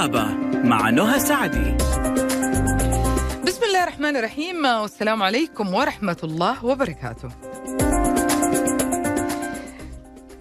الطبابة 0.00 0.24
مع 0.68 0.90
نهى 0.90 1.20
سعدي. 1.20 1.76
بسم 3.46 3.64
الله 3.68 3.82
الرحمن 3.82 4.16
الرحيم 4.16 4.64
والسلام 4.64 5.22
عليكم 5.22 5.74
ورحمة 5.74 6.16
الله 6.24 6.64
وبركاته. 6.64 7.28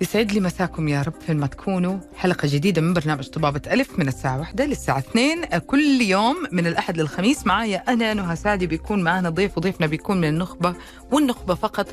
يسعد 0.01 0.31
لي 0.31 0.39
مساكم 0.39 0.87
يا 0.87 1.01
رب 1.01 1.13
فين 1.27 1.37
ما 1.37 1.47
تكونوا. 1.47 1.97
حلقة 2.15 2.49
جديدة 2.51 2.81
من 2.81 2.93
برنامج 2.93 3.27
طبابة 3.27 3.61
ألف 3.71 3.99
من 3.99 4.07
الساعة 4.07 4.39
واحدة 4.39 4.65
للساعة 4.65 4.99
اثنين. 4.99 5.45
كل 5.45 6.01
يوم 6.01 6.35
من 6.51 6.67
الأحد 6.67 6.97
للخميس 6.97 7.47
معايا 7.47 7.83
أنا 7.87 8.13
نهى 8.13 8.35
سعدي 8.35 8.67
بيكون 8.67 9.03
معنا 9.03 9.29
ضيف 9.29 9.57
وضيفنا 9.57 9.87
بيكون 9.87 10.17
من 10.17 10.27
النخبة 10.27 10.75
والنخبة 11.11 11.55
فقط 11.55 11.87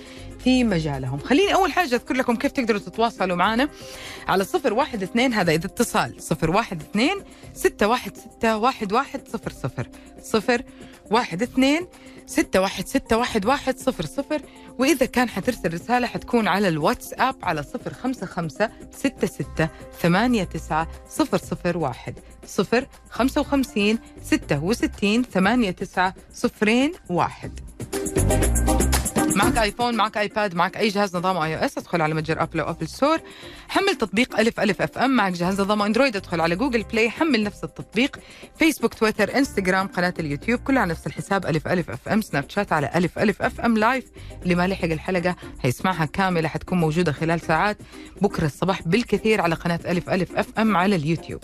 في 0.44 0.64
مجالهم. 0.64 1.18
خليني 1.18 1.54
أول 1.54 1.72
حاجة 1.72 1.94
أذكر 1.94 2.14
لكم 2.14 2.36
كيف 2.36 2.52
تقدروا 2.52 2.80
تتواصلوا 2.80 3.36
معنا 3.36 3.68
على 4.28 4.44
صفر 4.44 4.74
واحد 4.74 5.02
اثنين 5.02 5.32
هذا 5.34 5.52
إذا 5.52 5.66
اتصال. 5.66 6.22
صفر 6.22 6.50
واحد 6.50 6.82
اثنين 6.82 7.16
ستة 7.54 7.88
واحد 7.88 8.16
ستة 8.16 8.56
واحد 8.56 8.92
واحد 8.92 9.28
صفر 9.28 9.50
صفر. 9.50 9.88
صفر 10.22 10.62
واحد 11.10 11.42
اثنين 11.42 11.86
ستة 12.26 12.60
واحد 12.60 12.86
ستة 12.86 13.16
واحد 13.16 13.46
واحد 13.46 13.78
صفر 13.78 14.06
صفر. 14.06 14.42
وإذا 14.78 15.06
كان 15.06 15.28
حترسل 15.28 15.74
رسالة 15.74 16.06
حتكون 16.06 16.48
على 16.48 16.68
الواتساب 16.68 17.36
على 17.42 17.62
صفر 17.62 17.94
خمسة 17.94 18.26
خمسة 18.26 18.70
ستة 18.92 19.26
ستة 19.26 19.68
ثمانية 20.00 20.44
تسعة 20.44 20.88
صفر 21.08 21.38
صفر 21.38 21.78
واحد. 21.78 22.14
صفر 22.46 22.86
خمسة 23.10 23.40
وخمسين 23.40 23.98
ستة 24.22 24.64
وستين 24.64 25.22
ثمانية 25.22 25.70
تسعة 25.70 26.14
صفرين 26.32 26.92
واحد. 27.08 27.60
معك 29.34 29.58
iPhone 29.58 29.94
معك 29.94 30.18
iPad 30.18 30.54
معك 30.54 30.76
أي 30.76 30.88
جهاز 30.88 31.16
نظام 31.16 31.36
iOS 31.36 31.78
ادخل 31.78 32.02
على 32.02 32.14
متجر 32.14 32.42
Apple 32.42 32.60
أو 32.60 32.70
App 32.70 32.88
Store 32.88 33.18
حمل 33.68 33.94
تطبيق 33.94 34.40
ألف 34.40 34.60
ألف 34.60 34.82
FM. 34.82 35.10
معك 35.10 35.32
جهاز 35.32 35.60
نظام 35.60 35.82
Android 35.82 36.16
ادخل 36.16 36.40
على 36.40 36.56
Google 36.56 36.82
Play 36.82 37.10
حمل 37.10 37.42
نفس 37.44 37.64
التطبيق. 37.64 38.18
Facebook 38.58 38.94
Twitter 38.94 39.36
Instagram 39.36 39.86
قناة 39.86 40.14
اليوتيوب. 40.18 40.60
كلها 40.60 40.84
نفس 40.84 41.06
الحساب. 41.06 41.46
ألف 41.46 41.68
ألف 41.68 41.90
FM. 41.90 42.20
Snapchat 42.20 42.72
على 42.72 42.90
ألف 42.94 43.18
ألف 43.18 43.42
FM. 43.42 43.78
live 43.78 44.04
اللي 44.42 44.54
ما 44.54 44.66
لحق 44.66 44.84
الحلقة 44.84 45.36
هيسمعها 45.62 46.04
كاملة 46.04 46.48
حتكون 46.48 46.78
موجودة 46.78 47.12
خلال 47.12 47.40
ساعات. 47.40 47.78
بكرة 48.20 48.46
الصباح 48.46 48.82
بالكثير 48.88 49.40
على 49.40 49.54
قناة 49.54 49.80
ألف 49.86 50.10
ألف 50.10 50.36
FM 50.36 50.76
على 50.76 50.96
اليوتيوب. 50.96 51.40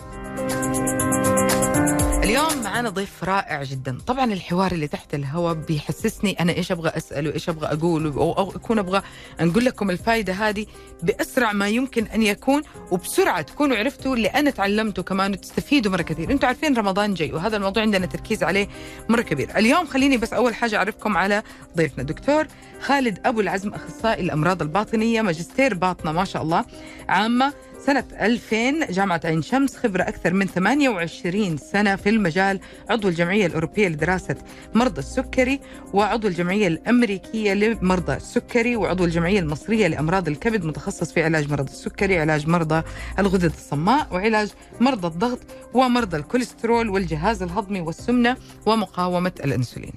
اليوم 2.33 2.63
معنا 2.63 2.89
ضيف 2.89 3.23
رائع 3.23 3.63
جدا. 3.63 3.97
طبعا 4.07 4.33
الحوار 4.33 4.71
اللي 4.71 4.87
تحت 4.87 5.13
الهواء 5.13 5.53
بيحسسني 5.53 6.39
أنا 6.39 6.53
إيش 6.53 6.71
أبغى 6.71 6.89
اسال 6.89 7.27
وايش 7.27 7.49
أبغى 7.49 7.67
أقول 7.67 8.07
أو 8.07 8.51
أكون 8.55 8.79
أبغى 8.79 9.01
نقول 9.41 9.65
لكم 9.65 9.89
الفائده 9.89 10.33
هذه 10.33 10.65
بأسرع 11.03 11.53
ما 11.53 11.67
يمكن 11.67 12.05
أن 12.05 12.23
يكون 12.23 12.61
وبسرعة 12.91 13.41
تكونوا 13.41 13.77
عرفتوا 13.77 14.15
اللي 14.15 14.27
أنا 14.27 14.49
تعلمته 14.49 15.03
كمان 15.03 15.31
وتستفيدوا 15.31 15.91
مرة 15.91 16.01
كثير. 16.01 16.31
أنتم 16.31 16.47
عارفين 16.47 16.77
رمضان 16.77 17.13
جاي 17.13 17.31
وهذا 17.31 17.57
الموضوع 17.57 17.83
عندنا 17.83 18.05
تركيز 18.05 18.43
عليه 18.43 18.67
مرة 19.09 19.21
كبير. 19.21 19.57
اليوم 19.57 19.85
خليني 19.85 20.17
بس 20.17 20.33
أول 20.33 20.55
حاجة 20.55 20.77
أعرفكم 20.77 21.17
على 21.17 21.43
ضيفنا. 21.77 22.03
دكتور 22.03 22.47
خالد 22.81 23.19
أبو 23.25 23.41
العزم 23.41 23.73
أخصائي 23.73 24.23
الأمراض 24.23 24.61
الباطنية 24.61 25.21
ماجستير 25.21 25.73
باطنة 25.73 26.11
ما 26.11 26.25
شاء 26.25 26.41
الله 26.41 26.65
عامة 27.09 27.53
سنة 27.85 28.03
2000 28.21 28.91
جامعة 28.91 29.21
عين 29.25 29.41
شمس 29.41 29.75
خبرة 29.77 30.03
أكثر 30.03 30.33
من 30.33 30.47
28 30.47 31.57
سنة 31.57 31.95
في 31.95 32.09
المجال 32.09 32.59
عضو 32.89 33.07
الجمعية 33.07 33.45
الأوروبية 33.45 33.87
لدراسة 33.87 34.35
مرضى 34.73 34.99
السكري 34.99 35.59
وعضو 35.93 36.27
الجمعية 36.27 36.67
الأمريكية 36.67 37.53
لمرضى 37.53 38.13
السكري 38.13 38.75
وعضو 38.75 39.05
الجمعية 39.05 39.39
المصرية 39.39 39.87
لأمراض 39.87 40.27
الكبد 40.27 40.65
متخصص 40.65 41.11
في 41.13 41.23
علاج 41.23 41.51
مرض 41.51 41.69
السكري 41.69 42.19
علاج 42.19 42.47
مرضى 42.47 42.83
الغدد 43.19 43.53
الصماء 43.53 44.07
وعلاج 44.11 44.49
مرضى 44.81 45.07
الضغط 45.07 45.39
ومرضى 45.73 46.17
الكوليسترول 46.17 46.89
والجهاز 46.89 47.43
الهضمي 47.43 47.81
والسمنة 47.81 48.37
ومقاومة 48.65 49.33
الأنسولين. 49.45 49.93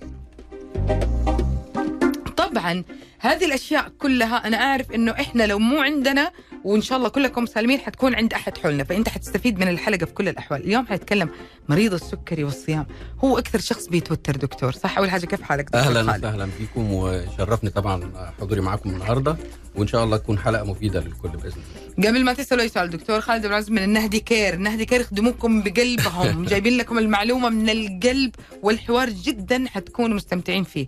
طبعا 2.56 2.84
هذه 3.18 3.44
الأشياء 3.44 3.88
كلها 3.88 4.46
أنا 4.46 4.56
أعرف 4.56 4.92
إنه 4.92 5.12
إحنا 5.12 5.46
لو 5.46 5.58
مو 5.58 5.80
عندنا 5.80 6.32
وإن 6.64 6.82
شاء 6.82 6.98
الله 6.98 7.08
كلكم 7.08 7.46
سالمين 7.46 7.78
حتكون 7.78 8.14
عند 8.14 8.32
أحد 8.32 8.58
حولنا 8.58 8.84
فأنت 8.84 9.08
حتستفيد 9.08 9.58
من 9.58 9.68
الحلقة 9.68 10.06
في 10.06 10.12
كل 10.12 10.28
الأحوال. 10.28 10.64
اليوم 10.64 10.86
حنتكلم 10.86 11.30
مريض 11.68 11.94
السكري 11.94 12.44
والصيام. 12.44 12.86
هو 13.24 13.38
أكثر 13.38 13.58
شخص 13.58 13.88
بيتوتر 13.88 14.36
دكتور 14.36 14.72
صح؟ 14.72 14.98
أول 14.98 15.10
حاجة 15.10 15.26
كيف 15.26 15.42
حالك 15.42 15.64
دكتور 15.64 15.80
أهلا 15.80 16.12
خالد؟ 16.12 16.24
وسهلا 16.24 16.48
بكم 16.60 16.92
وشرفني 16.92 17.70
طبعا 17.70 18.12
حضوري 18.40 18.60
معاكم 18.60 18.90
النهارده 18.90 19.36
وإن 19.74 19.86
شاء 19.86 20.04
الله 20.04 20.16
تكون 20.16 20.38
حلقة 20.38 20.64
مفيدة 20.64 21.00
للكل 21.00 21.28
بإذن 21.28 21.60
الله. 21.98 22.08
قبل 22.08 22.24
ما 22.24 22.32
تسألوا 22.32 22.62
أي 22.62 22.68
سؤال 22.68 22.90
دكتور 22.90 23.20
خالد 23.20 23.42
بن 23.42 23.48
العزيز 23.48 23.70
من 23.70 23.82
النهدي 23.82 24.20
Care. 24.20 24.54
النهدي 24.54 24.84
Care 24.84 25.00
يخدموكم 25.00 25.62
بقلبهم. 25.62 26.44
جايبين 26.50 26.76
لكم 26.76 26.98
المعلومة 26.98 27.48
من 27.48 27.70
القلب 27.70 28.34
والحوار 28.62 29.10
جدا 29.10 29.64
حتكونوا 29.68 30.16
مستمتعين 30.16 30.64
فيه. 30.64 30.86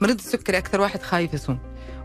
مريض 0.00 0.18
السكري 0.18 0.58
أكثر 0.58 0.80
واحد 0.80 1.02
خايف 1.02 1.34
يصوم. 1.34 1.58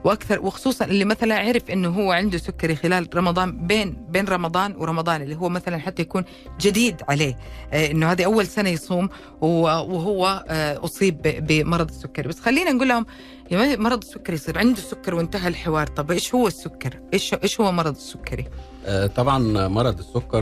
وأكثر 0.03 0.39
وخصوصا 0.39 0.85
اللي 0.85 1.05
مثلا 1.05 1.35
عرف 1.39 1.71
إنه 1.71 1.89
هو 1.89 2.11
عنده 2.11 2.37
سكري 2.37 2.75
خلال 2.75 3.07
رمضان 3.15 3.67
بين 3.67 3.97
بين 4.09 4.25
رمضان 4.25 4.75
ورمضان 4.77 5.21
اللي 5.21 5.35
هو 5.35 5.49
مثلا 5.49 5.77
حتى 5.77 6.01
يكون 6.01 6.23
جديد 6.61 7.01
عليه 7.09 7.37
آه 7.73 7.91
إنه 7.91 8.11
هذه 8.11 8.25
أول 8.25 8.47
سنة 8.47 8.69
يصوم 8.69 9.09
وهو 9.41 10.45
آه 10.47 10.85
أصيب 10.85 11.21
بمرض 11.21 11.89
السكري. 11.89 12.27
بس 12.27 12.39
خلينا 12.39 12.71
نقول 12.71 12.89
لهم 12.89 13.05
مرض 13.51 14.03
السكري 14.03 14.35
يصير 14.35 14.57
عنده 14.57 14.81
سكر 14.81 15.15
وانتهى 15.15 15.47
الحوار 15.47 15.87
طب 15.87 16.11
إيش 16.11 16.35
هو 16.35 16.47
السكر؟ 16.47 16.99
إيش 17.13 17.33
إيش 17.33 17.61
هو 17.61 17.71
مرض 17.71 17.95
السكري؟ 17.95 18.45
آه، 18.85 19.07
طبعا 19.07 19.67
مرض 19.67 19.99
السكر 19.99 20.41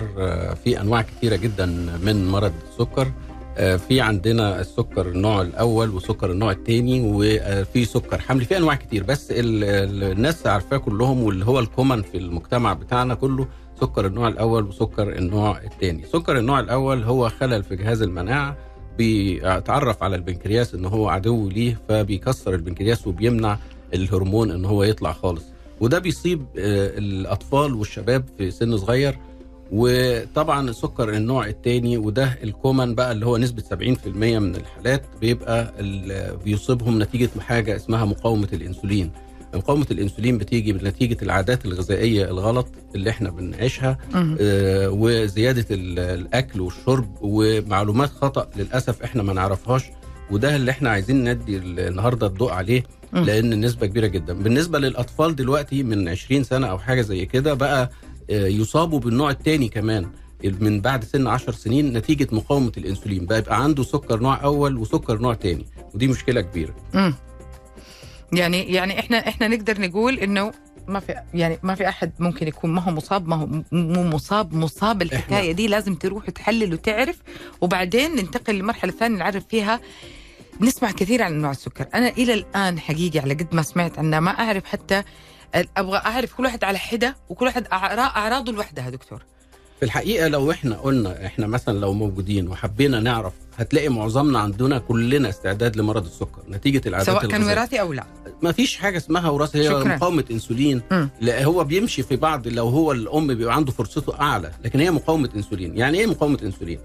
في 0.64 0.82
أنواع 0.82 1.02
كثيرة 1.02 1.36
جدا 1.36 1.66
من 2.04 2.28
مرض 2.28 2.54
السكر. 2.72 3.12
في 3.60 4.02
عندنا 4.02 4.60
السكر 4.62 5.10
النوع 5.10 5.42
الأول 5.42 5.90
وسكر 5.90 6.32
النوع 6.32 6.52
الثاني 6.52 7.02
وفي 7.02 7.86
سكر 7.86 8.20
حمل 8.22 8.46
في 8.46 8.58
أنواع 8.58 8.76
كتير 8.76 9.04
بس 9.04 9.32
ال- 9.32 9.64
ال- 9.64 10.04
الناس 10.12 10.48
عارفاه 10.48 10.78
كلهم 10.78 11.24
واللي 11.24 11.46
هو 11.46 11.60
ال 11.60 11.66
common 11.66 12.02
في 12.02 12.18
المجتمع 12.18 12.74
بتاعنا 12.74 13.14
كله 13.16 13.48
سكر 13.82 14.06
النوع 14.06 14.28
الأول 14.28 14.64
وسكر 14.64 15.18
النوع 15.18 15.58
الثاني 15.62 16.06
سكر 16.06 16.38
النوع 16.38 16.60
الأول 16.60 17.04
هو 17.04 17.30
خلل 17.30 17.64
في 17.64 17.76
جهاز 17.76 18.02
المناعة 18.02 18.58
بيتعرف 18.98 20.04
على 20.04 20.16
البنكرياس 20.16 20.74
إن 20.76 20.86
هو 20.86 21.10
عدو 21.10 21.50
ليه 21.50 21.78
فبيكسر 21.90 22.54
البنكرياس 22.56 23.08
وبيمنع 23.08 23.58
الهرمون 23.94 24.52
إن 24.52 24.66
هو 24.66 24.84
يطلع 24.84 25.12
خالص. 25.14 25.44
وده 25.82 26.00
بيصيب 26.00 26.40
آه، 26.58 26.98
الأطفال 26.98 27.74
والشباب 27.74 28.24
في 28.38 28.52
سن 28.52 28.78
صغير 28.78 29.18
وطبعا 29.72 30.72
سكر 30.72 31.10
النوع 31.14 31.48
الثاني 31.48 31.98
وده 31.98 32.38
الكومن 32.44 32.96
بقى 32.96 33.12
اللي 33.12 33.26
هو 33.26 33.38
نسبة 33.38 33.62
70% 33.62 34.08
من 34.40 34.56
الحالات 34.56 35.04
بيبقى 35.22 35.74
بيصيبهم 36.46 37.02
نتيجة 37.02 37.30
حاجة 37.40 37.76
اسمها 37.76 38.06
مقاومة 38.06 38.48
الإنسولين. 38.54 39.12
مقاومة 39.54 39.86
الإنسولين 39.92 40.38
بتيجي 40.38 40.74
نتيجة 40.74 41.18
العادات 41.24 41.66
الغذائية 41.66 42.26
الغلط 42.26 42.68
اللي 42.96 43.10
إحنا 43.10 43.30
بنعيشها 43.30 43.98
آه، 44.42 44.90
وزيادة 44.90 45.66
ال- 45.72 46.00
الأكل 46.00 46.62
والشرب 46.62 47.18
ومعلومات 47.22 48.10
خطأ 48.10 48.48
للأسف 48.56 49.04
إحنا 49.04 49.24
ما 49.24 49.34
نعرفهاش. 49.34 49.84
وده 50.32 50.56
اللي 50.56 50.72
إحنا 50.72 50.90
عايزين 50.90 51.30
ندي 51.30 51.58
ال- 51.58 51.80
النهارده 51.80 52.28
الضوء 52.28 52.52
عليه. 52.52 52.84
لأن 53.14 53.54
النسبة 53.54 53.88
كبيرة 53.88 54.08
جدا. 54.08 54.34
بالنسبة 54.34 54.80
للأطفال 54.80 55.36
دلوقتي 55.36 55.84
من 55.84 56.10
20 56.10 56.44
سنة 56.44 56.68
أو 56.68 56.78
حاجة 56.80 57.02
زي 57.02 57.26
كده 57.26 57.54
بقى 57.54 57.90
يصابوا 58.30 59.00
بالنوع 59.00 59.30
الثاني 59.30 59.70
كمان 59.70 60.10
من 60.44 60.82
بعد 60.82 61.04
سن 61.04 61.28
10 61.28 61.52
سنين 61.52 61.94
نتيجة 61.94 62.28
مقاومة 62.32 62.72
الإنسولين. 62.78 63.26
بقى 63.26 63.38
يبقى 63.40 63.64
عنده 63.64 63.84
سكر 63.84 64.20
نوع 64.20 64.44
أول 64.44 64.78
وسكر 64.78 65.18
نوع 65.18 65.34
ثاني 65.34 65.66
ودي 65.94 66.08
مشكلة 66.08 66.42
كبيرة. 66.42 66.76
امم 66.96 67.16
يعني 68.34 68.74
يعني 68.74 69.00
إحنا 69.00 69.28
إحنا 69.28 69.48
نقدر 69.48 69.82
نقول 69.82 70.20
إنه 70.20 70.52
ما 70.88 71.00
في 71.00 71.16
يعني 71.34 71.60
ما 71.64 71.76
في 71.76 71.90
أحد 71.90 72.12
ممكن 72.20 72.48
يكون 72.48 72.70
ما 72.70 72.82
هو 72.82 72.92
مصاب 72.92 73.28
ما 73.28 73.36
هو 73.36 73.48
مو 73.72 74.04
مصاب 74.04 74.54
مصاب 74.54 75.02
الحكاية 75.02 75.52
دي 75.52 75.68
لازم 75.68 75.96
تروح 75.96 76.30
تحلل 76.30 76.74
وتعرف 76.74 77.18
وبعدين 77.62 78.12
ننتقل 78.16 78.56
للمرحله 78.56 78.92
الثانية 78.92 79.18
نعرف 79.18 79.44
فيها. 79.50 79.80
نسمع 80.62 80.92
كثير 80.92 81.24
عن 81.24 81.34
انواع 81.34 81.52
السكر. 81.52 81.86
أنا 81.94 82.10
إلى 82.10 82.34
الآن 82.34 82.80
حقيقي 82.80 83.20
على 83.20 83.34
قد 83.34 83.56
ما 83.56 83.62
سمعت 83.62 84.00
عنها 84.00 84.20
ما 84.20 84.32
أعرف 84.32 84.66
حتى 84.66 85.04
أبغى 85.78 85.98
أعرف 85.98 86.34
كل 86.34 86.44
واحد 86.44 86.64
على 86.64 86.78
حدة 86.78 87.16
وكل 87.30 87.46
واحد 87.46 87.68
أعراضه 87.72 88.52
لوحدها 88.52 88.90
دكتور. 88.90 89.24
في 89.80 89.86
الحقيقة 89.86 90.28
لو 90.28 90.52
إحنا 90.52 90.76
قلنا 90.76 91.26
إحنا 91.26 91.48
مثلا 91.48 91.80
لو 91.80 91.94
موجودين 91.94 92.48
وحبينا 92.48 93.00
نعرف 93.00 93.34
هتلاقي 93.58 93.90
معظمنا 93.90 94.40
عندنا 94.40 94.80
كلنا 94.80 95.30
استعداد 95.30 95.76
لمرض 95.76 96.06
السكر 96.06 96.42
نتيجة 96.50 96.82
العادات 96.86 97.08
سواء 97.08 97.28
كان. 97.28 97.44
وراثي 97.44 97.82
أو 97.82 97.94
لا. 97.94 98.04
ما 98.42 98.52
فيش 98.52 98.78
حاجة 98.78 98.98
اسمها 98.98 99.30
وراثه 99.30 99.60
هي. 99.60 99.70
مقاومة 99.70 100.26
إنسولين. 100.32 100.82
مم. 100.92 101.10
لا 101.22 101.44
هو 101.44 101.64
بيمشي 101.64 102.04
في 102.04 102.16
بعض 102.16 102.48
لو 102.48 102.68
هو 102.68 102.92
الأم 102.92 103.28
بيبقى 103.28 103.56
عنده 103.56 103.72
فرصته 103.72 104.20
أعلى 104.20 104.52
لكن 104.64 104.80
هي 104.80 104.92
مقاومة 104.92 105.30
إنسولين. 105.36 105.78
يعني 105.78 106.00
إيه 106.00 106.08
مقاومة 106.08 106.40
إنسولين؟ 106.44 106.80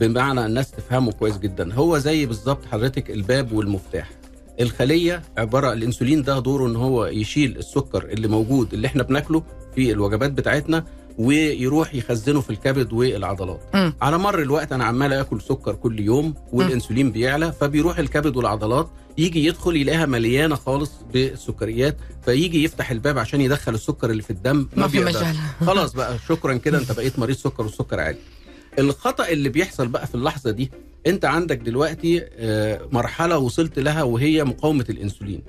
بمعنى 0.00 0.46
الناس 0.46 0.70
تفهمه 0.70 1.12
كويس 1.12 1.38
جدا. 1.38 1.74
هو 1.74 1.98
زي 1.98 2.26
بالظبط 2.26 2.66
حضرتك 2.72 3.10
الباب 3.10 3.52
والمفتاح. 3.52 4.10
الخلية 4.60 5.22
عبارة 5.38 5.72
الإنسولين 5.72 6.22
ده 6.22 6.38
دوره 6.38 6.66
إن 6.66 6.76
هو 6.76 7.06
يشيل 7.06 7.56
السكر 7.56 8.04
اللي 8.04 8.28
موجود 8.28 8.74
اللي 8.74 8.86
إحنا 8.86 9.02
بناكله 9.02 9.42
في 9.74 9.92
الوجبات 9.92 10.32
بتاعتنا 10.32 10.84
ويروح 11.18 11.94
يخزنه 11.94 12.40
في 12.40 12.50
الكبد 12.50 12.92
والعضلات 12.92 13.60
مم. 13.74 13.94
على 14.02 14.18
مر 14.18 14.42
الوقت 14.42 14.72
أنا 14.72 14.84
عمال 14.84 15.12
آكل 15.12 15.40
سكر 15.40 15.74
كل 15.74 16.00
يوم 16.00 16.34
والإنسولين 16.52 17.12
بيعلى 17.12 17.52
فبيروح 17.52 17.98
الكبد 17.98 18.36
والعضلات 18.36 18.88
يجي 19.18 19.46
يدخل 19.46 19.76
يلاقيها 19.76 20.06
مليانة 20.06 20.54
خالص 20.54 20.92
بالسكريات 21.12 21.96
فيجي 22.24 22.64
يفتح 22.64 22.90
الباب 22.90 23.18
عشان 23.18 23.40
يدخل 23.40 23.74
السكر 23.74 24.10
اللي 24.10 24.22
في 24.22 24.30
الدم 24.30 24.68
ما 24.76 24.88
في 24.88 24.98
بيقدرش. 24.98 25.16
مجال 25.16 25.36
خلاص 25.66 25.92
بقى 25.92 26.18
شكرا 26.28 26.54
كده 26.54 26.78
أنت 26.82 26.92
بقيت 26.92 27.18
مريض 27.18 27.36
سكر 27.36 27.62
والسكر 27.62 28.00
عالي 28.00 28.18
الخطأ 28.78 29.28
اللي 29.28 29.48
بيحصل 29.48 29.88
بقى 29.88 30.06
في 30.06 30.14
اللحظة 30.14 30.50
دي 30.50 30.70
أنت 31.06 31.24
عندك 31.24 31.56
دلوقتي 31.58 32.22
آه، 32.32 32.80
مرحلة 32.92 33.38
وصلت 33.38 33.78
لها 33.78 34.02
وهي 34.02 34.44
مقاومة 34.44 34.84
الإنسولين 34.90 35.42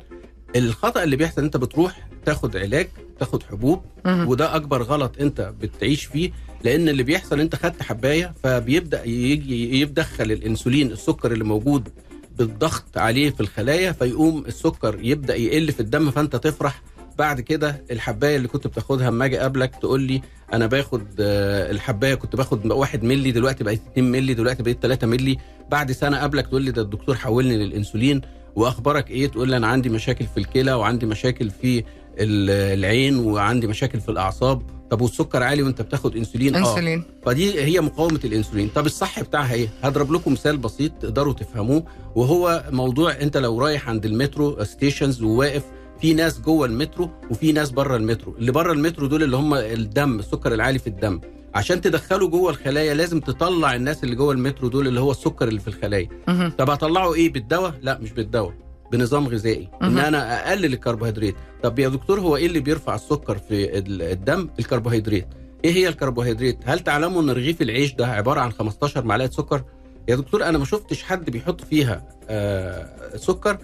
الخطأ 0.56 1.04
اللي 1.04 1.16
بيحصل 1.16 1.42
أنت 1.44 1.58
بتروح 1.58 2.08
تاخد 2.26 2.58
علاج 2.58 2.88
تاخد 3.20 3.44
حبوب. 3.44 3.82
وده 4.06 4.56
أكبر 4.56 4.82
غلط 4.84 5.16
أنت 5.22 5.54
بتعيش 5.62 6.06
فيه 6.06 6.32
لأن 6.64 6.90
اللي 6.90 7.04
بيحصل 7.04 7.40
أنت 7.40 7.56
خدت 7.56 7.84
حباية 7.84 8.34
فبيبدأ 8.44 9.04
يجي 9.08 9.82
يدخل 9.82 10.32
الإنسولين 10.32 10.92
السكر 10.92 11.32
اللي 11.32 11.44
موجود 11.44 11.90
بالضغط 12.38 12.98
عليه 12.98 13.30
في 13.30 13.42
الخلايا 13.42 13.92
فيقوم 13.92 14.46
السكر 14.48 15.00
يبدأ 15.02 15.36
يقل 15.36 15.72
في 15.72 15.80
الدم 15.80 16.12
فأنت 16.12 16.36
تفرح 16.36 16.82
بعد 17.18 17.42
كده 17.42 17.84
الحباية 17.92 18.36
اللي 18.38 18.48
كنت 18.48 18.68
بتاخدها 18.68 19.08
أما 19.08 19.26
أجي 19.26 19.40
أقابلك 19.40 19.76
تقول 19.76 20.02
لي 20.02 20.22
أنا 20.54 20.68
باخد 20.68 21.08
آه، 21.20 21.72
الحباية 21.72 22.16
كنت 22.16 22.36
باخد 22.36 22.72
1 22.72 23.04
مللي 23.04 23.32
دلوقتي 23.32 23.64
بقيت 23.64 23.82
2 23.92 24.12
مللي 24.12 24.34
دلوقتي 24.34 24.64
بقيت 24.64 24.78
3 24.82 25.08
مللي. 25.08 25.38
بعد 25.72 25.92
سنة 25.92 26.18
أقابلك 26.18 26.48
تقول 26.48 26.62
لي 26.62 26.72
ده 26.72 26.82
الدكتور 26.82 27.16
حولني 27.16 27.58
للإنسولين 27.58 28.22
وأخبارك 28.56 29.12
إيه؟ 29.12 29.28
تقول 29.28 29.50
لي 29.50 29.58
أنا 29.58 29.68
عندي 29.68 29.90
مشاكل 29.90 30.26
في 30.26 30.38
الكلى 30.38 30.74
وعندي 30.74 31.06
مشاكل 31.06 31.50
في 31.50 31.78
ال- 32.20 32.80
العين 32.80 33.18
وعندي 33.18 33.68
مشاكل 33.68 34.00
في 34.02 34.10
الأعصاب. 34.10 34.62
طب 34.90 35.02
والسكر 35.02 35.44
عالي 35.44 35.64
وأنت 35.64 35.82
بتاخد 35.82 36.16
إنسولين؟ 36.16 36.56
آه. 36.56 36.60
إنسولين. 36.60 37.04
فدي 37.26 37.62
هي 37.62 37.82
مقاومة 37.82 38.20
الإنسولين. 38.26 38.70
طب 38.76 38.86
الصح 38.86 39.22
بتاعها 39.22 39.54
إيه؟ 39.54 39.68
هضرب 39.84 40.12
لكم 40.12 40.34
مثال 40.34 40.58
بسيط 40.58 40.92
تقدروا 40.92 41.34
تفهموه 41.34 41.84
وهو 42.16 42.64
موضوع 42.72 43.12
أنت 43.22 43.38
لو 43.38 43.60
رايح 43.60 43.90
عند 43.90 44.06
المترو 44.06 44.64
stations 44.64 45.22
وواقف 45.24 45.64
في 46.02 46.14
ناس 46.14 46.40
جوه 46.42 46.66
المترو 46.66 47.10
وفي 47.30 47.52
ناس 47.52 47.72
بره 47.72 47.96
المترو. 47.96 48.36
اللي 48.38 48.52
بره 48.52 48.72
المترو 48.74 49.08
دول 49.08 49.24
اللي 49.24 49.38
هم 49.38 49.54
الدم 49.54 50.20
السكر 50.20 50.54
العالي 50.54 50.80
في 50.80 50.88
الدم. 50.88 51.22
عشان 51.56 51.82
تدخله 51.82 52.28
جوه 52.28 52.52
الخلايا 52.52 52.94
لازم 52.94 53.20
تطلع 53.20 53.76
الناس 53.76 54.04
اللي 54.04 54.16
جوه 54.16 54.32
المترو 54.34 54.68
دول 54.70 54.88
اللي 54.88 55.00
هو 55.00 55.12
السكر 55.12 55.48
اللي 55.48 55.60
في 55.60 55.68
الخلايا. 55.68 56.10
طب 56.58 56.70
هطلعه 56.70 57.14
إيه؟ 57.14 57.34
بالدواء؟ 57.34 57.74
لا 57.82 57.98
مش 58.00 58.12
بالدواء. 58.12 58.54
بنظام 58.92 59.28
غذائي. 59.28 59.70
إن. 59.84 59.98
أنا 59.98 60.48
أقلل 60.50 60.66
الكربوهيدرات. 60.74 61.34
طب 61.64 61.80
يا 61.80 61.90
دكتور 61.90 62.20
هو 62.20 62.36
إيه 62.38 62.46
اللي 62.46 62.60
بيرفع 62.60 62.96
السكر 62.96 63.38
في 63.38 63.78
ال- 63.78 64.02
الدم؟ 64.02 64.50
الكربوهيدرات. 64.60 65.28
إيه 65.66 65.72
هي 65.72 65.88
الكربوهيدرات؟ 65.88 66.58
هل 66.66 66.80
تعلموا 66.80 67.22
إن 67.22 67.30
رغيف 67.30 67.62
العيش 67.62 67.94
ده 67.94 68.08
عبارة 68.08 68.40
عن 68.40 68.52
15 68.52 69.06
معلقة 69.06 69.30
سكر؟ 69.32 69.64
يا 70.08 70.16
دكتور 70.16 70.44
أنا 70.46 70.58
ما 70.58 70.66
شفتش 70.66 71.04
حد 71.04 71.30
بيحط 71.30 71.62
فيها 71.62 72.06
آه 72.30 73.18
سكر. 73.18 73.58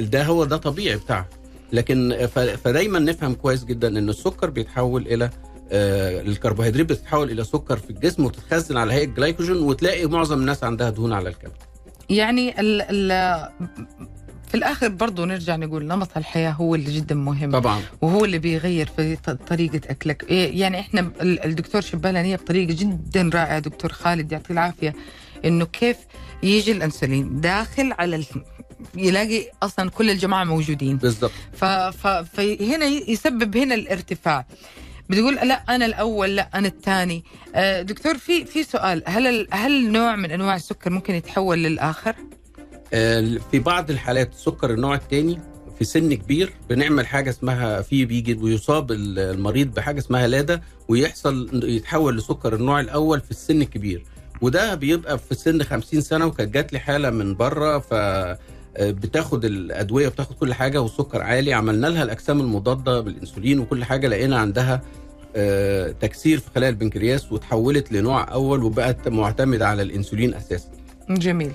ده 0.00 0.24
هو 0.24 0.44
ده 0.44 0.56
طبيعي 0.56 0.96
بتاعها 0.96 1.28
لكن 1.72 2.28
فدايما 2.64 2.98
نفهم 2.98 3.34
كويس 3.34 3.64
جدا 3.64 3.88
إن 3.88 4.08
السكر 4.08 4.50
بيتحول 4.50 5.06
إلى 5.06 5.30
آه، 5.72 6.20
الكربوهيدرات 6.20 6.86
بتتحول 6.86 7.30
إلى 7.30 7.44
سكر 7.44 7.76
في 7.76 7.90
الجسم 7.90 8.24
وتتخزن 8.24 8.76
على 8.76 8.92
هيئة 8.92 9.04
جلايكوجين 9.04 9.56
وتلاقي 9.56 10.06
معظم 10.06 10.40
الناس 10.40 10.64
عندها 10.64 10.90
دهون 10.90 11.12
على 11.12 11.28
الكبد. 11.28 11.52
يعني 12.10 12.60
ال 12.60 12.82
ال 12.82 13.48
في 14.48 14.56
الآخر 14.56 14.88
برضو 14.88 15.24
نرجع 15.24 15.56
نقول 15.56 15.86
نمط 15.86 16.16
الحياة 16.16 16.50
هو 16.50 16.74
اللي 16.74 16.92
جدا 16.96 17.14
مهم. 17.14 17.50
طبعا. 17.52 17.80
وهو 18.02 18.24
اللي 18.24 18.38
بيغير 18.38 18.86
في 18.96 19.16
طريقة 19.48 19.80
أكلك. 19.90 20.24
إيه 20.30 20.60
يعني 20.60 20.80
إحنا 20.80 21.10
الدكتور 21.22 21.80
شبالة 21.80 22.20
هي 22.20 22.36
بطريقة 22.36 22.74
جدا 22.74 23.30
رائعة 23.34 23.58
دكتور 23.58 23.92
خالد 23.92 24.32
يعطيه 24.32 24.54
العافية 24.54 24.94
إنه 25.44 25.64
كيف 25.64 25.96
يجي 26.42 26.72
الأنسولين 26.72 27.40
داخل 27.40 27.92
على. 27.98 28.24
يلاقي 28.96 29.46
أصلا 29.62 29.90
كل 29.90 30.10
الجماعة 30.10 30.44
موجودين. 30.44 30.98
ف... 31.52 31.64
فهنا 32.06 32.86
يسبب 32.86 33.56
هنا 33.56 33.74
الارتفاع. 33.74 34.46
بتقول 35.10 35.34
لا 35.34 35.54
أنا 35.74 35.86
الأول 35.86 36.36
لا 36.36 36.48
أنا 36.54 36.68
الثاني. 36.68 37.24
آه، 37.54 37.82
دكتور 37.82 38.18
في 38.18 38.44
في 38.44 38.64
سؤال. 38.64 39.02
هل 39.06 39.46
هل 39.50 39.92
نوع 39.92 40.16
من 40.16 40.30
أنواع 40.30 40.56
السكر 40.56 40.90
ممكن 40.90 41.14
يتحول 41.14 41.58
للآخر؟ 41.58 42.14
آه، 42.94 43.38
في 43.50 43.58
بعض 43.58 43.90
الحالات 43.90 44.34
سكر 44.34 44.70
النوع 44.70 44.94
الثاني 44.94 45.40
في 45.78 45.84
سن 45.84 46.14
كبير 46.14 46.52
بنعمل 46.70 47.06
حاجة 47.06 47.30
اسمها 47.30 47.82
في 47.82 48.04
بيجي 48.04 48.34
ويصاب 48.34 48.92
ال- 48.92 49.18
المريض 49.18 49.74
بحاجة 49.74 49.98
اسمها 49.98 50.26
لادة 50.26 50.62
ويحصل 50.88 51.60
يتحول 51.64 52.16
لسكر 52.16 52.54
النوع 52.54 52.80
الأول 52.80 53.20
في 53.20 53.30
السن 53.30 53.62
الكبير. 53.62 54.04
وده 54.40 54.74
بيبقى 54.74 55.18
في 55.18 55.34
سن 55.34 55.62
50 55.62 56.00
سنة 56.00 56.26
وكانت 56.26 56.54
جات 56.54 56.72
لي 56.72 56.78
حالة 56.78 57.10
من 57.10 57.34
بره 57.34 57.78
ف 57.78 57.94
بتاخد 58.78 59.44
الأدوية 59.44 60.06
وبتاخد 60.06 60.36
كل 60.36 60.54
حاجة 60.54 60.80
والسكر 60.82 61.22
عالي. 61.22 61.52
عملنا 61.52 61.86
لها 61.86 62.02
الأجسام 62.02 62.40
المضادة 62.40 63.00
بالإنسولين 63.00 63.58
وكل 63.60 63.84
حاجة 63.84 64.08
لقينا 64.08 64.38
عندها 64.38 64.80
آه، 65.36 65.94
تكسير 66.00 66.38
في 66.38 66.50
خلايا 66.54 66.70
البنكرياس 66.70 67.32
وتحولت 67.32 67.92
لنوع 67.92 68.32
أول 68.32 68.62
وبقت 68.64 69.08
معتمدة 69.08 69.68
على 69.68 69.82
الإنسولين 69.82 70.34
أساسا. 70.34 70.68
جميل. 71.10 71.52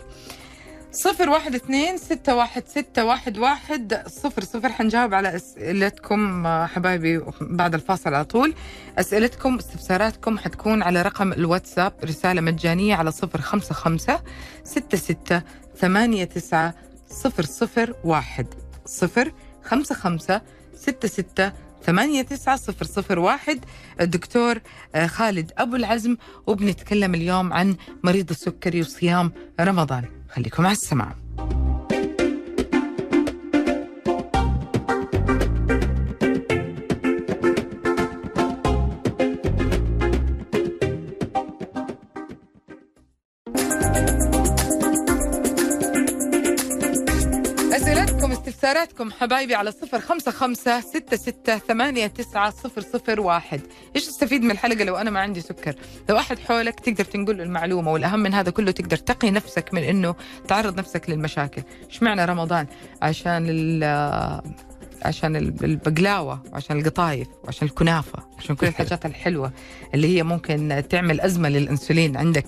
صفر 0.91 1.29
واحد 1.29 1.55
اثنين 1.55 1.97
ستة 1.97 2.35
واحد 2.35 2.63
ستة 2.67 3.05
واحد 3.05 3.37
واحد 3.37 4.01
صفر 4.07 4.43
صفر. 4.43 4.69
حنجاوب 4.69 5.13
على 5.13 5.35
أسئلتكم 5.35 6.45
آه، 6.45 6.65
حبايبي 6.65 7.21
بعد 7.41 7.73
الفاصل 7.73 8.13
على 8.13 8.25
طول. 8.25 8.53
أسئلتكم 8.97 9.55
استفساراتكم 9.55 10.37
حتكون 10.37 10.83
على 10.83 11.01
رقم 11.01 11.33
الواتساب 11.33 11.93
رسالة 12.03 12.41
مجانية 12.41 12.95
على 12.95 13.11
صفر 13.11 13.41
خمسة 13.41 13.73
خمسة 13.75 14.19
ستة 14.63 14.97
ستة 14.97 15.41
ثمانية 15.77 16.23
تسعة 16.23 16.75
صفر 17.23 17.43
صفر 17.43 17.95
واحد. 18.03 18.47
صفر 18.85 19.31
خمسة 19.63 19.95
خمسة 19.95 20.41
ستة 20.75 21.07
ستة 21.07 21.51
ثمانية 21.83 22.21
تسعة 22.21 22.55
صفر 22.55 22.85
صفر 22.85 23.19
واحد. 23.19 23.65
الدكتور 24.01 24.59
آه، 24.95 25.07
خالد 25.07 25.51
أبو 25.57 25.75
العزم 25.75 26.17
وبنتكلم 26.47 27.15
اليوم 27.15 27.53
عن 27.53 27.75
مريض 28.03 28.29
السكري 28.29 28.81
وصيام 28.81 29.31
رمضان. 29.59 30.05
خليكم 30.29 30.65
على 30.65 30.71
السماع. 30.71 31.15
أسئلتكم 43.55 44.14
استفساراتكم 48.55 49.11
حبايبي 49.11 49.55
على 49.55 49.71
صفر 49.71 49.99
خمسة 49.99 50.31
خمسة 50.31 50.79
ستة 50.79 51.17
ستة 51.17 51.57
ثمانية 51.57 52.07
تسعة 52.07 52.49
صفر 52.49 52.81
صفر 52.81 53.19
واحد. 53.21 53.61
إيش 53.95 54.05
تستفيد 54.05 54.41
من 54.43 54.51
الحلقة 54.51 54.83
لو 54.83 54.95
أنا 54.95 55.09
ما 55.09 55.19
عندي 55.19 55.41
سكر؟ 55.41 55.75
لو 56.09 56.17
أحد 56.17 56.39
حولك 56.39 56.79
تقدر 56.79 57.03
تنقل 57.03 57.41
المعلومة 57.41 57.91
والأهم 57.91 58.19
من 58.19 58.33
هذا 58.33 58.51
كله 58.51 58.71
تقدر 58.71 58.97
تقي 58.97 59.31
نفسك 59.31 59.73
من 59.73 59.83
إنه 59.83 60.15
تعرض 60.47 60.79
نفسك 60.79 61.09
للمشاكل. 61.09 61.61
إيش 61.89 62.03
معنى 62.03 62.25
رمضان؟ 62.25 62.67
عشان 63.01 63.45
ال 63.49 63.83
عشان 65.01 65.35
ال- 65.35 65.63
البقلاوة 65.63 66.43
وعشان 66.53 66.79
القطايف 66.79 67.27
وعشان 67.43 67.67
الكنافة 67.67 68.19
عشان 68.37 68.55
كل 68.55 68.67
الحاجات 68.67 69.05
الحلوة 69.05 69.51
اللي 69.93 70.17
هي 70.17 70.23
ممكن 70.23 70.83
تعمل 70.89 71.21
أزمة 71.21 71.49
للأنسولين 71.49 72.17
عندك. 72.17 72.45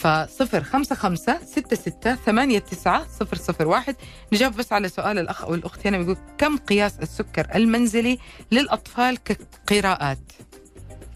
فصفر 0.00 0.62
خمسة 0.64 0.94
خمسة 0.94 1.38
ستة 1.46 1.76
ستة 1.76 2.14
ثمانية 2.14 2.58
تسعة 2.58 3.06
صفر 3.20 3.36
صفر 3.36 3.68
واحد. 3.68 3.96
نجاوب 4.32 4.56
بس 4.56 4.72
على 4.72 4.88
سؤال 4.88 5.18
الأخ 5.18 5.44
أو 5.44 5.54
الأخت 5.54 5.86
هنا 5.86 5.98
بيقول 5.98 6.16
كم 6.38 6.56
قياس 6.56 6.98
السكر 7.02 7.46
المنزلي 7.54 8.18
للأطفال 8.52 9.18
كقراءات؟ 9.24 10.18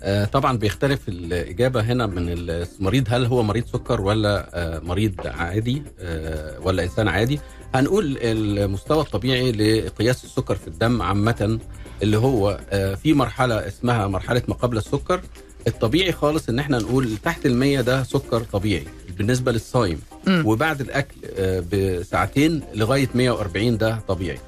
آه، 0.02 0.24
طبعا 0.24 0.58
بيختلف 0.58 1.08
الإجابة 1.08 1.80
هنا 1.80 2.06
من 2.06 2.24
المريض 2.28 3.04
هل 3.10 3.24
هو 3.26 3.42
مريض 3.42 3.66
سكر 3.66 4.00
ولا 4.00 4.48
آه، 4.54 4.78
مريض 4.78 5.14
عادي 5.26 5.82
آه، 6.00 6.60
ولا 6.60 6.82
إنسان 6.84 7.08
عادي. 7.08 7.40
هنقول 7.74 8.18
المستوى 8.22 9.00
الطبيعي 9.00 9.52
لقياس 9.52 10.24
السكر 10.24 10.54
في 10.54 10.68
الدم 10.68 11.02
عامة 11.02 11.58
اللي 12.02 12.16
هو 12.16 12.60
في 13.02 13.12
مرحلة 13.14 13.66
اسمها 13.68 14.06
مرحلة 14.06 14.42
ما 14.48 14.54
قبل 14.54 14.76
السكر 14.76 15.20
الطبيعي 15.66 16.12
خالص 16.12 16.48
إن 16.48 16.58
إحنا 16.58 16.78
نقول 16.78 17.16
تحت 17.24 17.46
المية 17.46 17.80
ده 17.80 18.02
سكر 18.02 18.40
طبيعي 18.40 18.84
بالنسبة 19.18 19.52
للصايم. 19.52 20.00
وبعد 20.28 20.80
الأكل 20.80 21.14
آه، 21.36 21.64
بساعتين 21.72 22.62
لغاية 22.74 23.08
140 23.14 23.78
ده 23.78 23.98
طبيعي 24.08 24.38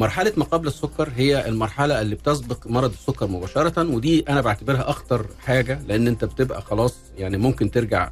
مرحلة 0.00 0.32
ما 0.36 0.44
قبل 0.44 0.66
السكر 0.66 1.08
هي 1.16 1.48
المرحلة 1.48 2.00
اللي 2.00 2.14
بتسبق 2.14 2.66
مرض 2.66 2.92
السكر 2.92 3.26
مباشرة 3.26 3.82
ودي 3.94 4.24
أنا 4.28 4.40
بعتبرها 4.40 4.90
أخطر 4.90 5.26
حاجة 5.40 5.80
لأن 5.88 6.06
أنت 6.08 6.24
بتبقى 6.24 6.62
خلاص 6.62 6.94
يعني 7.18 7.36
ممكن 7.36 7.70
ترجع 7.70 8.10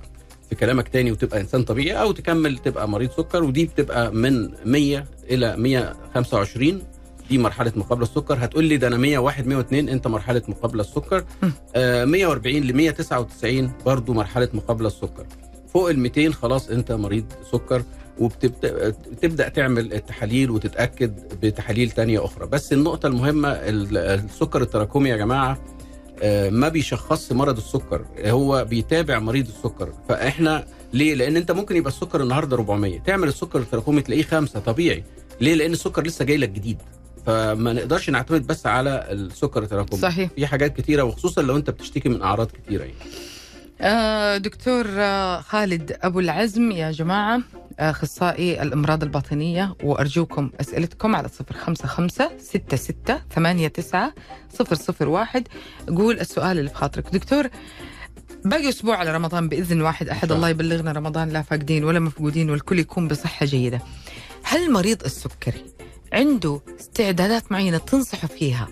في 0.48 0.54
كلامك 0.54 0.88
تاني 0.88 1.12
وتبقى 1.12 1.40
إنسان 1.40 1.62
طبيعي 1.64 2.00
أو 2.00 2.12
تكمل 2.12 2.58
تبقى 2.58 2.88
مريض 2.88 3.10
سكر 3.10 3.44
ودي 3.44 3.64
بتبقى 3.66 4.12
من 4.12 4.50
100 4.64 5.04
إلى 5.30 5.56
125 5.56 6.82
دي 7.28 7.38
مرحلة 7.38 7.73
ما 7.76 7.82
قبل 7.85 8.02
السكر. 8.02 8.37
هتقول 8.44 8.64
لي 8.64 8.76
ده 8.76 8.87
أنا 8.87 8.97
101 8.97 9.47
102 9.47 9.88
أنت 9.88 10.06
مرحلة 10.06 10.42
ما 10.49 10.54
قبل 10.54 10.80
السكر. 10.80 11.25
آه 11.76 12.04
140 12.04 12.62
ل 12.62 12.73
199 12.76 13.73
برضو 13.87 14.12
مرحلة 14.12 14.49
ما 14.52 14.61
قبل 14.61 14.87
السكر. 14.87 15.26
فوق 15.75 15.90
ال 15.90 15.99
200 15.99 16.32
خلاص 16.32 16.68
أنت 16.70 16.92
مريض 16.92 17.25
سكر 17.52 17.82
وبتبدأ 18.18 18.88
بتبدأ 19.12 19.49
تعمل 19.49 19.92
التحاليل 19.92 20.50
وتتأكد 20.50 21.12
بتحاليل 21.42 21.90
تانية 21.90 22.25
أخرى. 22.25 22.47
بس 22.47 22.73
النقطة 22.73 23.06
المهمة 23.06 23.49
ال- 23.49 23.97
السكر 23.99 24.62
التراكمي 24.62 25.08
يا 25.08 25.16
جماعة 25.16 25.58
آه، 26.23 26.50
ما 26.50 26.68
بيشخصش 26.68 27.32
مرض 27.32 27.56
السكر. 27.56 28.04
هو 28.26 28.64
بيتابع 28.64 29.18
مريض 29.18 29.47
السكر. 29.49 29.92
فإحنا 30.08 30.64
ليه؟ 30.92 31.14
لأن 31.14 31.37
أنت 31.37 31.50
ممكن 31.50 31.76
يبقى 31.76 31.88
السكر 31.92 32.20
النهارده 32.23 32.56
400 32.56 32.99
تعمل 32.99 33.28
السكر 33.28 33.58
التراكمي 33.58 34.02
تلاقيه 34.02 34.23
خمسة 34.23 34.61
طبيعي. 34.61 35.04
ليه؟ 35.40 35.54
لأن 35.54 35.73
السكر 35.73 36.02
لسه 36.02 36.25
جاي 36.25 36.37
لك 36.37 36.49
جديد. 36.49 36.78
فما 37.28 37.73
نقدرش 37.73 38.11
نعتمد 38.11 38.47
بس 38.47 38.66
على 38.66 39.06
السكر 39.11 39.62
التراكمي. 39.62 39.99
صحيح. 40.00 40.30
في 40.37 40.47
حاجات 40.47 40.76
كتيرة 40.76 41.02
وخصوصا 41.02 41.42
لو 41.42 41.56
أنت 41.56 41.70
بتشتكي 41.70 42.08
من 42.08 42.23
أعراض 42.23 42.47
كتيرة 42.50 42.82
يعني. 42.82 42.94
آه 43.80 44.37
دكتور 44.37 44.87
آه 44.88 45.40
خالد 45.40 45.97
أبو 46.02 46.20
العزم 46.20 46.70
يا 46.70 46.90
جماعة 46.90 47.40
أخصائي 47.78 48.62
الأمراض 48.62 49.02
الباطنية 49.02 49.75
وأرجوكم 49.82 50.50
أسئلتكم 50.61 51.16
على 51.16 51.28
صفر 51.28 51.54
خمسة 51.54 51.88
خمسة 51.88 52.30
ستة 52.38 52.76
ستة 52.76 53.20
ثمانية 53.35 53.68
تسعة 53.68 54.14
صفر 54.54 54.75
صفر 54.75 55.08
واحد. 55.08 55.49
قول 55.88 56.20
السؤال 56.20 56.58
اللي 56.58 56.70
في 56.70 56.76
خاطرك 56.76 57.04
دكتور 57.12 57.49
باقي 58.44 58.68
أسبوع 58.68 58.97
على 58.97 59.14
رمضان 59.16 59.49
بإذن 59.49 59.82
واحد 59.82 60.06
شاء 60.06 60.37
الله. 60.37 60.49
يبلغنا 60.49 60.92
رمضان 60.92 61.28
لا 61.28 61.42
فاقدين 61.42 61.85
ولا 61.85 62.00
مفقودين 62.00 62.50
والكل 62.50 62.78
يكون 62.78 63.08
بصحة 63.08 63.47
جيدة. 63.47 63.80
هل 64.42 64.73
مريض 64.73 65.04
السكري 65.04 65.64
عنده 66.12 66.60
استعدادات 66.80 67.52
معينة 67.52 67.78
تنصحه 67.78 68.28
فيها 68.28 68.68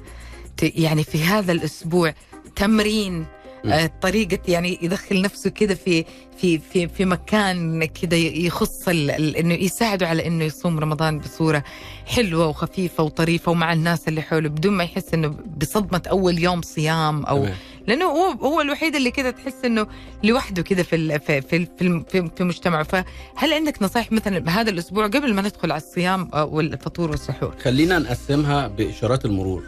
يعني 0.63 1.05
في 1.05 1.25
هذا 1.25 1.53
الأسبوع 1.53 2.15
تمرين. 2.57 3.27
آه، 3.65 3.91
طريقة 4.03 4.39
يعني 4.49 4.79
يدخل 4.83 5.23
نفسه 5.23 5.51
كده 5.51 5.75
في 5.75 6.05
في 6.39 6.59
في 6.59 6.89
في 6.89 7.05
مكان 7.05 7.85
كده 7.85 8.17
يخص 8.17 8.89
إنه 8.89 9.55
يساعده 9.55 10.09
على 10.09 10.27
إنه 10.27 10.45
يصوم 10.45 10.79
رمضان 10.79 11.19
بصورة 11.19 11.65
حلوة 12.07 12.47
وخفيفة 12.47 13.03
وطريفة 13.05 13.53
ومع 13.53 13.73
الناس 13.73 14.09
اللي 14.09 14.23
حوله 14.23 14.49
بدون 14.49 14.73
ما 14.73 14.85
يحس 14.85 15.15
إنه 15.15 15.29
بصدمة 15.57 16.03
أول 16.11 16.39
يوم 16.39 16.63
صيام 16.63 17.25
أو. 17.25 17.47
لأنه 17.87 18.05
هو 18.05 18.31
هو 18.31 18.61
الوحيد 18.61 18.95
اللي 18.97 19.11
كده 19.11 19.31
تحس 19.31 19.65
إنه 19.65 19.87
لوحده 20.25 20.63
كده 20.63 20.83
في 20.83 21.19
في 21.19 21.41
في 21.41 21.67
في, 21.79 22.03
في, 22.37 22.45
مجتمعه. 22.45 22.83
فهل 22.83 23.53
عندك 23.53 23.83
نصائح 23.83 24.13
مثلا 24.13 24.51
هذا 24.51 24.71
الأسبوع 24.71 25.07
قبل 25.07 25.35
ما 25.35 25.43
ندخل 25.43 25.73
على 25.73 25.81
الصيام 25.83 26.29
والفطور 26.35 27.11
والسحور؟ 27.11 27.55
خلينا 27.63 27.99
نقسمها 27.99 28.69
بإشارات 28.69 29.25
المرور. 29.25 29.63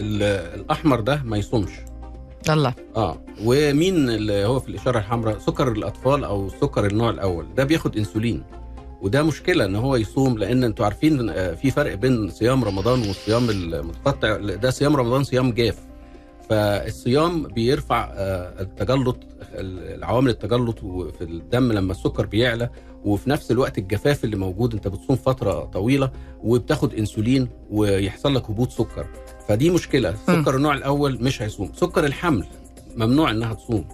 ال- 0.00 0.22
الأحمر 0.60 1.00
ده 1.00 1.22
ما 1.24 1.36
يصومش. 1.36 1.70
الله. 2.50 2.74
آه. 2.96 3.22
ومين 3.44 4.08
اللي 4.10 4.44
هو 4.44 4.60
في 4.60 4.68
الإشارة 4.68 4.98
الحمراء؟ 4.98 5.38
سكر 5.38 5.72
الأطفال 5.72 6.24
أو 6.24 6.48
سكر 6.60 6.86
النوع 6.86 7.10
الأول. 7.10 7.46
ده 7.54 7.64
بياخد 7.64 7.96
إنسولين. 7.96 8.42
وده 9.02 9.22
مشكلة 9.22 9.64
إن 9.64 9.76
هو 9.76 9.96
يصوم 9.96 10.38
لأن 10.38 10.64
أنتوا 10.64 10.84
عارفين 10.84 11.30
آه، 11.30 11.54
في 11.54 11.70
فرق 11.70 11.94
بين 11.94 12.30
صيام 12.30 12.64
رمضان 12.64 12.98
والصيام 13.00 13.50
المتقطع. 13.50 14.36
ده 14.36 14.70
صيام 14.70 14.96
رمضان 14.96 15.24
صيام 15.24 15.52
جاف. 15.52 15.76
فالصيام 16.50 17.42
بيرفع 17.42 18.10
آه، 18.14 18.60
التجلط 18.62 19.16
العوامل 19.54 20.30
التجلط 20.30 20.78
في 21.18 21.24
الدم 21.24 21.72
لما 21.72 21.92
السكر 21.92 22.26
بيعلى 22.26 22.70
وفي 23.04 23.30
نفس 23.30 23.50
الوقت 23.50 23.78
الجفاف 23.78 24.24
اللي 24.24 24.36
موجود 24.36 24.74
انت 24.74 24.88
بتصوم 24.88 25.16
فترة 25.16 25.64
طويلة 25.64 26.10
وبتاخد 26.42 26.94
انسولين 26.94 27.48
ويحصل 27.70 28.34
لك 28.34 28.50
هبوط 28.50 28.70
سكر. 28.70 29.06
فدي 29.48 29.70
مشكلة. 29.70 30.14
سكر 30.26 30.56
النوع 30.56 30.74
الأول 30.74 31.22
مش 31.22 31.42
هيصوم. 31.42 31.72
سكر 31.76 32.04
الحمل 32.06 32.46
ممنوع 32.96 33.30
إنها 33.30 33.54
تصوم. 33.54 33.84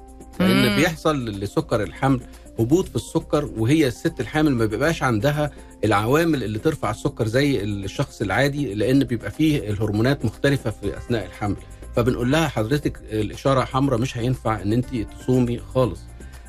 لأن. 0.40 0.76
بيحصل 0.76 1.24
لسكر 1.24 1.82
الحمل 1.82 2.20
هبوط 2.58 2.88
في 2.88 2.96
السكر 2.96 3.50
وهي 3.56 3.86
الست 3.86 4.20
الحامل 4.20 4.52
ما 4.52 4.66
بيبقاش 4.66 5.02
عندها 5.02 5.50
العوامل 5.84 6.44
اللي 6.44 6.58
ترفع 6.58 6.90
السكر 6.90 7.26
زي 7.26 7.62
الشخص 7.64 8.22
العادي 8.22 8.74
لأن 8.74 9.04
بيبقى 9.04 9.30
فيه 9.30 9.70
الهرمونات 9.70 10.24
مختلفة 10.24 10.70
في 10.70 10.96
أثناء 10.96 11.26
الحمل. 11.26 11.56
فبنقول 11.96 12.32
لها 12.32 12.48
حضرتك 12.48 12.98
الإشارة 13.12 13.64
حمراء 13.64 13.98
مش 13.98 14.18
هينفع 14.18 14.62
إن 14.62 14.72
انت 14.72 14.86
تصومي 15.20 15.58
خالص 15.74 16.00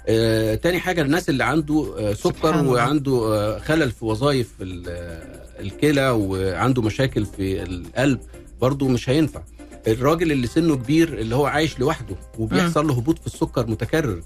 آه، 0.08 0.56
تاني 0.56 0.80
حاجة 0.80 1.02
الناس 1.02 1.30
اللي 1.30 1.44
عنده 1.44 1.96
آه، 2.00 2.14
سكر. 2.14 2.66
وعنده 2.66 3.12
آه، 3.12 3.60
خلل 3.60 3.92
في 3.92 4.06
وظائف 4.06 4.52
آه، 4.62 5.42
الكلى 5.60 6.10
وعنده 6.10 6.82
مشاكل 6.82 7.26
في 7.26 7.64
القلب 7.64 8.20
برضه 8.62 8.88
مش 8.88 9.10
هينفع 9.10 9.42
الراجل 9.88 10.32
اللي 10.32 10.48
سنه 10.48 10.75
كبير 10.75 11.20
اللي 11.20 11.36
هو 11.36 11.46
عايش 11.46 11.80
لوحده 11.80 12.16
وبيحصل 12.40 12.88
له 12.88 12.94
هبوط 12.94 13.20
في 13.20 13.28
السكر 13.28 13.68
متكرر. 13.68 14.22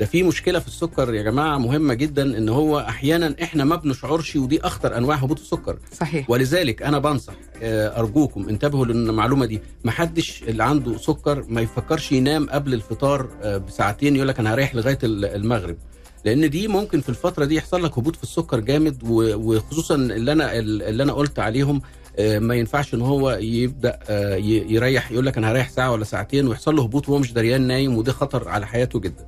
ده 0.00 0.06
في 0.06 0.22
مشكلة 0.22 0.58
في 0.58 0.66
السكر 0.68 1.14
يا 1.14 1.22
جماعة 1.22 1.58
مهمة 1.58 1.94
جدا 1.94 2.38
إن 2.38 2.48
هو 2.48 2.78
أحيانا 2.80 3.34
إحنا 3.42 3.64
ما 3.64 3.76
بنشعرش 3.76 4.36
ودي 4.36 4.60
أخطر 4.66 4.96
أنواع 4.96 5.16
هبوط 5.16 5.38
السكر. 5.40 5.76
صحيح. 6.00 6.30
ولذلك 6.30 6.82
أنا 6.82 6.98
بنصح 6.98 7.32
آه، 7.62 8.00
أرجوكم 8.00 8.48
انتبهوا 8.48 8.86
للمعلومة 8.86 9.46
دي. 9.46 9.60
ما 9.84 9.90
حدش 9.90 10.42
اللي 10.48 10.64
عنده 10.64 10.98
سكر 10.98 11.44
ما 11.48 11.60
يفكرش 11.60 12.12
ينام 12.12 12.50
قبل 12.50 12.74
الفطار 12.74 13.28
آه، 13.42 13.56
بساعتين 13.56 14.16
يقول 14.16 14.28
لك 14.28 14.38
أنا 14.40 14.54
هريح 14.54 14.74
لغاية 14.74 14.98
ال- 15.02 15.24
المغرب. 15.24 15.76
لأن 16.24 16.50
دي 16.50 16.68
ممكن 16.68 17.00
في 17.00 17.08
الفترة 17.08 17.44
دي 17.44 17.54
يحصل 17.54 17.84
لك 17.84 17.98
هبوط 17.98 18.16
في 18.16 18.22
السكر 18.22 18.60
جامد 18.60 18.96
وخصوصا 19.04 19.94
اللي 19.94 20.32
أنا 20.32 20.58
اللي 20.58 21.02
أنا 21.02 21.12
قلت 21.12 21.38
عليهم 21.38 21.82
ما 22.18 22.54
ينفعش 22.54 22.94
إن 22.94 23.00
هو 23.02 23.30
يبدأ 23.40 23.98
آه، 24.08 24.34
يريح 24.68 25.12
يقول 25.12 25.26
لك 25.26 25.38
أنا 25.38 25.50
هريح 25.52 25.68
ساعة 25.70 25.92
ولا 25.92 26.04
ساعتين 26.04 26.48
ويحصل 26.48 26.76
له 26.76 26.82
هبوط 26.82 27.08
وهو 27.08 27.18
مش 27.18 27.32
دريان 27.32 27.60
نايم 27.60 27.96
وده 27.96 28.12
خطر 28.12 28.48
على 28.48 28.66
حياته 28.66 29.00
جدا. 29.00 29.26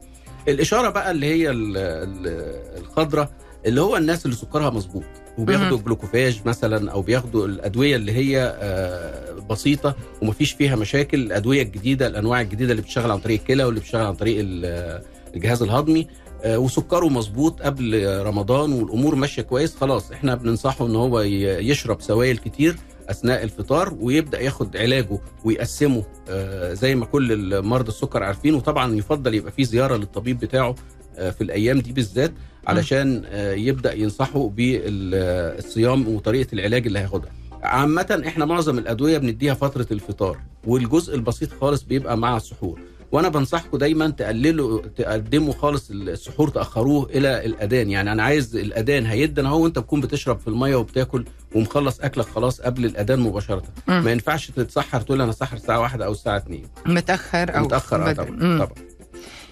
الإشارة 0.48 0.88
بقى 0.90 1.10
اللي 1.10 1.26
هي 1.26 1.50
ال- 1.50 1.76
ال- 1.76 2.80
الخضراء 2.82 3.30
اللي 3.66 3.80
هو 3.80 3.96
الناس 3.96 4.24
اللي 4.26 4.36
سكرها 4.36 4.70
مظبوط 4.70 5.02
وبياخدوا 5.38 5.78
جلوكوفاج 5.78 6.40
مثلا 6.44 6.90
أو 6.92 7.02
بياخدوا 7.02 7.46
الأدوية 7.46 7.96
اللي 7.96 8.12
هي 8.12 8.56
آه، 8.60 9.32
بسيطة 9.50 9.96
ومفيش 10.22 10.52
فيها 10.52 10.76
مشاكل 10.76 11.18
الأدوية 11.20 11.62
الجديدة 11.62 12.06
الأنواع 12.06 12.40
الجديدة 12.40 12.70
اللي 12.70 12.82
بتشتغل 12.82 13.10
عن 13.10 13.18
طريق 13.18 13.40
الكلى 13.40 13.64
واللي 13.64 13.80
بتشتغل 13.80 14.06
عن 14.06 14.14
طريق 14.14 14.36
ال- 14.40 15.02
الجهاز 15.34 15.62
الهضمي. 15.62 16.00
آه، 16.00 16.25
وسكره 16.46 17.08
مظبوط 17.08 17.62
قبل 17.62 18.06
رمضان 18.26 18.72
والأمور 18.72 19.14
ماشية 19.14 19.42
كويس 19.42 19.76
خلاص 19.76 20.10
إحنا 20.12 20.34
بننصحه 20.34 20.86
إن 20.86 20.96
هو 20.96 21.20
يشرب 21.20 22.00
سوائل 22.02 22.38
كتير 22.38 22.76
أثناء 23.08 23.42
الفطار 23.42 23.94
ويبدأ 24.00 24.40
ياخد 24.40 24.76
علاجه 24.76 25.18
ويقسمه 25.44 26.04
آه، 26.28 26.72
زي 26.74 26.94
ما 26.94 27.06
كل 27.06 27.62
مرضى 27.62 27.88
السكر 27.88 28.22
عارفين 28.22 28.54
وطبعا 28.54 28.94
يفضل 28.94 29.34
يبقى 29.34 29.52
في 29.52 29.64
زيارة 29.64 29.96
للطبيب 29.96 30.38
بتاعه 30.38 30.74
آه، 31.16 31.30
في 31.30 31.40
الأيام 31.40 31.80
دي 31.80 31.92
بالذات 31.92 32.32
علشان 32.66 33.22
آه، 33.26 33.52
يبدأ 33.52 33.94
ينصحه 33.94 34.48
بالصيام 34.48 36.08
وطريقة 36.08 36.48
العلاج 36.52 36.86
اللي 36.86 36.98
هياخدها. 36.98 37.30
عامة 37.62 38.22
إحنا 38.26 38.44
معظم 38.44 38.78
الأدوية 38.78 39.18
بنديها 39.18 39.54
فترة 39.54 39.86
الفطار 39.90 40.38
والجزء 40.66 41.14
البسيط 41.14 41.48
خالص 41.60 41.82
بيبقى 41.82 42.16
مع 42.18 42.36
السحور. 42.36 42.80
وأنا 43.12 43.28
بنصحكم 43.28 43.78
دايما 43.78 44.08
تقللوا 44.10 44.82
تقدموا 44.96 45.52
خالص 45.52 45.90
السحور 45.90 46.48
تأخروه 46.48 47.10
إلى 47.10 47.46
الأذان 47.46 47.90
يعني 47.90 48.12
أنا 48.12 48.22
عايز 48.22 48.56
الأذان 48.56 49.06
هيدن 49.06 49.46
أهو 49.46 49.62
وأنت 49.64 49.78
بتكون 49.78 50.00
بتشرب 50.00 50.38
في 50.40 50.48
المية 50.48 50.76
وبتاكل 50.76 51.24
ومخلص 51.54 52.00
أكلك 52.00 52.26
خلاص 52.26 52.60
قبل 52.60 52.84
الأذان 52.84 53.20
مباشرة. 53.20 53.62
ما 53.88 54.12
ينفعش 54.12 54.50
تتسحر 54.50 55.00
تقول 55.00 55.20
أنا 55.20 55.32
سحر 55.32 55.56
الساعة 55.56 55.80
واحدة 55.80 56.06
أو 56.06 56.12
الساعة 56.12 56.36
2 56.36 56.62
متأخر 56.86 57.56
أو 57.56 57.64
متأخر 57.64 58.00
بدري. 58.12 58.14
طبعا. 58.26 58.58
طبعا 58.58 58.74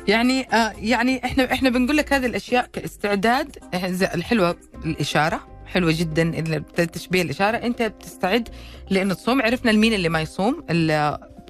يعني 0.09 0.55
آه 0.55 0.73
يعني 0.79 1.25
إحنا 1.25 1.53
إحنا 1.53 1.71
بنقول 1.71 1.97
لك 1.97 2.13
هذه 2.13 2.27
الأشياء 2.27 2.67
كاستعداد 2.73 3.57
زي- 3.87 4.09
الحلوة 4.15 4.57
الإشارة 4.85 5.41
حلوة 5.67 5.95
جدا 5.99 6.59
تشبيه 6.93 7.23
الإشارة 7.23 7.57
أنت 7.57 7.83
بتستعد 7.83 8.49
لأنه 8.91 9.15
تصوم 9.15 9.43
عرفنا 9.43 9.71
المين 9.71 9.93
اللي 9.95 10.09
ما 10.09 10.21
يصوم 10.21 10.65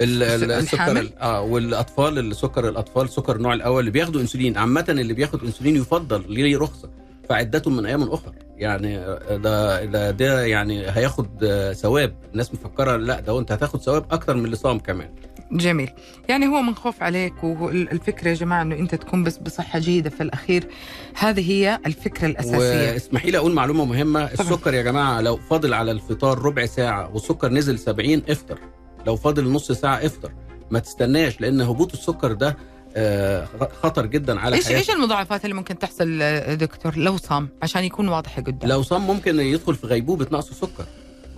السكر 0.01 1.11
آه 1.21 1.41
والأطفال 1.43 2.19
السكر 2.19 2.69
الأطفال 2.69 3.09
سكر 3.09 3.37
النوع 3.37 3.55
الأول. 3.55 3.81
اللي 3.81 3.91
بياخدوا 3.91 4.21
إنسولين. 4.21 4.59
عامة 4.59 4.85
اللي 4.89 5.15
بياخد 5.15 5.45
إنسولين 5.45 5.77
يفضل 5.77 6.25
ليه 6.29 6.59
رخصة؟ 6.59 6.91
فعدته 7.29 7.71
من 7.71 7.87
أيام 7.87 8.03
أخرى 8.03 8.33
يعني 8.57 8.99
آه، 8.99 9.37
ده 9.37 9.85
ده, 9.85 10.11
ده 10.11 10.45
يعني 10.45 10.91
هياخد 10.91 11.45
آه، 11.45 11.73
ثواب. 11.73 12.17
الناس 12.33 12.55
مفكرة 12.55 12.97
لا 12.97 13.21
ده 13.21 13.39
أنت 13.39 13.53
هتاخد 13.53 13.81
ثواب 13.81 14.07
أكتر 14.11 14.37
من 14.37 14.45
اللي 14.45 14.57
صام 14.57 14.79
كمان. 14.79 15.11
جميل. 15.53 15.91
يعني 16.29 16.47
هو 16.47 16.63
من 16.63 16.75
خوف 16.75 17.03
عليك 17.03 17.45
والفكرة 17.45 18.29
يا 18.29 18.35
جماعة 18.35 18.63
إنه 18.63 18.75
أنت 18.75 18.95
تكون 18.95 19.25
بس 19.25 19.39
بصحة 19.39 19.79
جيدة 19.79 20.11
في 20.11 20.23
الأخير. 20.23 20.67
هذه 21.15 21.51
هي 21.51 21.79
الفكرة 21.87 22.27
الأساسية. 22.27 22.93
واسمحي 22.93 23.31
لي 23.31 23.39
أقول 23.39 23.53
معلومة 23.53 23.85
مهمة. 23.85 24.25
السكر 24.25 24.75
يا 24.75 24.83
جماعة 24.83 25.21
لو 25.21 25.37
فاضل 25.37 25.75
على 25.75 25.91
الفطار 25.91 26.39
ربع 26.39 26.67
ساعة 26.67 27.11
والسكر 27.15 27.49
نزل 27.53 27.79
70 27.79 28.23
إفطر. 28.29 28.59
لو 29.07 29.17
فاضل 29.17 29.49
نص 29.53 29.73
ساعة 29.73 29.97
افطر. 30.07 30.33
ما 30.71 30.79
تستناش 30.79 31.41
لأن 31.41 31.61
هبوط 31.61 31.93
السكر 31.93 32.33
ده 32.33 32.57
آه، 32.97 33.49
خطر 33.83 34.07
جدا 34.07 34.41
على 34.41 34.57
إيش 34.57 34.69
إيش 34.71 34.91
المضاعفات 34.91 35.45
اللي 35.45 35.55
ممكن 35.55 35.79
تحصل 35.79 36.19
آه، 36.23 36.55
دكتور؟ 36.55 36.97
لو 36.97 37.17
صام 37.17 37.49
عشان 37.63 37.85
يكون 37.85 38.09
واضح 38.09 38.41
قدام. 38.41 38.71
لو 38.71 38.83
صام 38.83 39.07
ممكن 39.07 39.41
يدخل 39.41 39.75
في 39.75 39.87
غيبوبة 39.87 40.27
نقص 40.33 40.51
السكر 40.51 40.85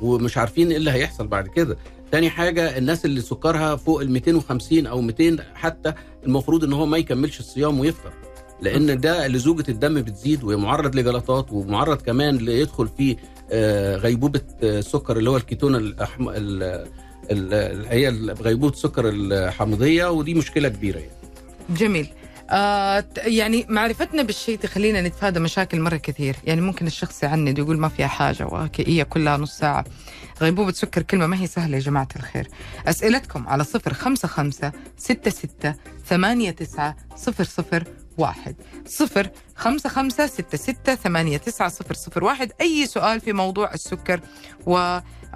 ومش 0.02 0.38
عارفين 0.38 0.70
إيه 0.70 0.76
اللي 0.76 0.90
هيحصل 0.90 1.26
بعد 1.26 1.48
كده. 1.48 1.76
تاني 2.12 2.30
حاجة 2.30 2.78
الناس 2.78 3.04
اللي 3.04 3.20
سكرها 3.20 3.76
فوق 3.76 4.00
ال 4.00 4.10
250 4.10 4.86
أو 4.86 5.00
200 5.00 5.36
حتى 5.54 5.92
المفروض 6.26 6.64
إن 6.64 6.72
هو 6.72 6.86
ما 6.86 6.98
يكملش 6.98 7.40
الصيام 7.40 7.80
ويفطر. 7.80 8.12
لأن 8.60 9.00
ده 9.00 9.26
لزوجة 9.26 9.64
الدم 9.70 9.94
بتزيد 10.02 10.44
ومعرض 10.44 10.96
لجلطات 10.96 11.52
ومعرض 11.52 12.02
كمان 12.02 12.36
ليدخل 12.36 12.88
فيه 12.88 13.16
آه، 13.50 13.96
غيبوبة 13.96 14.40
السكر 14.62 15.16
اللي 15.18 15.30
هو 15.30 15.36
الكيتون 15.36 15.76
الأحم... 15.76 16.28
هي 17.90 18.08
غيبوبة 18.40 18.72
السكر 18.72 19.08
الحامضيه 19.08 20.10
ودي 20.10 20.34
مشكلة 20.34 20.68
كبيرة 20.68 20.98
يعني. 20.98 21.10
جميل. 21.70 22.08
آه 22.50 23.04
يعني 23.16 23.66
معرفتنا 23.68 24.22
بالشيء 24.22 24.58
تخلينا 24.58 25.00
نتفادى 25.00 25.40
مشاكل 25.40 25.80
مرة 25.80 25.96
كثير. 25.96 26.36
يعني 26.44 26.60
ممكن 26.60 26.86
الشخص 26.86 27.22
يعند 27.22 27.60
ويقول 27.60 27.78
ما 27.78 27.88
فيها 27.88 28.06
حاجة 28.06 28.46
وهي 28.46 29.04
كلها 29.04 29.36
نص 29.36 29.58
ساعة. 29.58 29.84
غيبوبة 30.40 30.72
سكر 30.72 31.02
كلمة 31.02 31.26
ما 31.26 31.40
هي 31.40 31.46
سهلة 31.46 31.76
يا 31.76 31.82
جماعة 31.82 32.08
الخير. 32.16 32.48
أسئلتكم 32.86 33.48
على 33.48 33.64
صفر 33.64 33.94
خمسة 33.94 34.28
خمسة 34.28 34.72
ستة 34.96 35.30
ستة 35.30 35.74
ثمانية 36.06 36.50
تسعة 36.50 36.96
صفر 37.16 37.44
صفر 37.44 37.84
واحد. 38.18 38.56
صفر 38.86 39.30
خمسة 39.56 39.88
خمسة 39.88 40.26
ستة 40.26 40.58
ستة 40.58 40.94
ثمانية 40.94 41.36
تسعة 41.36 41.68
صفر 41.68 41.94
صفر 41.94 42.24
واحد. 42.24 42.52
أي 42.60 42.86
سؤال 42.86 43.20
في 43.20 43.32
موضوع 43.32 43.74
السكر 43.74 44.20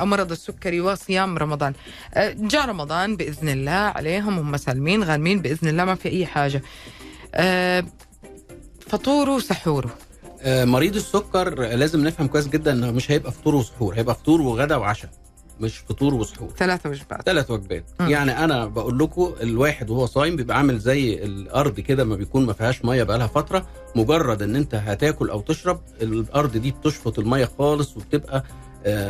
ومرض 0.03 0.31
السكري 0.31 0.81
وصيام 0.81 1.39
رمضان. 1.39 1.73
آه، 2.15 2.37
جاء 2.39 2.69
رمضان 2.69 3.17
بإذن 3.17 3.49
الله 3.49 3.71
عليهم. 3.73 4.39
هم 4.39 4.57
سالمين 4.57 5.05
غانمين 5.05 5.43
بإذن 5.43 5.69
الله 5.69 5.85
ما 5.85 5.95
في 5.95 6.09
أي 6.09 6.27
حاجة. 6.27 6.63
آه، 7.35 7.85
فطوره 8.87 9.35
وسحوره 9.35 9.91
آه، 10.43 10.65
مريض 10.65 10.97
السكر 10.97 11.55
لازم 11.61 12.05
نفهم 12.07 12.27
كويس 12.27 12.49
جدا 12.49 12.73
إنه 12.73 12.91
مش 12.91 13.11
هيبقى 13.11 13.33
فطور 13.33 13.55
وسحور 13.55 13.95
هيبقى 13.95 14.15
فطور 14.15 14.41
وغدا 14.41 14.77
وعشاء 14.77 15.11
مش 15.61 15.79
فطور 15.79 16.15
وسحور. 16.15 16.51
ثلاثة 16.57 16.91
وجبات. 16.91 17.23
ثلاث 17.23 17.51
وجبات. 17.51 17.85
يعني 18.01 18.45
أنا 18.45 18.67
بقول 18.67 18.99
لكم 18.99 19.33
الواحد 19.43 19.91
وهو 19.91 20.07
صايم 20.07 20.37
بيبقى 20.37 20.57
عامل 20.57 20.79
زي 20.79 21.15
الأرض 21.25 21.81
كده 21.81 22.05
ما 22.05 22.17
بيكون 22.17 22.47
ما 22.47 22.53
فيهاش 22.53 22.85
مية 22.85 23.03
بقالها 23.03 23.27
فترة. 23.27 23.67
مجرد 23.97 24.43
إن 24.43 24.57
أنت 24.57 24.75
هتاكل 24.75 25.31
أو 25.31 25.41
تشرب 25.41 25.81
الأرض 26.03 26.57
دي 26.57 26.71
بتشفط 26.71 27.19
المية 27.19 27.49
خالص 27.59 27.97
وبتبقى 27.97 28.45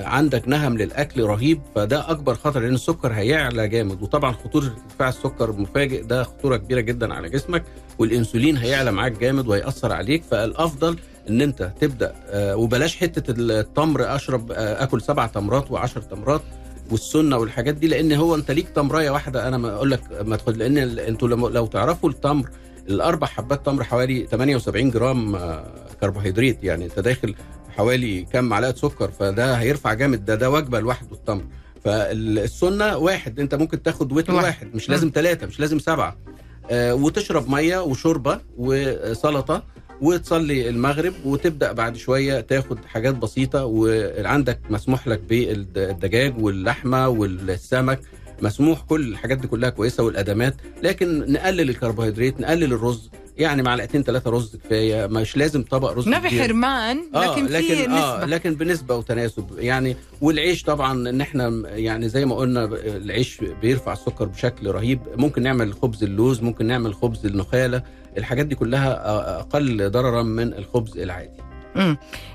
عندك 0.04 0.48
نهم 0.48 0.78
للأكل 0.78 1.22
رهيب 1.24 1.60
فده 1.74 2.10
أكبر 2.10 2.34
خطر 2.34 2.60
لأن 2.60 2.74
السكر 2.74 3.12
هيعلى 3.12 3.68
جامد. 3.68 4.02
وطبعا 4.02 4.32
خطورة 4.32 4.64
ارتفاع 4.64 5.08
السكر 5.08 5.50
المفاجئ 5.50 6.02
ده 6.02 6.22
خطورة 6.22 6.56
كبيرة 6.56 6.80
جدا 6.80 7.14
على 7.14 7.28
جسمك 7.28 7.62
والإنسولين 7.98 8.56
هيعلى 8.56 8.92
معاك 8.92 9.12
جامد 9.12 9.48
وهيأثر 9.48 9.92
عليك. 9.92 10.22
فالأفضل 10.30 10.96
إن 11.28 11.40
أنت 11.42 11.72
تبدأ 11.80 12.14
آه، 12.30 12.56
وبلاش 12.56 12.96
حتة 12.96 13.34
التمر 13.38 14.14
أشرب 14.16 14.52
آه، 14.52 14.82
آكل 14.82 15.00
سبع 15.02 15.26
تمرات 15.26 15.70
وعشر 15.70 16.00
تمرات 16.02 16.42
والسنة 16.90 17.36
والحاجات 17.38 17.74
دي 17.74 17.88
لأن 17.88 18.12
هو 18.12 18.34
أنت 18.34 18.50
ليك 18.50 18.68
تمراية 18.68 19.10
واحدة. 19.10 19.48
أنا 19.48 19.58
ما 19.58 19.74
أقول 19.74 19.90
لك 19.90 20.00
ما 20.24 20.36
تاخد 20.36 20.56
لأن 20.56 20.78
أنتوا 20.98 21.28
لو 21.28 21.66
تعرفوا 21.66 22.10
التمر 22.10 22.50
الأربع 22.88 23.26
حبات 23.26 23.66
تمر 23.66 23.84
حوالي 23.84 24.26
78 24.26 24.90
جرام 24.90 25.36
آه، 25.36 25.64
كربوهيدرات 26.00 26.64
يعني 26.64 26.84
أنت 26.84 26.98
داخل 26.98 27.34
حوالي 27.70 28.22
كام 28.32 28.44
معلقة 28.48 28.74
سكر 28.76 29.10
فده 29.10 29.54
هيرفع 29.54 29.94
جامد. 29.94 30.24
ده 30.24 30.34
ده 30.34 30.50
وجبة 30.50 30.80
لوحده 30.80 31.12
التمر. 31.12 31.44
فالسنة 31.84 32.96
واحد 32.96 33.40
انت 33.40 33.54
ممكن 33.54 33.82
تاخد 33.82 34.12
وتر 34.12 34.32
واحد. 34.34 34.44
واحد, 34.44 34.74
مش 34.74 34.88
لازم 34.88 35.10
ثلاثة 35.14 35.46
مش 35.46 35.60
لازم 35.60 35.78
سبعة. 35.78 36.16
آه، 36.70 36.94
وتشرب 36.94 37.50
مية 37.50 37.78
وشوربة 37.82 38.40
وسلطة 38.58 39.62
وتصلي 40.00 40.68
المغرب 40.68 41.12
وتبدأ 41.24 41.72
بعد 41.72 41.96
شوية 41.96 42.40
تاخد 42.40 42.78
حاجات 42.84 43.14
بسيطة 43.14 43.64
وعندك 43.64 44.58
مسموح 44.70 45.08
لك 45.08 45.20
بالدجاج 45.20 46.34
واللحمة 46.44 47.08
والسمك. 47.08 48.00
مسموح 48.42 48.80
كل 48.80 49.08
الحاجات 49.08 49.38
دي 49.38 49.46
كلها 49.46 49.70
كويسة 49.70 50.02
والادامات 50.02 50.54
لكن 50.82 51.32
نقلل 51.32 51.70
الكربوهيدرات 51.70 52.40
نقلل 52.40 52.72
الرز 52.72 53.10
يعني 53.38 53.62
معلقتين 53.62 54.02
ثلاثة 54.02 54.30
رز 54.30 54.56
كفاية 54.56 55.06
مش 55.06 55.36
لازم 55.36 55.62
طبق 55.62 55.90
رز 55.92 56.08
ما 56.08 56.20
في. 56.20 56.42
حرمان 56.42 56.98
لكن, 57.14 57.46
في 57.46 57.52
لكن 57.52 57.90
آه 57.90 58.16
نسبة. 58.16 58.26
لكن 58.26 58.54
بنسبة 58.54 58.96
وتناسب. 58.96 59.44
يعني 59.58 59.96
والعيش 60.20 60.62
طبعا 60.62 61.08
إن 61.10 61.20
إحنا 61.20 61.48
يعني 61.68 62.08
زي 62.08 62.24
ما 62.26 62.34
قلنا 62.36 62.64
العيش 62.84 63.38
بيرفع 63.62 63.92
السكر 63.92 64.24
بشكل 64.24 64.70
رهيب. 64.70 65.00
ممكن 65.16 65.42
نعمل 65.42 65.74
خبز 65.74 66.02
اللوز 66.04 66.42
ممكن 66.42 66.66
نعمل 66.66 66.94
خبز 66.94 67.26
النخالة 67.26 67.82
الحاجات 68.18 68.46
دي 68.46 68.54
كلها 68.54 69.06
آه، 69.06 69.40
أقل 69.40 69.90
ضررا 69.90 70.22
من 70.22 70.54
الخبز 70.54 70.98
العادي. 70.98 71.49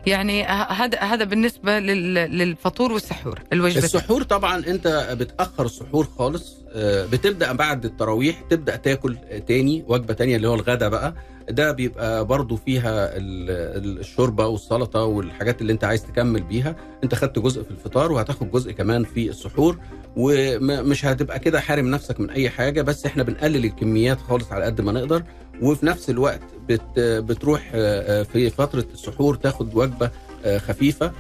يعني 0.06 0.44
هذا 0.44 1.00
هذا 1.00 1.24
بالنسبة 1.24 1.80
لل- 1.80 2.14
للفطور 2.14 2.92
والسحور 2.92 3.40
الوجبة. 3.54 3.80
السحور 3.84 4.24
طبعا 4.24 4.58
أنت 4.68 5.16
بتأخر 5.20 5.66
السحور 5.66 6.08
خالص 6.18 6.56
آه، 6.78 7.06
بتبدأ 7.06 7.52
بعد 7.52 7.86
التراويح 7.86 8.42
تبدأ 8.50 8.76
تاكل 8.76 9.18
تاني 9.48 9.84
وجبة 9.88 10.14
تانية 10.14 10.36
اللي 10.36 10.48
هو 10.48 10.56
الغدا 10.56 10.88
بقى. 10.88 11.14
ده 11.50 11.72
بيبقى 11.72 12.26
برضو 12.26 12.56
فيها 12.56 13.18
ال- 13.18 13.50
ال- 13.86 14.00
الشوربة 14.00 14.48
والسلطة 14.48 15.04
والحاجات 15.04 15.62
اللي 15.62 15.74
أنت 15.74 15.84
عايز 15.84 16.04
تكمل 16.06 16.42
بيها. 16.44 16.76
أنت 17.04 17.16
خدت 17.16 17.40
جزء 17.40 17.64
في 17.64 17.72
الفطار 17.72 18.12
وهتاخد 18.12 18.52
جزء 18.52 18.72
كمان 18.72 19.04
في 19.04 19.30
السحور 19.30 19.78
ومش 20.16 21.06
هتبقى 21.06 21.40
كده 21.40 21.60
حارم 21.60 21.88
نفسك 21.92 22.20
من 22.20 22.30
أي 22.30 22.50
حاجة 22.50 22.82
بس 22.82 23.06
إحنا 23.06 23.24
بنقلل 23.24 23.66
الكميات 23.66 24.22
خالص 24.22 24.52
على 24.52 24.66
قد 24.66 24.82
ما 24.82 24.92
نقدر. 24.92 25.24
وفي 25.62 25.86
نفس 25.86 26.10
الوقت 26.10 26.42
بت 26.70 27.00
بتروح 27.00 27.72
آه، 27.74 28.20
آه، 28.22 28.24
في 28.24 28.50
فترة 28.50 28.86
السحور 28.94 29.36
تاخد 29.36 29.76
وجبة 29.76 30.12
آه، 30.46 30.58
خفيفة 30.58 31.12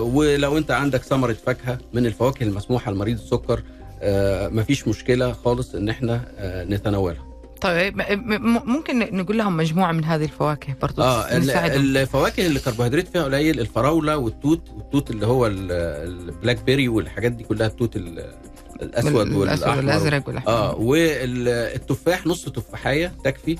ولو 0.00 0.58
انت 0.58 0.70
عندك 0.70 1.02
ثمرة 1.02 1.32
فاكهة 1.32 1.78
من 1.92 2.06
الفواكه 2.06 2.44
المسموحة 2.44 2.92
لمريض 2.92 3.18
السكر 3.18 3.62
مفيش 4.52 4.88
مشكلة 4.88 5.32
خالص 5.32 5.74
إن 5.74 5.88
إحنا 5.88 6.20
نتناولها. 6.68 7.24
طيب 7.60 8.02
ممكن 8.66 8.98
نقول 9.16 9.38
لهم 9.38 9.56
مجموعة 9.56 9.92
من 9.92 10.04
هذه 10.04 10.24
الفواكه 10.24 10.74
برضو 10.82 11.02
آه 11.02 11.38
نساعدهم. 11.38 11.80
الفواكه 11.96 12.46
اللي 12.46 12.58
الكربوهيدرات 12.58 13.08
فيها 13.08 13.24
قليل 13.24 13.60
الفراولة 13.60 14.16
والتوت 14.16 14.60
والتوت 14.76 15.10
اللي 15.10 15.26
هو 15.26 15.46
ال- 15.46 15.72
ال 16.28 16.62
blackberry 16.64 16.88
والحاجات 16.88 17.32
دي 17.32 17.44
كلها 17.44 17.66
التوت 17.66 17.96
ال- 17.96 18.32
الأسود 18.82 19.32
والأحمر 19.32 19.76
والأزرق 19.76 20.28
والأحمر. 20.28 20.52
آه 20.52 20.74
والتفاح 20.76 22.26
نص 22.26 22.44
تفاحية 22.44 23.12
تكفي. 23.24 23.58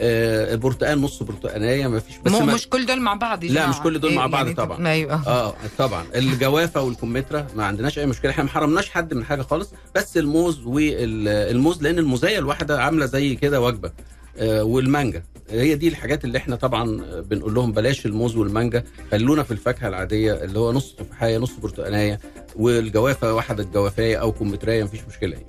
آه 0.00 0.54
البرتقال 0.54 1.00
نص 1.00 1.22
برتقانية 1.22 1.86
ما 1.88 1.98
فيش. 1.98 2.16
بس 2.24 2.32
ما 2.32 2.54
مش 2.54 2.68
كل 2.68 2.86
دول 2.86 3.00
مع 3.00 3.14
بعض 3.14 3.44
لا،. 3.44 3.66
مش 3.66 3.76
كل 3.76 4.00
دول 4.00 4.14
مع 4.14 4.26
بعض 4.26 4.44
يعني 4.44 4.56
طبعا. 4.56 4.88
أيوه 4.88 5.28
آه. 5.28 5.54
طبعا. 5.78 6.04
الجوافة 6.14 6.82
والكمثرى 6.82 7.46
ما 7.56 7.64
عندناش 7.64 7.98
أي 7.98 8.06
مشكلة. 8.06 8.30
إحنا 8.30 8.44
ما 8.44 8.50
حرمناش 8.50 8.90
حد 8.90 9.14
من 9.14 9.24
حاجة 9.24 9.42
خالص. 9.42 9.72
بس 9.94 10.16
الموز 10.16 10.66
والموز 10.66 11.82
لأن 11.82 11.98
الموزايه 11.98 12.38
الواحدة 12.38 12.82
عاملة 12.82 13.06
زي 13.06 13.34
كده 13.34 13.60
وجبة. 13.60 13.90
آه 14.38 14.64
والمانجا. 14.64 15.22
هي 15.50 15.74
دي 15.74 15.88
الحاجات 15.88 16.24
اللي 16.24 16.38
إحنا 16.38 16.56
طبعا 16.56 17.02
بنقول 17.20 17.54
لهم 17.54 17.72
بلاش 17.72 18.06
الموز 18.06 18.36
والمانجا. 18.36 18.84
خلونا 19.10 19.42
في 19.42 19.50
الفاكهة 19.50 19.88
العادية 19.88 20.32
اللي 20.32 20.58
هو 20.58 20.72
نص 20.72 20.94
تفاحية 20.98 21.38
نص 21.38 21.52
برتقانية. 21.62 22.20
والجوافة 22.56 23.34
واحدة 23.34 23.64
جوافايه 23.64 24.16
أو 24.16 24.32
كمثريه 24.32 24.84
مفيش 24.84 25.00
مشكلة 25.08 25.36
يعني. 25.36 25.46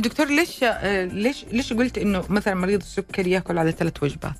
دكتور 0.00 0.26
ليش 0.26 0.64
ليش 1.14 1.44
ليش 1.52 1.72
قلت 1.72 1.98
إنه 1.98 2.24
مثلا 2.28 2.54
مريض 2.54 2.80
السكر 2.80 3.26
يأكل 3.26 3.58
على 3.58 3.72
ثلاث 3.72 4.02
وجبات؟ 4.02 4.32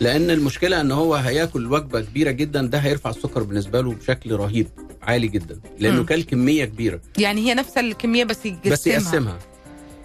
لأن 0.00 0.30
المشكلة 0.30 0.80
إن 0.80 0.92
هو 0.92 1.14
هيأكل 1.14 1.72
وجبة 1.72 2.00
كبيرة 2.00 2.30
جدا 2.30 2.62
ده 2.62 2.78
هيرفع 2.78 3.10
السكر 3.10 3.42
بالنسبة 3.42 3.80
له 3.80 3.92
بشكل 3.94 4.32
رهيب 4.32 4.68
عالي 5.02 5.28
جدا 5.28 5.60
لأنه. 5.78 6.04
كل 6.04 6.22
كمية 6.22 6.64
كبيرة 6.64 7.00
يعني 7.18 7.40
هي 7.40 7.54
نفس 7.54 7.78
الكمية 7.78 8.24
بس 8.24 8.46
يقسمها 8.46 8.72
بس 8.72 8.86
يقسمها 8.86 9.38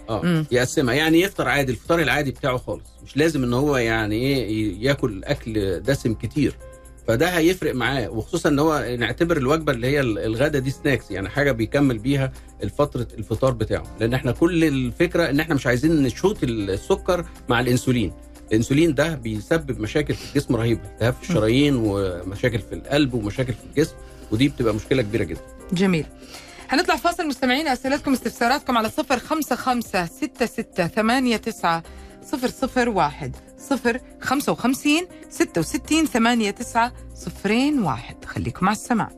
آه 0.09 0.21
مم. 0.23 0.45
يقسمها 0.51 0.93
يعني 0.93 1.21
يفطر 1.21 1.47
عادي 1.47 1.71
الفطار 1.71 1.99
العادي 1.99 2.31
بتاعه 2.31 2.57
خالص 2.57 2.83
مش 3.05 3.17
لازم 3.17 3.43
إن 3.43 3.53
هو 3.53 3.77
يعني 3.77 4.15
إيه 4.15 4.83
يأكل 4.85 5.23
أكل 5.23 5.79
دسم 5.79 6.13
كتير 6.13 6.55
فده 7.07 7.27
هيفرق 7.29 7.75
معاه 7.75 8.09
وخصوصا 8.09 8.49
إن 8.49 8.59
هو 8.59 8.95
نعتبر 8.99 9.37
الوجبة 9.37 9.71
اللي 9.73 9.87
هي 9.87 9.99
ال- 9.99 10.19
الغدا 10.19 10.59
دي 10.59 10.71
سناكس 10.71 11.11
يعني 11.11 11.29
حاجة 11.29 11.51
بيكمل 11.51 11.97
بيها 11.97 12.31
فتره 12.77 13.07
الفطار 13.17 13.51
بتاعه. 13.51 13.83
لأن 13.99 14.13
إحنا 14.13 14.31
كل 14.31 14.63
الفكرة 14.63 15.29
إن 15.29 15.39
إحنا 15.39 15.55
مش 15.55 15.67
عايزين 15.67 16.03
نشوط 16.03 16.37
السكر 16.43 17.25
مع 17.49 17.59
الإنسولين. 17.59 18.13
الإنسولين 18.51 18.93
ده 18.95 19.15
بيسبب 19.15 19.79
مشاكل 19.79 20.13
في 20.13 20.29
الجسم 20.29 20.55
رهيبة 20.55 20.81
التهاب 20.85 21.13
في 21.13 21.29
الشرايين 21.29 21.75
ومشاكل 21.75 22.59
في 22.59 22.75
القلب 22.75 23.13
ومشاكل 23.13 23.53
في 23.53 23.63
الجسم 23.69 23.95
ودي 24.31 24.47
بتبقى 24.49 24.73
مشكلة 24.73 25.01
كبيرة 25.01 25.23
جدا. 25.23 25.41
جميل. 25.73 26.05
هنطلع 26.69 26.95
فاصل 26.95 27.27
مستمعين 27.27 27.67
أسئلتكم 27.67 28.13
استفساراتكم 28.13 28.77
على 28.77 28.89
صفر 28.89 29.19
خمسة 29.19 29.55
خمسة 29.55 30.05
ستة 30.05 30.45
ستة 30.45 30.87
ثمانية 30.87 31.37
تسعة 31.37 31.83
صفر 32.31 32.47
صفر 32.47 32.89
واحد. 32.89 33.35
صفر 33.69 33.99
خمسة 34.21 34.51
وخمسين 34.51 35.07
ستة 35.29 35.59
وستين 35.59 36.05
ثمانية 36.05 36.51
تسعة 36.51 36.93
صفرين 37.15 37.79
واحد. 37.83 38.25
خليكم 38.25 38.65
مع 38.65 38.71
السماع. 38.71 39.09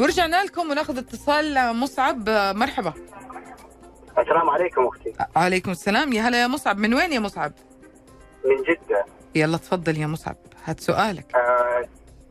ورجعنا 0.00 0.44
لكم 0.44 0.70
وناخذ 0.70 0.98
اتصال 0.98 1.76
مصعب. 1.76 2.28
مرحبا. 2.30 2.92
السلام 4.34 4.50
عليكم 4.50 4.86
أختي. 4.86 5.12
عليكم 5.36 5.70
السلام. 5.70 6.12
يا 6.12 6.22
هلا 6.22 6.42
يا 6.42 6.46
مصعب. 6.46 6.78
من 6.78 6.94
وين 6.94 7.12
يا 7.12 7.18
مصعب؟ 7.20 7.52
من 8.44 8.62
جدة. 8.62 9.04
يلا 9.34 9.56
تفضل 9.56 9.98
يا 9.98 10.06
مصعب. 10.06 10.36
هات 10.64 10.80
سؤالك. 10.80 11.34
آه 11.34 11.84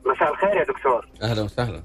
مساء 0.06 0.32
الخير 0.32 0.56
يا 0.56 0.64
دكتور. 0.64 1.08
أهلا 1.22 1.42
وسهلا. 1.42 1.84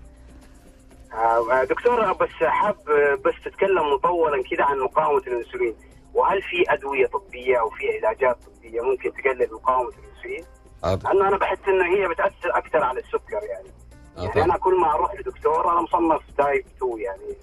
آه 1.12 1.64
دكتور 1.64 2.12
بس 2.12 2.28
حاب 2.42 2.76
بس 3.24 3.34
تتكلم 3.44 3.92
مطولا 3.94 4.42
كده 4.50 4.64
عن 4.64 4.78
مقاومة 4.78 5.22
الأنسولين. 5.26 5.74
وهل 6.14 6.42
في 6.42 6.64
أدوية 6.68 7.06
طبية 7.06 7.60
أو 7.60 7.70
في 7.70 7.84
علاجات 7.98 8.36
طبية 8.46 8.80
ممكن 8.80 9.12
تقلل 9.12 9.54
مقاومة 9.54 9.88
الأنسولين؟ 9.88 10.44
حاضر 10.82 11.08
لأنه 11.08 11.28
أنا 11.28 11.36
بحس 11.38 11.58
إنه 11.68 11.84
هي 11.96 12.08
بتأثر 12.08 12.58
أكثر 12.58 12.82
على 12.84 13.00
السكر 13.00 13.42
يعني. 13.42 13.68
يعني. 14.16 14.44
أنا 14.44 14.58
كل 14.58 14.80
ما 14.80 14.94
أروح 14.94 15.14
لدكتور 15.14 15.72
أنا 15.72 15.80
مصنف 15.80 16.22
تايب 16.38 16.64
2 16.76 16.98
يعني. 17.00 17.36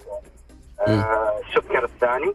آه 0.88 1.40
السكر 1.48 1.84
الثاني. 1.84 2.34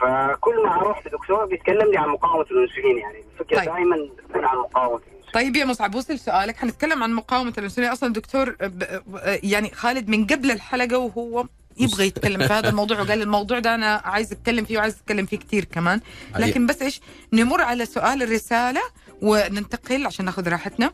فكل 0.00 0.62
ما 0.64 0.74
أروح 0.74 1.06
لدكتور 1.06 1.44
بيتكلم 1.46 1.90
لي 1.92 1.98
عن 1.98 2.08
مقاومة 2.08 2.46
الأنسولين 2.50 2.98
يعني. 2.98 3.18
الفكرة 3.32 3.56
طيب. 3.56 3.64
دائما 3.64 3.96
بتكون 4.18 4.44
عن 4.44 4.56
مقاومة 4.58 4.96
الأنسولين. 4.96 5.20
طيب 5.34 5.56
يا 5.56 5.64
مصعب 5.64 5.94
وصل 5.94 6.18
سؤالك. 6.18 6.56
حنتكلم 6.56 7.02
عن 7.02 7.12
مقاومة 7.12 7.52
الأنسولين. 7.58 7.90
أصلا 7.90 8.12
دكتور 8.12 8.50
ب- 8.50 8.66
ب- 9.06 9.38
يعني 9.42 9.70
خالد 9.74 10.08
من 10.08 10.26
قبل 10.26 10.50
الحلقة 10.50 10.98
وهو 10.98 11.44
يبغى 11.78 12.06
يتكلم 12.06 12.46
في 12.46 12.52
هذا 12.52 12.68
الموضوع 12.68 13.00
وقال 13.00 13.22
الموضوع 13.22 13.58
ده 13.58 13.74
أنا 13.74 14.02
عايز 14.04 14.32
أتكلم 14.32 14.64
فيه 14.64 14.78
وعايز 14.78 14.96
أتكلم 14.98 15.26
فيه 15.26 15.38
كثير 15.38 15.64
كمان. 15.64 16.00
لكن 16.38 16.66
بس 16.66 16.82
إيش 16.82 17.00
نمر 17.32 17.62
على 17.62 17.86
سؤال 17.86 18.22
الرسالة 18.22 18.80
وننتقل 19.22 20.06
عشان 20.06 20.24
ناخذ 20.24 20.48
راحتنا. 20.48 20.92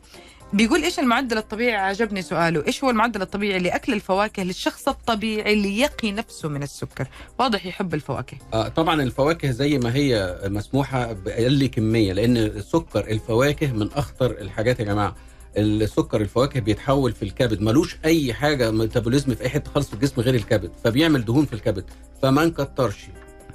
بيقول 0.53 0.83
إيش 0.83 0.99
المعدل 0.99 1.37
الطبيعي؟ 1.37 1.75
عجبني 1.75 2.21
سؤاله. 2.21 2.67
إيش 2.67 2.83
هو 2.83 2.89
المعدل 2.89 3.21
الطبيعي 3.21 3.59
لأكل 3.59 3.93
الفواكه 3.93 4.43
للشخص 4.43 4.87
الطبيعي 4.87 5.53
اللي 5.53 5.79
يقي 5.79 6.11
نفسه 6.11 6.49
من 6.49 6.63
السكر؟ 6.63 7.07
واضح 7.39 7.65
يحب 7.65 7.93
الفواكه. 7.93 8.37
آه، 8.53 8.67
طبعا 8.67 9.01
الفواكه 9.03 9.51
زي 9.51 9.77
ما 9.77 9.95
هي 9.95 10.39
مسموحة 10.45 11.13
بأقل 11.13 11.65
كمية 11.67 12.13
لأن 12.13 12.37
السكر 12.37 13.07
الفواكه 13.07 13.71
من 13.71 13.91
أخطر 13.91 14.31
الحاجات 14.31 14.79
يا 14.79 14.85
جماعة. 14.85 15.15
السكر 15.57 16.21
الفواكه 16.21 16.59
بيتحول 16.59 17.11
في 17.11 17.23
الكبد. 17.23 17.61
ملوش 17.61 17.97
أي 18.05 18.33
حاجة 18.33 18.71
ميتابوليزم 18.71 19.35
في 19.35 19.43
أي 19.43 19.49
حتة 19.49 19.71
خالص 19.71 19.87
في 19.87 19.93
الجسم 19.93 20.21
غير 20.21 20.35
الكبد 20.35 20.71
فبيعمل 20.83 21.25
دهون 21.25 21.45
في 21.45 21.53
الكبد 21.53 21.83
فما 22.21 22.45
نكترش. 22.45 22.97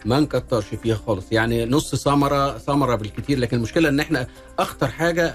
ما 0.05 0.21
نكترش 0.21 0.65
فيها 0.83 0.95
خالص. 0.95 1.33
يعني 1.33 1.65
نص 1.65 1.95
ثمرة 1.95 2.59
ثمرة 2.59 2.95
بالكتير 2.97 3.39
لكن 3.39 3.57
المشكلة 3.57 3.89
إن 3.89 4.01
إحنا 4.01 4.27
أخطر 4.59 4.87
حاجة 4.89 5.35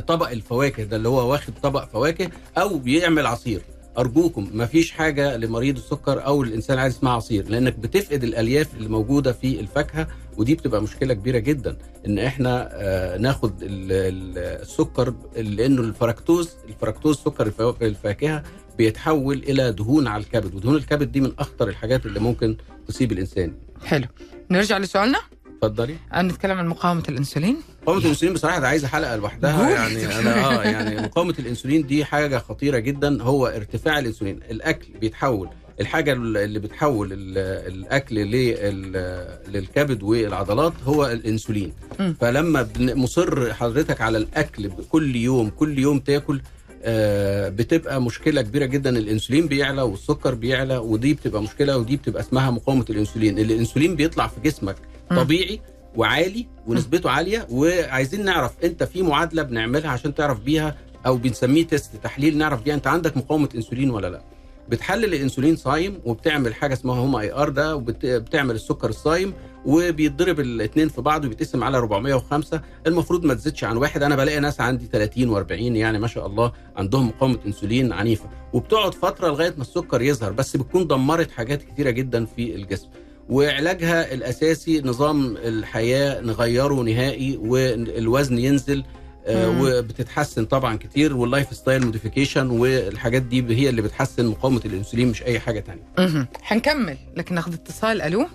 طبق 0.00 0.30
الفواكه 0.30 0.84
ده 0.84 0.96
اللي 0.96 1.08
هو 1.08 1.30
واخد 1.32 1.52
طبق 1.62 1.84
فواكه 1.84 2.30
أو 2.58 2.78
بيعمل 2.78 3.26
عصير. 3.26 3.62
أرجوكم 3.98 4.50
ما 4.54 4.66
فيش 4.66 4.90
حاجة 4.90 5.36
لمريض 5.36 5.76
السكر 5.76 6.24
أو 6.26 6.42
الإنسان 6.42 6.78
عايز 6.78 6.94
اسمها 6.96 7.12
عصير 7.12 7.48
لأنك 7.48 7.78
بتفقد 7.78 8.24
الألياف 8.24 8.74
اللي 8.74 8.88
موجودة 8.88 9.32
في 9.32 9.60
الفاكهة 9.60 10.06
ودي 10.36 10.54
بتبقى 10.54 10.82
مشكلة 10.82 11.14
كبيرة 11.14 11.38
جدا. 11.38 11.76
إن 12.06 12.18
إحنا 12.18 12.68
آه، 12.72 13.18
ناخد 13.18 13.62
ال- 13.62 13.92
ال- 13.92 14.38
السكر 14.62 15.14
لأنه 15.36 15.82
الفركتوز 15.82 16.50
الفركتوز 16.68 17.16
سكر 17.16 17.52
الفاكهة 17.82 18.42
بيتحول 18.78 19.38
إلى 19.38 19.72
دهون 19.72 20.06
على 20.06 20.22
الكبد 20.22 20.54
ودهون 20.54 20.76
الكبد 20.76 21.12
دي 21.12 21.20
من 21.20 21.32
أخطر 21.38 21.68
الحاجات 21.68 22.06
اللي 22.06 22.20
ممكن 22.20 22.56
تصيب 22.88 23.12
الإنسان. 23.12 23.54
حلو. 23.84 24.06
نرجع 24.50 24.78
لسؤالنا. 24.78 25.18
اتفضلي. 25.62 25.96
نتكلم 26.16 26.58
عن 26.58 26.66
مقاومة 26.68 27.02
الأنسولين. 27.08 27.56
مقاومة 27.82 28.00
الإنسولين 28.02 28.34
بصراحة 28.34 28.58
ده 28.60 28.68
عايزة 28.68 28.88
حلقة 28.88 29.16
لوحدها. 29.16 29.70
يعني 29.70 30.18
أنا 30.18 30.44
آه 30.46 30.62
يعني 30.62 31.00
مقاومة 31.02 31.34
الإنسولين 31.38 31.86
دي 31.86 32.04
حاجة 32.04 32.38
خطيرة 32.38 32.78
جدا. 32.78 33.22
هو 33.22 33.46
ارتفاع 33.46 33.98
الإنسولين، 33.98 34.40
الأكل 34.50 34.86
بيتحول. 35.00 35.48
الحاجة 35.80 36.12
اللي 36.12 36.58
بتحول 36.58 37.12
ال- 37.12 37.38
الأكل 37.72 38.14
لل- 38.16 39.38
للكبد 39.48 40.02
والعضلات 40.02 40.72
هو 40.84 41.06
الإنسولين. 41.06 41.72
مم. 42.00 42.16
فلما 42.20 42.68
مصر 42.78 43.54
حضرتك 43.54 44.00
على 44.00 44.18
الأكل 44.18 44.70
كل 44.90 45.16
يوم 45.16 45.48
كل 45.50 45.78
يوم 45.78 45.98
تاكل 45.98 46.40
بتبقى 47.48 48.02
مشكلة 48.02 48.42
كبيرة 48.42 48.64
جدا. 48.66 48.90
الإنسولين 48.98 49.46
بيعلى 49.46 49.82
والسكر 49.82 50.34
بيعلى 50.34 50.76
ودي 50.76 51.14
بتبقى 51.14 51.42
مشكلة 51.42 51.78
ودي 51.78 51.96
بتبقى 51.96 52.22
اسمها 52.22 52.50
مقاومة 52.50 52.84
الإنسولين، 52.90 53.38
الإنسولين 53.38 53.96
بيطلع 53.96 54.26
في 54.26 54.40
جسمك. 54.40 54.76
طبيعي 55.10 55.60
وعالي 55.96 56.46
ونسبته 56.66 57.10
عالية 57.10 57.46
وعايزين 57.50 58.24
نعرف 58.24 58.52
أنت 58.64 58.82
في 58.82 59.02
معادلة 59.02 59.42
بنعملها 59.42 59.90
عشان 59.90 60.14
تعرف 60.14 60.40
بيها 60.40 60.76
أو 61.06 61.16
بنسميه 61.16 61.66
test 61.66 61.90
تحليل 62.02 62.38
نعرف 62.38 62.62
بيها 62.62 62.74
أنت 62.74 62.86
عندك 62.86 63.16
مقاومة 63.16 63.48
إنسولين 63.54 63.90
ولا 63.90 64.06
لأ. 64.06 64.22
بتحلل 64.72 65.04
الانسولين 65.14 65.56
صايم 65.56 66.00
وبتعمل 66.04 66.54
حاجة 66.54 66.72
اسمها 66.72 66.96
HOMA-IR 67.00 67.48
ده 67.48 67.76
وبتعمل 67.76 68.54
السكر 68.54 68.88
الصايم 68.88 69.34
وبيتضرب 69.66 70.40
الاثنين 70.40 70.88
في 70.88 71.00
بعض 71.00 71.24
وبيتقسم 71.24 71.64
على 71.64 71.78
405 71.78 72.60
المفروض 72.86 73.24
ما 73.24 73.34
تزيدش 73.34 73.64
عن 73.64 73.76
واحد. 73.76 74.02
أنا 74.02 74.16
بلاقي 74.16 74.40
ناس 74.40 74.60
عندي 74.60 74.86
30 74.92 75.44
و40 75.44 75.50
يعني 75.52 75.98
ما 75.98 76.06
شاء 76.06 76.26
الله 76.26 76.52
عندهم 76.76 77.08
مقاومه 77.08 77.38
انسولين 77.46 77.92
عنيفة. 77.92 78.28
وبتقعد 78.52 78.94
فترة 78.94 79.28
لغاية 79.28 79.54
ما 79.56 79.62
السكر 79.62 80.02
يظهر 80.02 80.32
بس 80.32 80.56
بتكون 80.56 80.86
دمرت 80.86 81.30
حاجات 81.30 81.62
كتيرة 81.62 81.90
جدا 81.90 82.24
في 82.24 82.54
الجسم. 82.54 82.88
وعلاجها 83.28 84.14
الأساسي 84.14 84.80
نظام 84.80 85.36
الحياة 85.36 86.20
نغيره 86.20 86.74
نهائي 86.74 87.36
والوزن 87.36 88.38
ينزل. 88.38 88.84
وبتتحسن 89.28 90.44
طبعا 90.44 90.76
كتير 90.76 91.16
وال 91.16 91.54
lifestyle 91.54 91.84
modification 91.84 92.50
والحاجات 92.50 93.22
دي 93.22 93.56
هي 93.56 93.68
اللي 93.68 93.82
بتحسن 93.82 94.26
مقاومة 94.26 94.60
الانسولين 94.64 95.08
مش 95.08 95.22
أي 95.22 95.40
حاجة 95.40 95.60
تانية. 95.60 95.82
مهم. 95.98 96.26
حنكمل. 96.42 96.98
لكن 97.16 97.34
ناخذ 97.34 97.54
اتصال. 97.54 98.02
ألو؟ 98.02 98.26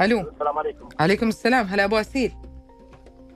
ألو؟ 0.00 0.20
السلام 0.20 0.58
عليكم. 0.58 0.88
عليكم 1.00 1.28
السلام. 1.28 1.66
هلا 1.66 1.84
أبو 1.84 1.96
أسيل. 1.96 2.32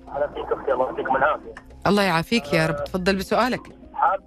هلا 0.08 0.28
فيك 0.34 0.52
أختي. 0.52 0.72
الله 0.72 0.86
يعطيكم 0.86 1.16
العافية. 1.16 1.54
الله 1.86 2.02
يعافيك 2.02 2.52
يا 2.52 2.66
رب. 2.66 2.84
تفضل 2.84 3.16
بسؤالك. 3.16 3.62
حاب 3.94 4.20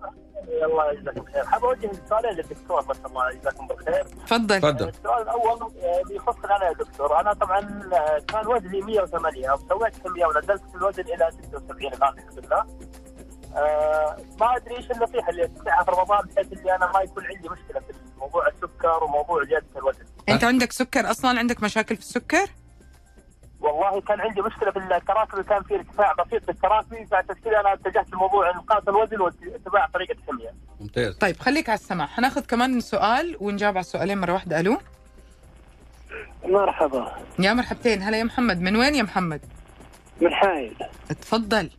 الله 0.65 0.91
يجزاكم 0.91 1.25
خير. 1.25 1.45
حاب 1.45 1.65
أوجه 1.65 1.91
سؤالين 2.09 2.31
للدكتور 2.31 2.81
بس 2.81 2.97
الله 3.05 3.31
يجزاكم 3.31 3.67
بالخير. 3.67 4.03
تفضل. 4.03 4.55
اتفضل 4.55 4.87
السؤال 4.89 5.21
الأول 5.21 5.61
آه، 5.61 6.01
بيخص 6.09 6.35
أنا 6.45 6.65
يا 6.67 6.73
دكتور. 6.73 7.19
أنا 7.19 7.33
طبعا 7.33 7.59
آه، 7.93 8.19
كان 8.27 8.47
وزني 8.47 8.81
108 8.81 9.55
سويت 9.69 9.97
كميه 9.97 10.25
ونزلت 10.25 10.61
في 10.71 10.75
الوزن 10.75 11.03
إلى 11.03 11.31
76 11.31 11.93
الان 11.93 12.13
الحمد 12.13 12.45
لله 12.45 12.65
آه، 13.55 14.17
ما 14.39 14.55
أدري 14.55 14.77
إيش 14.77 14.91
النصيحة 14.91 15.29
اللي 15.29 15.43
اتبعها 15.45 15.83
في 15.83 15.91
رمضان 15.91 16.19
بحيث 16.25 16.59
إني 16.59 16.75
أنا 16.75 16.91
ما 16.93 17.01
يكون 17.01 17.25
عندي 17.25 17.49
مشكلة 17.49 17.79
في 17.79 17.93
موضوع 18.19 18.47
السكر 18.47 19.03
وموضوع 19.03 19.43
زيادة 19.43 19.65
الوزن. 19.75 20.05
أنت 20.29 20.43
عندك 20.43 20.71
سكر 20.71 21.11
أصلا؟ 21.11 21.39
عندك 21.39 21.63
مشاكل 21.63 21.95
في 21.95 22.01
السكر؟ 22.01 22.47
والله 23.81 24.01
كان 24.01 24.21
عندي 24.21 24.41
مشكلة 24.41 24.71
في 24.71 24.79
التراكمي 24.79 25.43
كان 25.43 25.63
في 25.63 25.75
ارتفاع 25.75 26.13
بسيط 26.13 26.43
في 26.43 26.51
التراكمي 26.51 27.05
فعشان 27.05 27.35
كذا 27.35 27.59
أنا 27.59 27.73
اتجهت 27.73 28.13
لموضوع 28.13 28.49
انقاص 28.49 28.83
الوزن 28.87 29.21
واتباع 29.21 29.87
طريقة 29.93 30.11
الحميه. 30.11 30.53
ممتاز. 30.79 31.17
طيب 31.17 31.39
خليك 31.39 31.69
على 31.69 31.79
السماع. 31.79 32.07
حناخذ 32.07 32.45
كمان 32.45 32.79
سؤال 32.79 33.37
ونجاوب 33.39 33.77
على 33.77 33.83
السؤالين 33.83 34.17
مرة 34.17 34.33
واحدة. 34.33 34.59
ألو؟ 34.59 34.77
مرحبا. 36.45 37.17
يا 37.39 37.53
مرحبتين. 37.53 38.01
هلا 38.01 38.17
يا 38.17 38.23
محمد. 38.23 38.61
من 38.61 38.75
وين 38.75 38.95
يا 38.95 39.03
محمد؟ 39.03 39.41
من 40.21 40.33
حايل. 40.33 40.75
تفضل. 41.21 41.69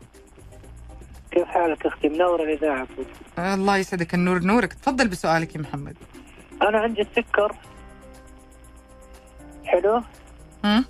كيف 1.30 1.48
حالك 1.48 1.86
أختي؟ 1.86 2.08
منورة 2.08 2.42
الإذاعة. 2.42 2.86
الله 3.38 3.76
يسعدك. 3.76 4.14
النور 4.14 4.38
نورك. 4.38 4.72
تفضل 4.72 5.08
بسؤالك 5.08 5.54
يا 5.54 5.60
محمد. 5.60 5.96
أنا 6.62 6.78
عندي 6.78 7.00
السكر 7.00 7.56
حلو؟ 9.64 10.02
هم؟ 10.64 10.84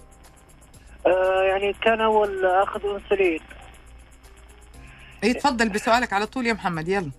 آه 1.06 1.42
يعني 1.42 1.72
كان 1.72 2.00
أول 2.00 2.46
أخذ 2.46 2.80
إنسولين. 2.94 3.40
إيه 5.24 5.32
تفضل 5.32 5.68
بسؤالك 5.68 6.12
على 6.12 6.26
طول 6.26 6.46
يا 6.46 6.52
محمد 6.52 6.88
يلا. 6.88 7.10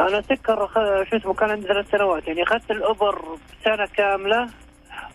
أنا 0.00 0.22
سكر 0.22 0.66
خ- 0.66 1.10
شو 1.10 1.16
اسمه 1.16 1.34
كان 1.34 1.50
عندي 1.50 1.66
ثلاث 1.66 1.90
سنوات. 1.90 2.28
يعني 2.28 2.42
أخذت 2.42 2.70
الابر 2.70 3.38
سنه 3.64 3.86
كاملة. 3.96 4.48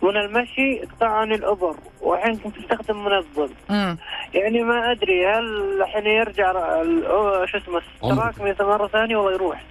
من 0.02 0.16
المشي 0.16 0.78
قطعني 0.80 1.34
الابر 1.34 1.76
والحين 2.00 2.36
كنت 2.36 2.56
أستخدم 2.58 3.04
منظم 3.04 3.48
امم 3.70 3.98
يعني 4.34 4.62
ما 4.62 4.92
أدري 4.92 5.26
هل 5.26 5.82
الحين 5.82 6.06
يرجع 6.06 6.52
شو 7.44 7.58
اسمه 7.58 7.82
التراكمي 8.04 8.54
مره 8.60 8.86
ثانية 8.88 9.16
ولا 9.16 9.34
يروح؟ 9.34 9.62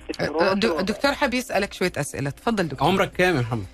د- 0.54 0.86
دكتور 0.86 1.14
حاب 1.14 1.34
يسألك 1.34 1.74
شوية 1.74 1.92
أسئلة. 1.98 2.30
تفضل 2.30 2.68
دكتور. 2.68 2.88
عمرك 2.88 3.12
كام 3.12 3.36
يا 3.36 3.42
محمد؟ 3.42 3.66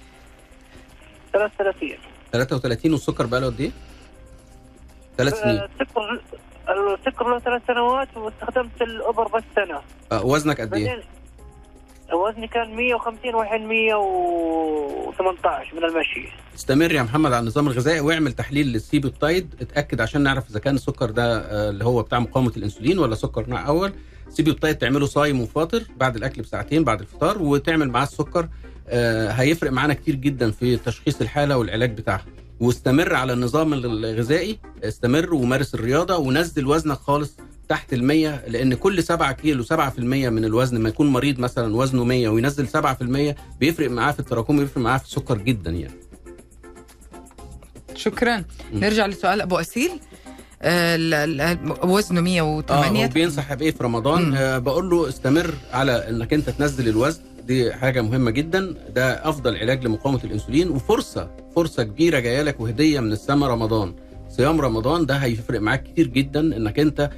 33 1.33 1.97
33 2.31 2.91
والسكر 2.93 3.25
بقى 3.25 3.41
له 3.41 3.47
قد 3.47 3.61
إيه؟ 3.61 3.71
ثلاث 5.17 5.41
سنين. 5.41 5.55
السكر 5.55 6.21
السكر 6.99 7.27
له 7.29 7.39
ثلاث 7.39 7.61
سنوات 7.67 8.17
واستخدمت 8.17 8.81
الابر 8.81 9.27
بس 9.27 9.43
سنة. 9.55 9.81
آه، 10.11 10.25
وزنك 10.25 10.61
قد 10.61 10.73
إيه؟ 10.73 11.03
وزني 12.13 12.47
كان 12.47 12.75
150 12.75 13.35
والحين 13.35 13.67
118 13.67 15.75
من 15.75 15.83
المشي. 15.83 16.29
استمر 16.55 16.91
يا 16.91 17.03
محمد 17.03 17.33
على 17.33 17.39
النظام 17.39 17.67
الغذائي 17.67 17.99
واعمل 17.99 18.33
تحليل 18.33 18.67
للسيبوبتايد 18.67 19.55
اتأكد 19.61 20.01
عشان 20.01 20.21
نعرف 20.23 20.49
إذا 20.49 20.59
كان 20.59 20.75
السكر 20.75 21.09
ده 21.11 21.37
آه، 21.37 21.69
اللي 21.69 21.85
هو 21.85 22.01
بتاع 22.01 22.19
مقاومة 22.19 22.51
الإنسولين 22.57 22.99
ولا 22.99 23.15
سكر 23.15 23.49
نوع 23.49 23.67
أول. 23.67 23.93
سيبي 24.29 24.51
الطايد 24.51 24.77
تعمله 24.77 25.05
صايم 25.05 25.41
وفاطر 25.41 25.83
بعد 25.97 26.15
الأكل 26.15 26.41
بساعتين 26.41 26.83
بعد 26.83 26.99
الفطار 26.99 27.41
وتعمل 27.41 27.89
معاه 27.89 28.03
السكر 28.03 28.47
آه، 28.89 29.29
هيفرق 29.31 29.71
معانا 29.71 29.93
كتير 29.93 30.15
جدا 30.15 30.51
في 30.51 30.77
تشخيص 30.77 31.21
الحالة 31.21 31.57
والعلاج 31.57 31.97
بتاعها. 31.97 32.25
واستمر 32.59 33.13
على 33.15 33.33
النظام 33.33 33.73
الغذائي 33.73 34.59
استمر 34.83 35.33
ومارس 35.33 35.75
الرياضة 35.75 36.17
ونزل 36.17 36.65
وزنك 36.67 36.97
خالص 36.97 37.33
تحت 37.69 37.93
المية 37.93 38.43
لأن 38.47 38.73
كل 38.73 39.03
7 39.03 39.31
كيلو 39.31 39.63
7% 39.63 39.69
من 39.99 40.45
الوزن 40.45 40.79
ما 40.79 40.89
يكون 40.89 41.07
مريض 41.07 41.39
مثلا 41.39 41.75
وزنه 41.75 42.03
100 42.03 42.29
وينزل 42.29 42.67
7% 42.67 43.35
بيفرق 43.59 43.89
معاه 43.89 44.11
في 44.11 44.19
التراكم 44.19 44.57
بيفرق 44.59 44.77
معاه 44.83 44.97
في 44.97 45.05
السكر 45.05 45.37
جدا 45.37 45.71
يعني. 45.71 45.93
شكرا. 47.95 48.43
نرجع 48.73 49.05
لسؤال 49.05 49.41
أبو 49.41 49.55
أسيل. 49.59 49.91
ال- 49.91 49.93
ال- 49.93 50.06
وزنه 50.61 52.19
آه 52.19 52.21
108 52.21 52.41
هو 52.41 52.61
بينصح 53.13 53.53
بإيه 53.53 53.71
في 53.71 53.83
رمضان. 53.83 54.33
آه 54.35 54.57
بقول 54.57 54.89
له 54.89 55.09
استمر 55.09 55.53
على 55.73 56.09
إنك 56.09 56.33
أنت 56.33 56.49
تنزل 56.49 56.89
الوزن. 56.89 57.21
دي 57.47 57.73
حاجة 57.73 58.01
مهمة 58.01 58.31
جدا. 58.31 58.73
ده 58.95 59.29
أفضل 59.29 59.57
علاج 59.57 59.85
لمقاومة 59.85 60.19
الإنسولين 60.23 60.69
وفرصة 60.69 61.29
فرصة 61.55 61.83
كبيرة 61.83 62.19
جاية 62.19 62.41
لك 62.41 62.59
وهدية 62.59 62.99
من 62.99 63.11
السماء 63.11 63.49
رمضان. 63.49 63.93
صيام 64.29 64.61
رمضان 64.61 65.05
ده 65.05 65.15
هيفرق 65.15 65.61
معاك 65.61 65.83
كتير 65.83 66.07
جدا 66.07 66.39
إنك 66.39 66.79
أنت 66.79 67.09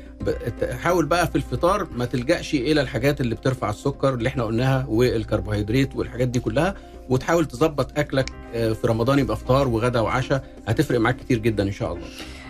حاول 0.71 1.05
بقى 1.05 1.27
في 1.27 1.35
الفطار 1.35 1.87
ما 1.95 2.05
تلجأش 2.05 2.53
إلى 2.53 2.81
الحاجات 2.81 3.21
اللي 3.21 3.35
بترفع 3.35 3.69
السكر 3.69 4.13
اللي 4.13 4.29
إحنا 4.29 4.43
قلناها 4.43 4.85
والكربوهيدرات 4.89 5.95
والحاجات 5.95 6.27
دي 6.27 6.39
كلها. 6.39 6.75
وتحاول 7.09 7.45
تظبط 7.45 7.99
أكلك 7.99 8.29
آه، 8.53 8.73
في 8.73 8.87
رمضان 8.87 9.19
يبقى 9.19 9.37
فطار 9.37 9.67
وغدا 9.67 9.99
وعشاء. 9.99 10.43
هتفرق 10.67 10.99
معاك 10.99 11.17
كتير 11.17 11.37
جدا 11.37 11.63
إن 11.63 11.71
شاء 11.71 11.93
الله. 11.93 12.05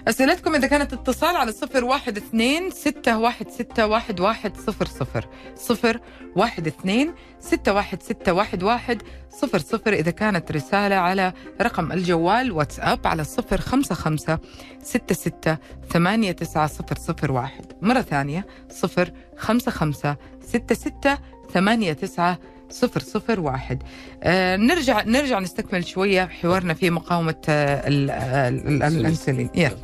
أسئلتكم 0.10 0.56
إذا 0.56 0.68
كانت 0.68 0.94
اتصال 0.94 1.36
على 1.36 1.52
صفر 1.52 1.84
واحد 1.86 2.18
اثنين 2.18 2.72
ستة 2.72 3.18
واحد 3.18 3.50
ستة 3.50 3.88
واحد 3.88 4.20
واحد 4.20 4.58
صفر 4.58 4.86
صفر. 4.86 5.28
صفر 5.56 6.00
واحد 6.36 6.68
اثنين 6.68 7.14
ستة 7.40 7.74
واحد 7.74 8.04
ستة 8.04 8.34
واحد 8.34 8.64
واحد 8.64 9.02
صفر 9.42 9.60
صفر. 9.60 9.94
إذا 9.94 10.12
كانت 10.12 10.52
رسالة 10.52 10.96
على 10.96 11.34
رقم 11.62 11.92
الجوال 11.92 12.52
واتساب 12.52 13.08
على 13.08 13.24
صفر 13.24 13.62
خمسة 13.62 13.96
خمسة 13.96 14.40
ستة 14.84 15.16
ستة 15.16 15.58
ثمانية 15.94 16.32
تسعة 16.32 16.68
صفر 16.68 16.96
صفر 16.98 17.32
واحد. 17.32 17.66
مرة 17.82 18.02
ثانية 18.02 18.48
صفر 18.70 19.12
خمسة 19.38 19.72
خمسة 19.72 20.16
ستة 20.48 20.76
ستة 20.76 21.18
ثمانية 21.54 21.94
تسعة 21.94 22.40
صفر 22.70 23.00
صفر 23.00 23.40
واحد. 23.40 23.84
آه 24.24 24.56
نرجع 24.56 25.02
نرجع 25.04 25.40
نستكمل 25.40 25.88
شوية 25.88 26.26
حوارنا 26.26 26.74
في 26.74 26.90
مقاومة 26.90 27.36
آه 27.50 27.76
آه، 27.76 27.88
ال- 27.88 28.12
ال- 28.12 28.84
الأنسولين. 28.84 29.50
يلا. 29.56 29.78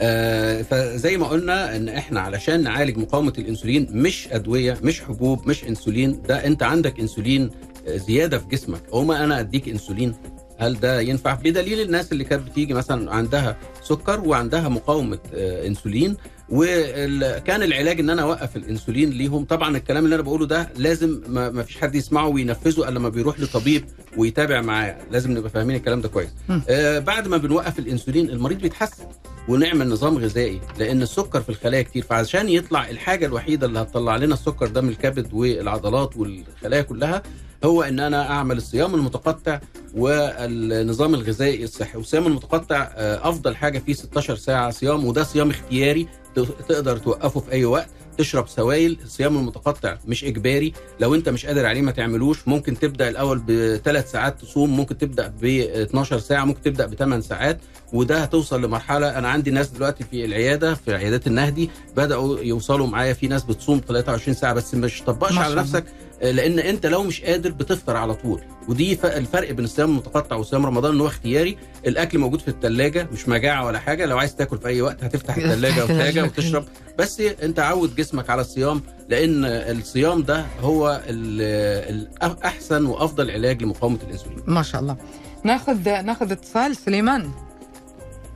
آه، 0.00 0.62
فزي 0.62 1.16
ما 1.16 1.26
قلنا 1.26 1.76
إن 1.76 1.88
إحنا 1.88 2.20
علشان 2.20 2.62
نعالج 2.62 2.98
مقاومة 2.98 3.32
الإنسولين 3.38 3.86
مش 3.92 4.28
أدوية 4.32 4.78
مش 4.82 5.00
حبوب 5.02 5.48
مش 5.48 5.64
إنسولين 5.64 6.22
ده 6.22 6.46
أنت 6.46 6.62
عندك 6.62 7.00
إنسولين 7.00 7.50
آه، 7.88 7.96
زيادة 7.96 8.38
في 8.38 8.44
جسمك. 8.48 8.82
هما 8.92 9.24
أنا 9.24 9.40
أديك 9.40 9.68
إنسولين؟ 9.68 10.14
هل 10.58 10.80
ده 10.80 11.00
ينفع؟ 11.00 11.34
بدليل 11.34 11.80
الناس 11.80 12.12
اللي 12.12 12.24
كانت 12.24 12.48
بتيجي 12.50 12.74
مثلا 12.74 13.12
عندها 13.12 13.56
سكر 13.82 14.20
وعندها 14.20 14.68
مقاومة 14.68 15.18
آه، 15.34 15.66
إنسولين 15.66 16.16
وكان 16.48 17.62
العلاج 17.62 18.00
إن 18.00 18.10
أنا 18.10 18.22
أوقف 18.22 18.56
الإنسولين 18.56 19.10
ليهم. 19.10 19.44
طبعا 19.44 19.76
الكلام 19.76 20.04
اللي 20.04 20.14
أنا 20.14 20.22
بقوله 20.22 20.46
ده 20.46 20.68
لازم 20.76 21.20
ما 21.28 21.62
فيش 21.62 21.76
حد 21.76 21.94
يسمعه 21.94 22.28
وينفذه 22.28 22.88
إلا 22.88 22.98
لما 22.98 23.08
بيروح 23.08 23.40
لطبيب 23.40 23.84
ويتابع 24.16 24.60
معاه. 24.60 24.96
لازم 25.10 25.32
نبقى 25.32 25.50
فاهمين 25.50 25.76
الكلام 25.76 26.00
ده 26.00 26.08
كويس. 26.08 26.28
آه 26.68 26.98
بعد 26.98 27.28
ما 27.28 27.36
بنوقف 27.36 27.78
الإنسولين 27.78 28.30
المريض 28.30 28.58
بيتحسن 28.58 29.04
ونعمل 29.48 29.88
نظام 29.88 30.18
غذائي 30.18 30.60
لأن 30.78 31.02
السكر 31.02 31.40
في 31.40 31.48
الخلايا 31.48 31.82
كتير. 31.82 32.02
فعشان 32.02 32.48
يطلع 32.48 32.88
الحاجة 32.90 33.26
الوحيدة 33.26 33.66
اللي 33.66 33.78
هتطلع 33.78 34.16
لنا 34.16 34.34
السكر 34.34 34.66
ده 34.66 34.80
من 34.80 34.88
الكبد 34.88 35.28
والعضلات 35.32 36.16
والخلايا 36.16 36.82
كلها 36.82 37.22
هو 37.64 37.82
إن 37.82 38.00
أنا 38.00 38.30
أعمل 38.30 38.56
الصيام 38.56 38.94
المتقطع 38.94 39.60
والنظام 39.96 41.14
الغذائي 41.14 41.64
الصحي. 41.64 41.98
والصيام 41.98 42.26
المتقطع 42.26 42.88
آه، 42.94 43.28
أفضل 43.28 43.56
حاجة 43.56 43.78
فيه 43.78 43.92
16 43.92 44.36
ساعة 44.36 44.70
صيام 44.70 45.04
وده 45.04 45.22
صيام 45.24 45.50
اختياري 45.50 46.08
تقدر 46.68 46.96
توقفه 46.96 47.40
في 47.40 47.52
أي 47.52 47.64
وقت. 47.64 47.88
تشرب 48.18 48.48
سوائل 48.48 48.98
الصيام 49.04 49.36
المتقطع 49.36 49.96
مش 50.06 50.24
إجباري. 50.24 50.72
لو 51.00 51.14
أنت 51.14 51.28
مش 51.28 51.46
قادر 51.46 51.66
عليه 51.66 51.82
ما 51.82 51.90
تعملوش 51.90 52.48
ممكن 52.48 52.78
تبدأ 52.78 53.08
الأول 53.08 53.38
بثلاث 53.48 54.10
ساعات 54.10 54.40
تصوم 54.40 54.76
ممكن 54.76 54.98
تبدأ 54.98 55.32
ب 55.40 55.44
12 55.44 56.18
ساعة 56.18 56.44
ممكن 56.44 56.62
تبدأ 56.62 56.86
ب 56.86 56.94
8 56.94 57.22
ساعات 57.22 57.58
وده 57.92 58.18
هتوصل 58.18 58.62
لمرحلة. 58.62 59.18
أنا 59.18 59.28
عندي 59.28 59.50
ناس 59.50 59.68
دلوقتي 59.68 60.04
في 60.04 60.24
العيادة 60.24 60.74
في 60.74 60.94
عيادات 60.94 61.26
النهدي 61.26 61.70
بدأوا 61.96 62.40
يوصلوا 62.40 62.86
معايا. 62.86 63.12
في 63.12 63.28
ناس 63.28 63.44
بتصوم 63.44 63.80
23 63.88 64.34
ساعة 64.34 64.54
بس 64.54 64.74
مش 64.74 65.02
طبقش 65.02 65.38
على. 65.38 65.54
نفسك. 65.54 65.84
لأن 66.30 66.58
انت 66.58 66.86
لو 66.86 67.02
مش 67.02 67.22
قادر 67.22 67.50
بتفطر 67.50 67.96
على 67.96 68.14
طول. 68.14 68.40
ودي 68.68 68.92
الفرق 69.04 69.50
بين 69.52 69.64
الصيام 69.64 69.90
المتقطع 69.90 70.36
وصيام 70.36 70.66
رمضان 70.66 70.94
ان 70.94 71.00
هو 71.00 71.06
اختياري. 71.06 71.58
الاكل 71.86 72.18
موجود 72.18 72.40
في 72.40 72.48
الثلاجه 72.48 73.08
مش 73.12 73.28
مجاعة 73.28 73.66
ولا 73.66 73.78
حاجة. 73.78 74.06
لو 74.06 74.18
عايز 74.18 74.36
تاكل 74.36 74.58
في 74.58 74.68
اي 74.68 74.82
وقت 74.82 75.04
هتفتح 75.04 75.36
الثلاجه 75.36 75.84
وتاجه 75.84 76.22
وتشرب. 76.24 76.64
بس 76.98 77.20
انت 77.20 77.60
عود 77.60 77.94
جسمك 77.96 78.30
على 78.30 78.40
الصيام 78.40 78.82
لأن 79.08 79.44
الصيام 79.44 80.22
ده 80.22 80.44
هو 80.60 81.02
ال- 81.06 82.08
الاحسن 82.22 82.86
وافضل 82.86 83.30
علاج 83.30 83.62
لمقاومة 83.62 83.98
الانسولين. 84.02 84.42
ما 84.46 84.62
شاء 84.62 84.80
الله. 84.80 84.96
ناخذ 85.44 85.88
ناخذ 86.02 86.32
اتصال. 86.32 86.76
سليمان. 86.76 87.30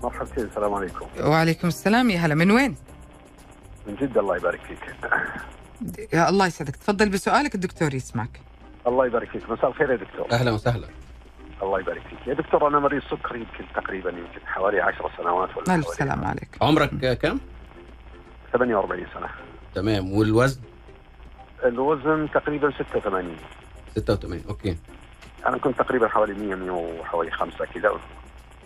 مرحبتين 0.03 0.45
السلام 0.45 0.75
عليكم. 0.75 1.07
وعليكم 1.21 1.69
السلام. 1.69 2.11
يا 2.11 2.19
هلا 2.19 2.35
من 2.35 2.51
وين؟ 2.51 2.75
من 3.87 3.95
جدة 3.95 4.21
الله 4.21 4.37
يبارك 4.37 4.61
فيك. 4.69 4.79
يا 6.13 6.29
الله 6.29 6.47
يسعدك. 6.47 6.77
تفضل 6.77 7.09
بسؤالك 7.09 7.55
الدكتور 7.55 7.95
يسمعك. 7.95 8.41
الله 8.87 9.07
يبارك 9.07 9.29
فيك. 9.31 9.51
مساء 9.51 9.71
الخير 9.71 9.91
يا 9.91 9.97
دكتور. 9.97 10.33
أهلا 10.33 10.51
وسهلا. 10.53 10.89
الله 11.63 11.81
يبارك 11.81 12.03
فيك. 12.03 12.27
يا 12.27 12.35
دكتور 12.35 12.69
أنا 12.69 12.79
مريض 12.79 13.03
سكر 13.03 13.37
يمكن 13.37 13.65
تقريبا 13.75 14.11
يمكن 14.11 14.47
حوالي 14.47 14.81
10 14.81 15.11
سنوات 15.17 15.57
ولا 15.57 15.75
ألف 15.75 15.85
حوالي. 15.85 15.99
سلام 15.99 16.25
عليك. 16.25 16.59
عمرك 16.63 17.19
كم؟ 17.19 17.39
48 18.53 19.07
سنة. 19.15 19.29
تمام. 19.75 20.13
والوزن؟ 20.13 20.61
الوزن 21.65 22.29
تقريبا 22.35 22.71
86 22.71 23.37
86 23.97 24.43
أوكي. 24.49 24.77
أنا 25.47 25.59
كنت 25.59 25.79
تقريبا 25.79 26.09
حوالي 26.09 26.35
100 26.35 26.55
100 26.55 26.71
وحوالي 26.71 27.31
5 27.31 27.65
كذا. 27.65 27.91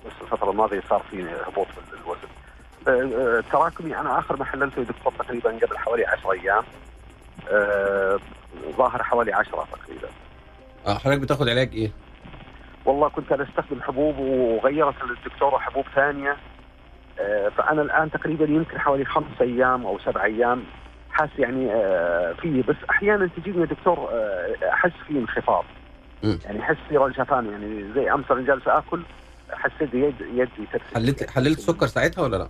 بس 0.07 0.13
الفترة 0.23 0.51
الماضية 0.51 0.83
صار 0.91 1.03
في 1.11 1.27
هبوط 1.47 1.67
في 1.67 1.95
الوزن 2.05 2.29
آه، 2.89 3.39
آه، 3.39 3.45
تراكمي 3.53 3.97
أنا 3.97 4.19
آخر 4.19 4.37
ما 4.37 4.45
حللته 4.45 4.79
يا 4.79 4.85
دكتور 4.85 5.13
تقريبا 5.19 5.51
قبل 5.51 5.79
حوالي 5.79 6.05
10 6.07 6.33
أيام. 6.33 6.63
ظاهر 8.77 9.03
حوالي 9.03 9.33
10 9.33 9.67
تقريبا. 9.73 10.09
آه 10.87 10.95
حضرتك 10.99 11.21
بتاخد 11.21 11.49
علاج 11.49 11.71
إيه؟ 11.75 11.91
والله 12.85 13.09
كنت 13.09 13.33
أنا 13.33 13.43
أستخدم 13.43 13.83
حبوب 13.83 14.19
وغيرت 14.19 14.95
الدكتوره 15.03 15.59
حبوب 15.59 15.85
ثانية. 15.95 16.37
آه، 17.21 17.49
فأنا 17.49 17.83
الآن 17.83 18.11
تقريبا 18.11 18.45
يمكن 18.45 18.79
حوالي 18.79 19.05
خمس 19.05 19.41
أيام 19.41 19.87
أو 19.87 19.99
سبع 19.99 20.25
أيام. 20.25 20.63
حاس 21.11 21.31
يعني 21.39 21.73
آه، 21.73 22.33
فيه. 22.33 22.63
بس 22.63 22.77
أحيانا 22.91 23.29
تجيني 23.37 23.67
دكتور 23.67 24.09
آه، 24.13 24.55
أحس 24.73 24.93
فيه 25.07 25.19
انخفاض. 25.19 25.65
يعني 26.45 26.61
أحس 26.61 26.77
في 26.89 26.97
رجفان 26.97 27.51
يعني 27.51 27.93
زي 27.95 28.13
أمس 28.13 28.31
أنا 28.31 28.47
جالس 28.47 28.69
اكل 28.69 29.03
حسيت 29.53 29.95
يد 29.95 30.15
يدي 30.21 30.69
حللت 30.95 31.31
حللت 31.31 31.61
سكر 31.61 31.87
ساعتها 31.87 32.23
ولا 32.23 32.37
لا؟ 32.37 32.49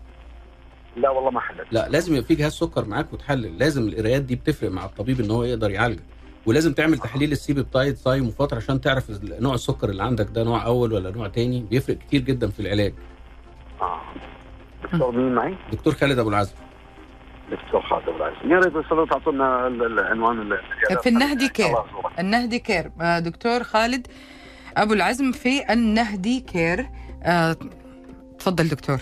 لا 0.96 1.10
والله 1.10 1.30
ما 1.30 1.40
حللت 1.40 1.66
لا 1.70 1.88
لازم 1.88 2.12
يبقى 2.14 2.24
في 2.26 2.34
جهاز 2.34 2.52
سكر 2.52 2.84
معاك 2.84 3.12
وتحلل. 3.12 3.58
لازم 3.58 3.88
القرايات 3.88 4.22
دي 4.22 4.36
بتفرق 4.36 4.70
مع 4.70 4.84
الطبيب 4.84 5.20
إن 5.20 5.30
هو 5.30 5.44
يقدر 5.44 5.70
يعالجك. 5.70 6.02
ولازم 6.46 6.72
تعمل 6.72 6.98
تحليل 6.98 7.32
ال 7.32 7.52
C-peptide 7.52 7.96
صايم 7.96 8.28
وفاطر 8.28 8.56
عشان 8.56 8.80
تعرف 8.80 9.04
نوع 9.40 9.54
السكر 9.54 9.88
اللي 9.90 10.02
عندك 10.02 10.26
ده 10.34 10.44
نوع 10.44 10.64
أول 10.66 10.92
ولا 10.92 11.10
نوع 11.10 11.28
تاني. 11.28 11.60
بيفرق 11.70 11.98
كتير 11.98 12.20
جدا 12.20 12.50
في 12.50 12.60
العلاج. 12.60 12.94
آه. 13.82 14.00
دكتور 14.84 15.12
مين 15.16 15.34
معي؟ 15.34 15.54
دكتور 15.72 15.94
خالد 15.94 16.18
أبو 16.18 16.28
العزم 16.28 16.54
دكتور 17.52 17.82
خالد 17.82 18.08
أبو 18.08 18.16
العز 18.16 18.32
يا 18.44 18.58
ريت 18.58 18.72
بس 18.72 18.84
لو 18.92 19.06
تعطونا 19.06 19.66
ال- 19.66 19.82
العنوان 19.82 20.40
ال- 20.52 20.58
في 21.02 21.08
النهدي 21.08 21.48
Care. 21.48 21.74
النهدي 22.18 22.58
Care. 22.58 22.90
آه، 23.00 23.18
دكتور 23.18 23.62
خالد 23.62 24.06
أبو 24.76 24.92
العزم 24.92 25.32
في 25.32 25.72
النهدي 25.72 26.40
Care. 26.40 26.86
آه، 27.22 27.56
تفضل 28.38 28.68
دكتور. 28.68 28.98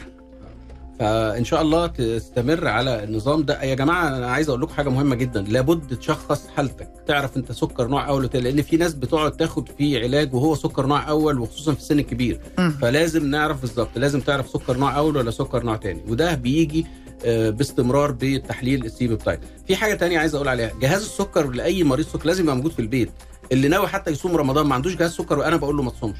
فإن 1.00 1.44
شاء 1.44 1.62
الله 1.62 1.86
تستمر 1.86 2.68
على 2.68 3.04
النظام 3.04 3.42
ده. 3.42 3.62
يا 3.62 3.74
جماعة 3.74 4.08
أنا 4.08 4.26
عايز 4.26 4.48
أقول 4.48 4.60
لكم 4.62 4.72
حاجة 4.74 4.88
مهمة 4.88 5.14
جدا. 5.14 5.42
لابد 5.42 5.96
تشخص 5.98 6.46
حالتك. 6.56 6.88
تعرف 7.06 7.36
أنت 7.36 7.52
سكر 7.52 7.86
نوع 7.86 8.08
أول 8.08 8.24
وتاني 8.24 8.44
لأن 8.50 8.62
في 8.62 8.76
ناس 8.76 8.94
بتقعد 8.94 9.32
تاخد 9.36 9.68
فيه 9.78 10.00
علاج 10.02 10.34
وهو 10.34 10.54
سكر 10.54 10.86
نوع 10.86 11.08
أول 11.08 11.38
وخصوصا 11.38 11.72
في 11.72 11.78
السن 11.80 11.98
الكبير. 11.98 12.40
فلازم 12.80 13.26
نعرف 13.26 13.60
بالظبط 13.60 13.98
لازم 13.98 14.20
تعرف 14.20 14.48
سكر 14.48 14.76
نوع 14.76 14.96
أول 14.96 15.16
ولا 15.16 15.30
سكر 15.30 15.62
نوع 15.62 15.76
تاني. 15.76 16.02
وده 16.08 16.34
بيجي 16.34 16.86
آه، 17.24 17.50
باستمرار 17.50 18.16
بتحليل 18.20 18.84
ال 18.84 19.08
C-peptide 19.08 19.38
في 19.66 19.76
حاجة 19.76 19.94
تانية 19.94 20.18
عايز 20.18 20.34
أقول 20.34 20.48
عليها. 20.48 20.72
جهاز 20.80 21.02
السكر 21.02 21.50
لأي 21.50 21.84
مريض 21.84 22.06
سكر 22.06 22.26
لازم 22.26 22.42
يبقى 22.42 22.56
موجود 22.56 22.72
في 22.72 22.78
البيت. 22.78 23.10
اللي 23.52 23.68
ناوي 23.68 23.88
حتى 23.88 24.10
يصوم 24.10 24.36
رمضان 24.36 24.66
ما 24.66 24.74
عندوش 24.74 24.96
جهاز 24.96 25.12
سكر 25.12 25.38
وأنا 25.38 25.56
بقول 25.56 25.76
له 25.76 25.82
ما 25.82 25.90
تصومش. 25.90 26.18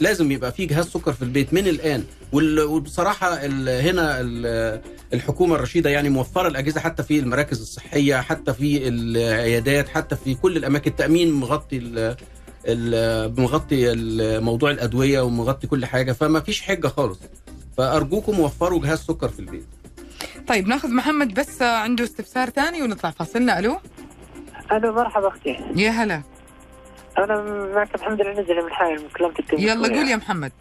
لازم 0.00 0.32
يبقى 0.32 0.52
في 0.52 0.66
جهاز 0.66 0.86
سكر 0.88 1.12
في 1.12 1.22
البيت 1.22 1.54
من 1.54 1.66
الآن. 1.68 2.04
وال- 2.32 2.60
وبصراحة 2.60 3.34
هنا 3.80 4.20
ال- 4.20 4.80
الحكومة 5.14 5.54
الرشيدة 5.54 5.90
يعني 5.90 6.08
موفرة 6.10 6.48
الأجهزة 6.48 6.80
حتى 6.80 7.02
في 7.02 7.18
المراكز 7.18 7.60
الصحية 7.60 8.16
حتى 8.20 8.54
في 8.54 8.88
العيادات 8.88 9.88
حتى 9.88 10.16
في 10.16 10.34
كل 10.34 10.56
الأماكن. 10.56 10.90
التأمين 10.90 11.32
مغطي 11.32 12.14
مغطي 13.38 13.94
موضوع 14.40 14.70
الأدوية 14.70 15.20
ومغطي 15.20 15.66
كل 15.66 15.86
حاجة 15.86 16.12
فما 16.12 16.40
فيش 16.40 16.62
حجة 16.62 16.88
خالص. 16.88 17.18
فأرجوكم 17.76 18.40
وفروا 18.40 18.80
جهاز 18.82 18.98
سكر 18.98 19.28
في 19.28 19.38
البيت. 19.40 19.66
طيب 20.48 20.68
ناخذ 20.68 20.88
محمد 20.94 21.34
بس 21.34 21.62
عنده 21.62 22.04
استفسار 22.04 22.50
ثاني 22.50 22.82
ونطلع 22.82 23.10
فاصلنا. 23.10 23.58
ألو؟ 23.58 23.76
ألو 24.72 24.92
مرحبا 24.94 25.28
أختي. 25.28 25.56
يا 25.76 25.90
هلا. 25.90 26.22
أنا 27.18 27.42
معك 27.74 28.00
محمد 28.00 28.20
العنزي 28.20 28.54
من 28.54 28.70
حايل 28.72 29.02
من 29.02 29.08
كلمتك 29.08 29.52
يلا 29.52 29.88
قول 29.96 30.08
يا 30.08 30.16
محمد. 30.16 30.52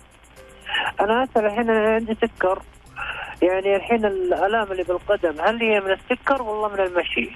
أنا 1.02 1.24
أسأل 1.24 1.46
الحين 1.46 1.70
أنا 1.70 1.96
عندي 1.96 2.16
سكر. 2.22 2.62
يعني 3.42 3.76
الحين 3.76 4.06
الألام 4.06 4.72
اللي 4.72 4.84
بالقدم 4.84 5.42
هل 5.42 5.58
هي 5.62 5.80
من 5.80 5.92
السكر 5.92 6.42
والله 6.42 6.68
من 6.70 6.80
المشي؟ 6.80 7.30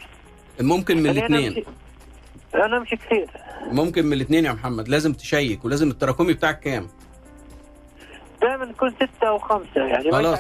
ممكن 0.62 0.98
من 0.98 1.10
أنا 1.10 1.20
الاثنين. 1.20 1.54
أمشي- 1.64 2.56
أنا 2.56 2.78
أمشي 2.78 2.96
كثير. 2.96 3.28
ممكن 3.72 4.06
من 4.06 4.14
الاثنين 4.14 4.46
يا 4.46 4.52
محمد 4.54 4.88
لازم 4.88 5.14
تشيك 5.14 5.66
ولازم 5.66 5.90
التراكمي 5.90 6.34
بتاعك 6.34 6.60
كام؟ 6.60 6.88
دائما 8.42 8.66
يكون 8.66 8.92
ستة 8.96 9.28
أو 9.28 9.40
خمسة 9.40 9.82
يعني 9.88 10.10
ما 10.12 10.18
خلاص. 10.18 10.40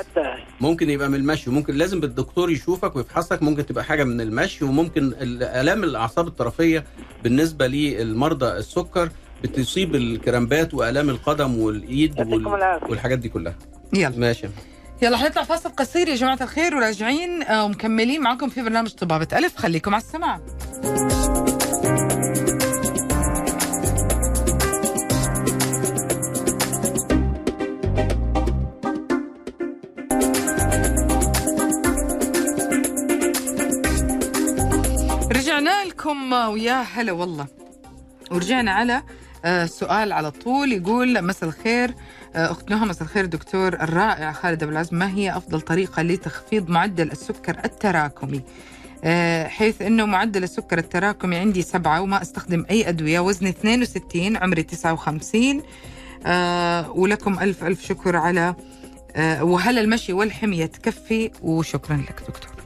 ممكن 0.62 0.90
يبقى 0.90 1.10
من 1.10 1.16
المشي. 1.16 1.50
ممكن 1.50 1.74
لازم 1.76 2.00
بالدكتور 2.00 2.52
يشوفك 2.52 2.96
ويفحصك. 2.96 3.44
ممكن 3.44 3.66
تبقى 3.66 3.84
حاجة 3.84 4.04
من 4.04 4.22
المشي. 4.22 4.66
وممكن 4.66 5.08
الالام 5.22 5.84
الأعصاب 5.84 6.28
الطرفية 6.28 6.84
بالنسبة 7.24 7.68
للمرضى 7.68 8.46
السكر 8.58 9.10
بتصيب 9.44 9.96
الكرامبات 9.96 10.74
وآلام 10.74 11.10
القدم 11.10 11.52
يعطيكم 11.88 12.48
وال... 12.48 12.56
العافية. 12.56 12.88
والحاجات 12.88 13.20
دي 13.20 13.30
كلها. 13.30 13.56
يلا. 13.94 14.18
ماشي. 14.18 14.48
يلا 15.02 15.18
حنطلع 15.18 15.44
فاصل 15.44 15.70
قصير 15.70 16.08
يا 16.08 16.16
جماعة 16.16 16.38
الخير 16.42 16.76
وراجعين 16.76 17.44
آه، 17.44 17.66
ومكملين 17.66 18.22
معكم 18.22 18.50
في 18.50 18.62
برنامج 18.62 18.90
طبابة 18.90 19.28
ألف. 19.34 19.58
خليكم 19.58 19.96
على 19.96 20.04
السماع. 20.04 20.40
ويا 36.52 36.82
هلا 36.82 37.12
والله. 37.12 37.48
ورجعنا 38.32 38.72
على 38.72 39.04
آه، 39.46 39.66
سؤال 39.66 40.12
على 40.14 40.32
طول 40.32 40.72
يقول 40.72 41.22
مساء 41.22 41.50
الخير. 41.50 41.94
آه، 42.36 42.52
اخت 42.52 42.70
نهى 42.72 42.86
مساء 42.86 43.04
الخير 43.04 43.26
دكتور 43.26 43.74
الرائع 43.74 44.32
خالد 44.32 44.64
أبو 44.64 44.72
العزم. 44.72 44.98
ما 44.98 45.10
هي 45.10 45.38
أفضل 45.38 45.62
طريقة 45.62 46.02
لتخفيض 46.02 46.70
معدل 46.70 47.12
السكر 47.12 47.58
التراكمي؟ 47.66 48.42
آه، 49.04 49.48
حيث 49.48 49.82
إنه 49.82 50.06
معدل 50.06 50.44
السكر 50.44 50.78
التراكمي 50.78 51.36
عندي 51.36 51.62
سبعة 51.62 52.02
وما 52.02 52.22
أستخدم 52.22 52.66
أي 52.70 52.90
أدوية. 52.90 53.20
وزني 53.20 53.50
62 53.50 54.38
عمري 54.38 54.64
59 54.64 55.62
آه، 56.26 56.92
ولكم 56.92 57.40
ألف 57.40 57.64
ألف 57.64 57.86
شكر 57.86 58.16
على 58.16 58.56
وهل 59.42 59.80
المشي 59.80 60.14
والحمية 60.14 60.66
تكفي؟ 60.66 61.32
وشكرا 61.42 61.98
لك 61.98 62.20
دكتور. 62.28 62.61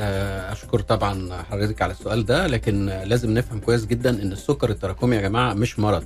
آه، 0.00 0.52
أشكر 0.52 0.80
طبعا 0.80 1.42
حضرتك 1.42 1.82
على 1.82 1.92
السؤال 1.92 2.26
ده 2.26 2.46
لكن 2.46 2.86
لازم 2.86 3.34
نفهم 3.34 3.60
كويس 3.60 3.86
جدا 3.86 4.10
إن 4.22 4.32
السكر 4.32 4.70
التراكمي 4.70 5.16
يا 5.16 5.20
جماعة 5.20 5.54
مش 5.54 5.78
مرض 5.78 6.04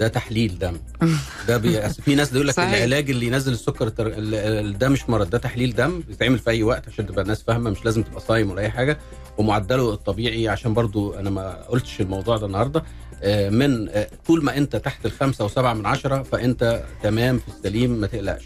ده 0.00 0.08
تحليل 0.08 0.58
دم. 0.58 0.76
ده 1.48 1.56
بي... 1.56 1.88
في 1.90 2.14
ناس 2.14 2.30
بيقول 2.30 2.48
لك. 2.48 2.54
العلاج 2.58 3.10
اللي 3.10 3.26
ينزل 3.26 3.52
السكر 3.52 3.86
التر... 3.86 4.06
ال- 4.06 4.34
ال- 4.34 4.78
ده 4.78 4.88
مش 4.88 5.08
مرض 5.10 5.30
ده 5.30 5.38
تحليل 5.38 5.74
دم 5.74 6.00
بيتعمل 6.08 6.38
في 6.38 6.50
أي 6.50 6.62
وقت 6.62 6.88
عشان 6.88 7.06
تبقى 7.06 7.22
الناس 7.22 7.42
فاهمة 7.42 7.70
مش 7.70 7.84
لازم 7.84 8.02
تبقى 8.02 8.20
صايم 8.20 8.50
ولا 8.50 8.60
أي 8.60 8.70
حاجة 8.70 8.98
ومعدله 9.38 9.92
الطبيعي 9.92 10.48
عشان 10.48 10.74
برضو 10.74 11.14
أنا 11.14 11.30
ما 11.30 11.62
قلتش 11.68 12.00
الموضوع 12.00 12.36
ده 12.36 12.46
النهارده. 12.46 12.82
آه، 13.22 13.48
من 13.50 13.88
آه، 13.88 14.08
طول 14.26 14.44
ما 14.44 14.56
أنت 14.56 14.76
تحت 14.76 15.06
الخمسة 15.06 15.44
وسبعة 15.44 15.74
من 15.74 15.86
عشرة 15.86 16.22
فأنت 16.22 16.82
تمام 17.02 17.38
في 17.38 17.48
السليم 17.48 17.90
ما 17.90 18.06
تقلقش. 18.06 18.44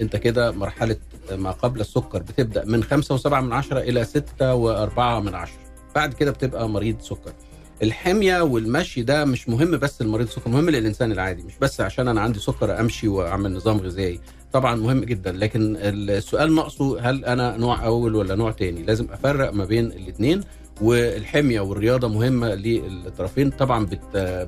انت 0.00 0.16
كده 0.16 0.50
مرحلة 0.50 0.96
ما 1.32 1.50
قبل 1.50 1.80
السكر 1.80 2.22
بتبدأ 2.22 2.64
من 2.64 2.82
خمسة 2.82 3.14
وسبعة 3.14 3.40
من 3.40 3.52
عشرة 3.52 4.02
ستة 4.02 4.54
وأربعة 4.54 5.20
من 5.20 5.34
عشرة. 5.34 5.58
بعد 5.94 6.14
كده 6.14 6.30
بتبقى 6.30 6.68
مريض 6.68 7.00
سكر. 7.00 7.32
الحمية 7.82 8.40
والمشي 8.42 9.02
ده 9.02 9.24
مش 9.24 9.48
مهم 9.48 9.70
بس 9.76 10.00
المريض 10.00 10.26
السكر 10.26 10.50
مهم 10.50 10.70
للإنسان 10.70 11.12
العادي 11.12 11.42
مش 11.42 11.58
بس 11.60 11.80
عشان 11.80 12.08
أنا 12.08 12.20
عندي 12.20 12.38
سكر 12.38 12.80
أمشي 12.80 13.08
وأعمل 13.08 13.52
نظام 13.52 13.78
غذائي. 13.78 14.20
طبعا 14.52 14.74
مهم 14.74 15.04
جدا 15.04 15.32
لكن 15.32 15.76
السؤال 15.80 16.54
ناقصه 16.54 17.00
هل 17.00 17.24
أنا 17.24 17.56
نوع 17.56 17.84
أول 17.84 18.14
ولا 18.14 18.34
نوع 18.34 18.50
تاني؟ 18.50 18.82
لازم 18.82 19.06
أفرق 19.12 19.52
ما 19.52 19.64
بين 19.64 19.86
الاثنين 19.86 20.40
والحمية 20.80 21.60
والرياضة 21.60 22.08
مهمة 22.08 22.54
للطرفين. 22.54 23.50
طبعا 23.50 23.86
بت 23.86 24.00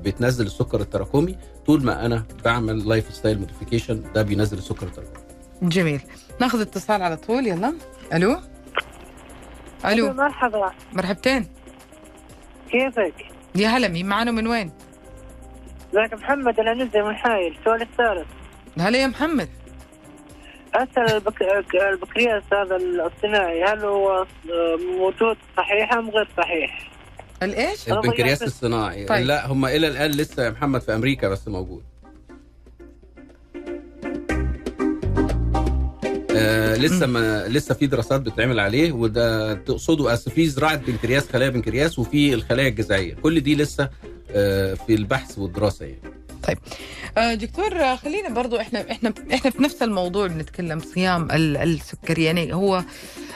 بتنزل 0.05 0.45
السكر 0.45 0.81
التراكمي. 0.81 1.35
طول 1.65 1.83
ما 1.83 2.05
أنا 2.05 2.25
بعمل 2.45 2.89
lifestyle 2.89 3.39
modification 3.39 4.03
ده 4.15 4.21
بينزل 4.21 4.57
السكر 4.57 4.85
التراكمي. 4.87 5.26
جميل. 5.61 6.01
ناخذ 6.41 6.61
اتصال 6.61 7.01
على 7.01 7.17
طول 7.17 7.47
يلا. 7.47 7.73
ألو؟ 8.13 8.41
ألو؟ 9.85 10.13
مرحبا. 10.13 10.71
مرحبتين. 10.93 11.47
كيفك؟ 12.71 13.13
يا 13.55 13.67
هلا 13.67 13.87
مين 13.87 14.05
معنا 14.05 14.31
من 14.31 14.47
وين؟ 14.47 14.71
معك 15.93 16.13
محمد 16.13 16.59
العنزي 16.59 17.01
من 17.01 17.15
حايل. 17.15 17.57
السؤال 17.59 17.81
الثالث. 17.81 18.27
هلا 18.79 18.97
يا 19.01 19.07
محمد. 19.07 19.49
أسأل 20.75 21.15
البنك... 21.15 21.41
البنكرياس 21.91 22.43
هذا 22.53 22.75
الصناعي 22.75 23.63
هل 23.63 23.85
هو 23.85 24.25
موجود 24.97 25.37
صحيح 25.57 25.93
أم 25.93 26.09
غير 26.09 26.29
صحيح؟ 26.37 26.89
الإيش؟ 27.43 27.89
البنكرياس 27.89 28.43
الصناعي. 28.43 29.05
طيب. 29.05 29.25
لا 29.25 29.47
هم 29.47 29.65
إلى 29.65 29.87
الآن 29.87 30.11
لسه 30.11 30.43
يا 30.43 30.49
محمد 30.49 30.81
في 30.81 30.95
أمريكا 30.95 31.29
بس 31.29 31.47
موجود. 31.47 31.83
آه 36.37 36.75
لسه 36.77 37.05
ما 37.05 37.47
لسه 37.47 37.75
في 37.75 37.87
دراسات 37.87 38.21
بتتعمل 38.21 38.59
عليه 38.59 38.91
وده 38.91 39.53
تقصده 39.53 40.13
اصل 40.13 40.31
في 40.31 40.47
زراعة 40.47 40.75
بنكرياس 40.75 41.29
خلايا 41.29 41.49
بنكرياس 41.49 41.99
وفي 41.99 42.33
الخلايا 42.33 42.67
الجذعية. 42.67 43.13
كل 43.13 43.39
دي 43.41 43.55
لسه 43.55 43.89
آه 44.31 44.73
في 44.73 44.95
البحث 44.95 45.39
والدراسة 45.39 45.85
يعني. 45.85 45.99
آه، 47.17 47.33
دكتور 47.33 47.95
خلينا 47.95 48.29
برضو 48.29 48.57
إحنا 48.59 48.91
إحنا 48.91 49.13
إحنا 49.33 49.51
في 49.51 49.63
نفس 49.63 49.81
الموضوع 49.83 50.27
بنتكلم 50.27 50.79
صيام 50.79 51.31
ال- 51.31 51.57
السكري. 51.57 52.23
يعني 52.23 52.53
هو 52.53 52.83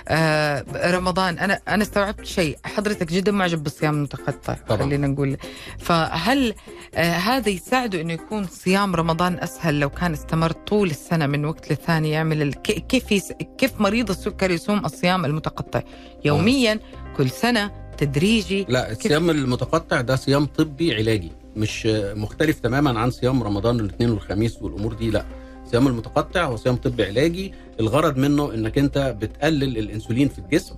آه 0.08 0.66
رمضان. 0.92 1.38
أنا 1.40 1.60
أنا 1.68 1.84
استوعبت 1.84 2.26
شيء. 2.26 2.58
حضرتك 2.66 3.12
جدا 3.14 3.32
معجب 3.32 3.64
بالصيام 3.64 3.94
المتقطع. 3.96 4.56
خلينا 4.70 5.08
نقول. 5.08 5.38
فهل 5.80 6.54
آه 6.96 7.12
هذا 7.14 7.50
يساعده 7.50 8.02
إنه 8.02 8.14
يكون 8.14 8.48
صيام 8.48 8.96
رمضان 8.96 9.40
أسهل 9.40 9.80
لو 9.80 9.90
كان 9.90 10.14
استمر 10.14 10.52
طول 10.52 10.90
السنة 10.90 11.28
من 11.28 11.46
وقت 11.46 11.70
للثاني؟ 11.70 12.12
يعمل 12.12 12.54
كيف. 12.54 13.34
كيف 13.58 13.82
مريض 13.82 14.10
السكر 14.10 14.52
يصوم 14.52 14.86
الصيام 14.86 15.26
المتقطع؟ 15.26 15.82
يوميا 16.26 16.80
كل 17.18 17.30
سنة 17.30 17.72
تدريجي. 17.98 18.66
لا 18.70 18.92
الصيام 18.92 19.30
المتقطع 19.30 20.02
ده 20.02 20.16
صيام 20.16 20.46
طبي 20.46 20.96
علاجي. 20.96 21.32
مش 21.56 21.86
مختلف 22.16 22.60
تماما 22.60 23.00
عن 23.00 23.12
صيام 23.12 23.44
رمضان 23.44 23.80
الاثنين 23.80 24.10
والخميس 24.12 24.62
والامور 24.62 24.94
دي 24.94 25.12
لا. 25.12 25.26
الصيام 25.66 25.88
المتقطع 25.88 26.46
هو 26.46 26.56
صيام 26.56 26.76
طبي 26.76 27.04
علاجي 27.06 27.54
الغرض 27.80 28.18
منه 28.18 28.54
انك 28.54 28.78
انت 28.78 29.16
بتقلل 29.22 29.78
الانسولين 29.78 30.28
في 30.30 30.40
الجسم 30.40 30.76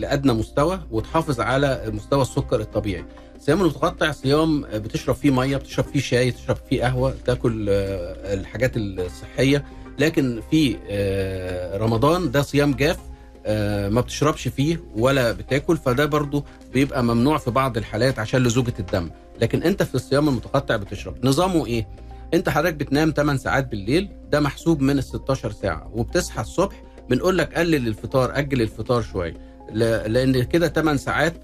لأدنى 0.00 0.32
مستوى 0.32 0.80
وتحافظ 0.90 1.40
على 1.40 1.82
مستوى 1.92 2.22
السكر 2.22 2.60
الطبيعي. 2.60 3.04
الصيام 3.36 3.60
المتقطع 3.60 4.10
صيام 4.12 4.60
بتشرب 4.60 5.14
فيه 5.14 5.30
مية 5.30 5.56
بتشرب 5.56 5.84
فيه 5.84 6.00
شاي 6.00 6.30
تشرب 6.30 6.56
فيه 6.70 6.82
قهوة 6.82 7.14
تاكل 7.24 7.66
آه، 7.70 8.34
الحاجات 8.34 8.72
الصحية. 8.76 9.64
لكن 9.98 10.40
في 10.50 10.76
آه، 10.90 11.76
رمضان 11.78 12.30
ده 12.30 12.42
صيام 12.42 12.74
جاف 12.74 12.98
آه، 13.46 13.88
ما 13.88 14.00
بتشربش 14.00 14.48
فيه 14.48 14.80
ولا 14.96 15.32
بتاكل 15.32 15.76
فده 15.76 16.06
برضو 16.06 16.44
بيبقى 16.74 17.04
ممنوع 17.04 17.38
في 17.38 17.50
بعض 17.50 17.76
الحالات 17.76 18.18
عشان 18.18 18.42
لزوجة 18.42 18.74
الدم. 18.80 19.10
لكن 19.40 19.62
انت 19.62 19.82
في 19.82 19.94
الصيام 19.94 20.28
المتقطع 20.28 20.76
بتشرب. 20.76 21.26
نظامه 21.26 21.66
إيه؟ 21.66 21.88
انت 22.34 22.48
حضرتك 22.48 22.74
بتنام 22.74 23.12
8 23.16 23.38
ساعات 23.40 23.68
بالليل 23.70 24.08
ده 24.30 24.40
محسوب 24.40 24.80
من 24.80 24.98
ال 24.98 25.04
16 25.04 25.52
ساعة. 25.52 25.90
وبتصحى 25.94 26.40
الصبح 26.40 26.82
بنقول 27.10 27.38
لك 27.38 27.54
قلل 27.54 27.86
الفطار 27.88 28.38
أجل 28.38 28.62
الفطار 28.62 29.02
شوية. 29.02 29.34
ل- 29.72 30.12
لأن 30.12 30.42
كده 30.42 30.68
8 30.68 30.98
ساعات 30.98 31.34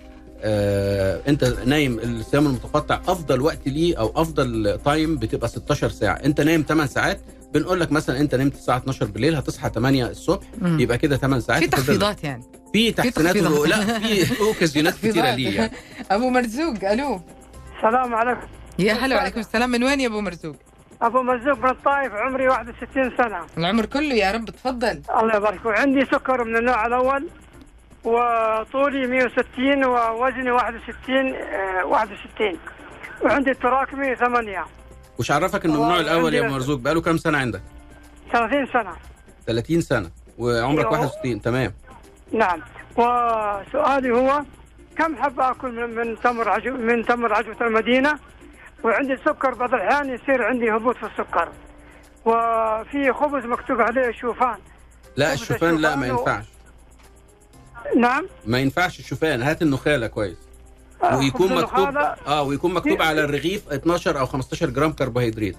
آه 0.45 1.21
انت 1.29 1.45
نايم 1.67 1.99
الصيام 1.99 2.47
المتقطع 2.47 3.01
أفضل 3.09 3.41
وقت 3.41 3.69
ليه 3.69 3.99
أو 3.99 4.13
أفضل 4.23 4.79
تايم 4.85 5.17
بتبقى 5.17 5.49
16 5.49 5.89
ساعة. 5.91 6.15
انت 6.15 6.41
نايم 6.41 6.65
8 6.69 6.87
ساعات 6.91 7.21
بنقول 7.55 7.81
لك 7.81 7.93
مثلا 7.93 8.21
انت 8.21 8.35
نمت 8.35 8.55
الساعة 8.55 8.77
12 8.79 9.07
بالليل 9.07 9.35
هتصحى 9.37 9.71
8 9.75 10.07
الصبح 10.07 10.47
مم. 10.61 10.81
يبقى 10.81 10.99
كده 10.99 11.17
8 11.17 11.41
ساعات 11.43 11.63
في 11.63 11.69
تخفيضات 11.69 12.25
يعني. 12.25 12.43
في 12.73 12.93
تحسينات 12.93 13.37
لا 13.37 13.99
في 13.99 14.41
أوكازيونات 14.49 14.95
كتيرة. 14.95 15.35
ليه 15.35 15.57
يعني. 15.57 15.73
أبو 16.11 16.31
مرزوق 16.31 16.85
ألو. 16.91 17.21
السلام 17.85 18.15
عليكم. 18.15 18.47
يا 18.79 18.93
هلا 18.93 19.17
وعليكم 19.17 19.41
السلام. 19.41 19.71
من 19.71 19.85
وين 19.85 20.01
يا 20.01 20.07
أبو 20.07 20.21
مرزوق؟ 20.21 20.57
أبو 21.03 21.23
مرزوق 21.23 21.59
من 21.59 21.71
الطائف 21.71 22.13
عمري 22.13 22.49
61 22.49 23.17
سنة. 23.19 23.47
العمر 23.59 23.87
كله 23.87 24.15
يا 24.15 24.33
رب 24.33 24.51
تفضل. 24.51 25.03
الله 25.19 25.37
يبارك. 25.37 25.67
وعندي 25.67 26.05
سكر 26.05 26.45
من 26.45 26.57
النوع 26.57 26.87
الأول 26.87 27.29
وطولي 28.05 29.07
160 29.07 29.85
ووزني 29.85 30.51
61 30.51 31.35
آه، 31.35 31.85
61 31.85 32.59
وعندي 33.23 33.51
التراكمي 33.51 34.17
8 34.17 34.65
وش 35.19 35.31
عرفك 35.31 35.65
إنه 35.65 35.75
من 35.77 35.83
النوع 35.83 36.01
الأول 36.01 36.35
يا 36.35 36.49
مرزوق؟ 36.49 36.79
بقاله 36.81 37.01
كام 37.01 37.17
سنة 37.17 37.39
عندك؟ 37.39 37.63
30 38.33 38.67
سنة. 38.67 38.93
30 39.47 39.81
سنة 39.81 40.11
وعمرك 40.39 40.87
أيوه. 40.87 41.01
61 41.01 41.43
تمام. 41.43 41.73
نعم. 42.33 42.61
وسؤالي 42.97 44.11
هو 44.11 44.43
كم 44.99 45.17
حبة 45.17 45.51
أكل 45.51 45.73
من, 45.73 45.95
من 45.95 46.21
تمر 46.21 46.49
عجو 46.49 46.73
من 46.77 47.07
تمر 47.07 47.33
عجوة 47.35 47.57
المدينة؟ 47.61 48.19
وعندي 48.85 49.13
السكر 49.13 49.55
بعض 49.55 49.75
الأحيان 49.75 50.15
يصير 50.15 50.43
عندي 50.45 50.71
هبوط 50.71 50.97
في 50.97 51.07
السكر. 51.07 51.49
وفي 52.25 53.13
خبز 53.13 53.45
مكتوب 53.45 53.81
عليه 53.81 54.13
شوفان. 54.13 54.57
لا 55.17 55.27
طب 55.29 55.33
الشوفان 55.33 55.77
لا 55.77 55.97
ما 55.97 56.07
الشوفان 56.07 56.35
ينفعش. 56.35 56.45
نعم؟ 57.97 58.27
ما 58.47 58.59
ينفعش 58.59 58.99
الشوفان. 58.99 59.43
هات 59.43 59.63
النخاله 59.63 60.07
كويس. 60.07 60.37
آه، 61.03 61.19
ويكون 61.19 61.55
مكتوب 61.55 61.97
آه 62.27 62.43
ويكون 62.43 62.75
مكتوب 62.75 63.03
على 63.03 63.25
الرغيف 63.25 63.69
12 63.69 64.19
أو 64.21 64.27
15 64.27 64.71
جرام 64.71 64.93
كربوهيدرات. 64.93 65.55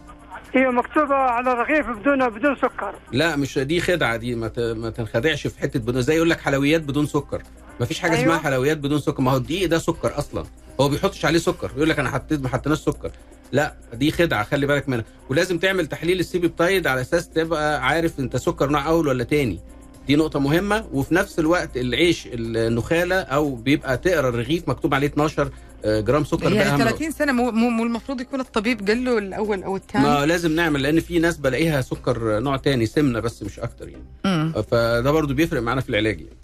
هي 0.53 0.67
مكتوبة 0.67 1.15
على 1.15 1.51
الرغيف 1.51 1.87
بدون 1.87 2.29
بدون 2.29 2.55
سكر. 2.55 2.95
لا 3.11 3.35
مش 3.35 3.57
دي 3.59 3.81
خدعة 3.81 4.15
دي. 4.15 4.35
ما 4.35 4.47
ت- 4.47 4.59
ما 4.59 4.89
تنخدعش 4.89 5.47
في 5.47 5.59
حتة 5.59 5.79
بدون 5.79 6.01
زي 6.01 6.15
يقول 6.15 6.29
لك 6.29 6.39
حلويات 6.39 6.81
بدون 6.81 7.05
سكر. 7.05 7.41
ما 7.79 7.85
فيش 7.85 7.99
حاجة 7.99 8.11
أيوة. 8.11 8.23
اسمها 8.23 8.37
حلويات 8.37 8.77
بدون 8.77 8.99
سكر. 8.99 9.21
ما 9.21 9.31
هو 9.31 9.37
الدقيق 9.37 9.69
ده 9.69 9.79
سكر 9.79 10.17
أصلا. 10.17 10.43
هو 10.81 10.89
بيحطش 10.89 11.25
عليه 11.25 11.39
سكر. 11.39 11.71
يقول 11.77 11.89
لك 11.89 11.99
أنا 11.99 12.09
حطيت 12.11 12.41
ما 12.41 12.49
حطيناش 12.49 12.79
سكر. 12.79 13.11
لا 13.51 13.73
دي 13.93 14.11
خدعة 14.11 14.43
خلي 14.43 14.65
بالك 14.65 14.89
منها. 14.89 15.05
ولازم 15.29 15.57
تعمل 15.57 15.87
تحليل 15.87 16.19
ال 16.19 16.39
C-peptide 16.39 16.87
على 16.87 17.01
أساس 17.01 17.29
تبقى 17.29 17.85
عارف 17.85 18.19
أنت 18.19 18.37
سكر 18.37 18.69
نوع 18.69 18.87
أول 18.87 19.07
ولا 19.07 19.23
تاني. 19.23 19.59
دي 20.07 20.15
نقطة 20.15 20.39
مهمة. 20.39 20.85
وفي 20.93 21.15
نفس 21.15 21.39
الوقت 21.39 21.77
العيش 21.77 22.27
النخالة 22.33 23.15
أو 23.15 23.55
بيبقى 23.55 23.97
تقرا 23.97 24.29
الرغيف 24.29 24.69
مكتوب 24.69 24.93
عليه 24.93 25.07
12 25.07 25.49
جرام 25.85 26.23
سكر 26.23 26.43
يعني 26.43 26.61
أهم 26.61 26.79
نقطة. 26.81 26.91
30 26.91 27.11
سنه 27.11 27.31
مو, 27.31 27.51
مو, 27.51 27.83
المفروض 27.83 28.21
يكون 28.21 28.39
الطبيب 28.39 28.87
قال 28.87 29.05
له 29.05 29.17
الأول 29.17 29.63
أو 29.63 29.75
الثاني؟ 29.75 30.05
ما 30.05 30.25
لازم 30.25 30.51
نعمل 30.55 30.81
لأن 30.81 30.99
في 30.99 31.19
ناس 31.19 31.37
بلاقيها 31.37 31.81
سكر 31.81 32.39
نوع 32.39 32.57
تاني 32.57 32.85
سمنة 32.85 33.19
بس 33.19 33.43
مش 33.43 33.59
أكتر 33.59 33.89
يعني. 33.89 34.03
مم. 34.25 34.53
فده 34.71 35.11
برضو 35.11 35.33
بيفرق 35.33 35.61
معانا 35.61 35.81
في 35.81 35.89
العلاج 35.89 36.19
يعني. 36.19 36.37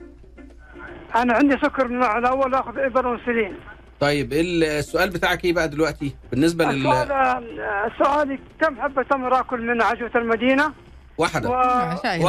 أنا 1.16 1.34
عندي 1.34 1.58
سكر 1.64 1.88
من 1.88 1.96
النوع 1.96 2.18
الأول 2.18 2.54
آخذ 2.56 2.78
إبر 2.78 3.14
أنسولين 3.16 3.56
طيب 4.00 4.34
السؤال 4.34 5.10
بتاعك 5.10 5.46
إيه 5.46 5.54
بقى 5.54 5.70
دلوقتي؟ 5.70 6.16
بالنسبة 6.32 6.70
السؤال 6.70 7.08
لل 7.08 7.60
آه، 7.62 7.92
سؤالي 8.04 8.40
كم 8.62 8.82
حبة 8.82 9.04
تمر 9.04 9.40
آكل 9.40 9.62
من 9.62 9.82
عجوة 9.82 10.12
المدينة؟ 10.16 10.74
واحدة. 11.18 11.50
و... 11.50 11.54
آه، 11.54 12.22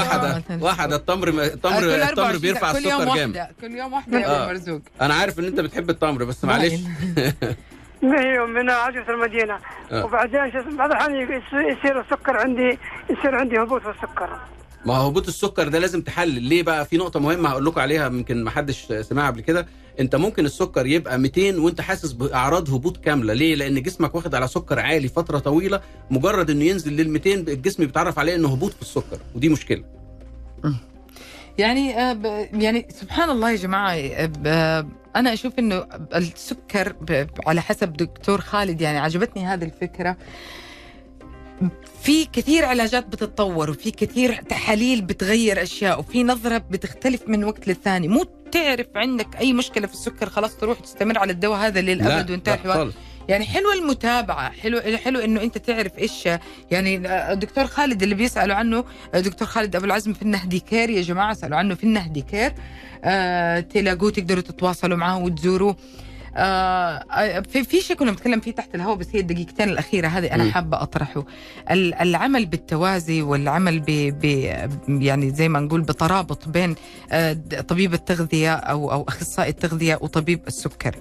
واحدة. 0.62 0.96
التمر 0.96 1.30
كل 1.30 1.40
التمر 1.40 1.72
24 1.72 2.02
التمر 2.08 2.36
بيرفع 2.38 2.72
كل 2.72 2.78
يوم 2.86 3.02
السكر 3.02 3.16
جامد. 3.16 3.36
واحدة. 3.36 3.54
كل 3.60 3.70
يوم 3.70 3.92
واحدة 3.92 4.18
يا 4.18 4.26
آه. 4.26 4.42
أبو 4.44 4.52
مرزوق 4.52 4.80
أنا 5.00 5.14
عارف 5.14 5.38
إن 5.38 5.44
أنت 5.44 5.60
بتحب 5.60 5.90
التمر 5.90 6.24
بس 6.24 6.44
معلش. 6.44 6.72
هي 8.02 8.38
من 8.38 8.70
عجوة 8.70 9.10
المدينة. 9.10 9.58
آه. 9.92 10.04
وبعدين 10.04 10.52
شو 10.52 10.58
اسمه 10.60 10.76
بعد 10.76 10.90
الحين 10.90 11.14
يصير- 11.14 11.60
يصير 11.78 12.00
السكر 12.00 12.36
عندي 12.36 12.78
يصير 13.10 13.34
عندي 13.34 13.58
هبوط 13.62 13.82
في 13.82 13.90
السكر. 13.90 14.30
ما 14.86 14.96
هو 14.96 15.06
هبوط 15.08 15.28
السكر 15.28 15.68
ده 15.68 15.78
لازم 15.78 16.02
تحلل. 16.02 16.42
ليه 16.42 16.62
بقى؟ 16.62 16.86
في 16.86 16.96
نقطة 16.96 17.20
مهمة 17.20 17.48
هقول 17.48 17.64
لكم 17.64 17.80
عليها 17.80 18.06
يمكن 18.06 18.44
ما 18.44 18.50
حدش 18.50 18.86
سمعها 19.00 19.26
قبل 19.26 19.40
كده. 19.40 19.66
انت 20.00 20.16
ممكن 20.16 20.44
السكر 20.46 20.86
يبقى 20.86 21.18
200 21.18 21.58
وانت 21.58 21.80
حاسس 21.80 22.12
بأعراض 22.12 22.70
هبوط 22.74 22.96
كاملة. 22.96 23.32
ليه؟ 23.32 23.54
لأن 23.54 23.82
جسمك 23.82 24.14
واخد 24.14 24.34
على 24.34 24.48
سكر 24.48 24.78
عالي 24.78 25.08
فترة 25.08 25.38
طويلة. 25.38 25.80
مجرد 26.10 26.50
إنه 26.50 26.64
ينزل 26.64 26.92
لل 26.96 27.10
200 27.10 27.34
الجسم 27.34 27.86
بيتعرف 27.86 28.18
عليه 28.18 28.34
إنه 28.34 28.48
هبوط 28.48 28.72
في 28.72 28.82
السكر 28.82 29.18
ودي 29.34 29.48
مشكلة. 29.48 29.84
يعني 31.58 31.98
آه، 32.00 32.48
يعني 32.52 32.86
سبحان 33.00 33.30
الله 33.30 33.50
يا 33.50 33.56
جماعة 33.56 33.94
آه، 34.46 34.86
أنا 35.16 35.32
أشوف 35.32 35.58
إنه 35.58 35.86
السكر 36.14 36.94
على 37.46 37.60
حسب 37.62 37.92
دكتور 37.92 38.40
خالد 38.40 38.80
يعني 38.80 38.98
عجبتني 38.98 39.46
هذه 39.46 39.64
الفكرة. 39.64 40.16
في 42.02 42.24
كثير 42.24 42.64
علاجات 42.64 43.06
بتتطور 43.06 43.70
وفي 43.70 43.90
كثير 43.90 44.34
تحاليل 44.34 45.02
بتغير 45.02 45.62
أشياء 45.62 46.00
وفي 46.00 46.24
نظرة 46.24 46.58
بتختلف 46.58 47.22
من 47.26 47.44
وقت 47.44 47.68
للثاني. 47.68 48.08
مو 48.08 48.24
تعرف 48.52 48.86
عندك 48.96 49.36
أي 49.40 49.52
مشكلة 49.52 49.86
في 49.86 49.92
السكر 49.92 50.28
خلاص 50.28 50.56
تروح 50.56 50.80
تستمر 50.80 51.18
على 51.18 51.32
الدواء 51.32 51.58
هذا 51.58 51.80
للأبد 51.80 52.30
وانتهى 52.30 52.54
الحوار 52.54 52.92
يعني 53.28 53.44
حلوة 53.44 53.74
المتابعة 53.74 54.50
حلو 54.50 54.80
حلو 54.80 55.20
إنه 55.20 55.42
أنت 55.42 55.58
تعرف 55.58 55.98
إيش 55.98 56.28
يعني 56.70 56.96
الدكتور 57.32 57.66
خالد 57.66 58.02
اللي 58.02 58.14
بيسألوا 58.14 58.56
عنه 58.56 58.84
دكتور 59.14 59.48
خالد 59.48 59.76
أبو 59.76 59.84
العزم 59.84 60.12
في 60.12 60.22
النهدي 60.22 60.60
Care 60.60 60.90
يا 60.90 61.02
جماعة 61.02 61.34
سألوا 61.34 61.58
عنه 61.58 61.74
في 61.74 61.84
النهدي 61.84 62.22
Care. 62.22 62.52
آه 63.04 63.60
تلاقوه 63.60 64.10
تقدروا 64.10 64.42
تتواصلوا 64.42 64.96
معه 64.96 65.18
وتزوروه 65.18 65.76
آه 66.36 67.40
في 67.40 67.64
في 67.64 67.80
شيء 67.80 67.96
كنا 67.96 68.10
بنتكلم 68.10 68.40
فيه 68.40 68.50
تحت 68.52 68.74
الهواء 68.74 68.96
بس 68.96 69.06
هي 69.12 69.20
الدقيقتين 69.20 69.68
الأخيرة 69.68 70.08
هذه 70.08 70.34
أنا. 70.34 70.50
حابة 70.52 70.82
أطرحه. 70.82 71.24
ال- 71.70 71.94
العمل 71.94 72.46
بالتوازي 72.46 73.22
والعمل 73.22 73.80
ب 73.80 73.84
ب 74.20 74.24
يعني 75.02 75.30
زي 75.30 75.48
ما 75.48 75.60
نقول 75.60 75.80
بترابط 75.80 76.48
بين 76.48 76.74
آه، 77.12 77.32
طبيب 77.68 77.94
التغذية 77.94 78.54
أو 78.54 78.92
أو 78.92 79.02
أخصائي 79.08 79.50
التغذية 79.50 79.98
وطبيب 80.02 80.40
السكر. 80.46 80.96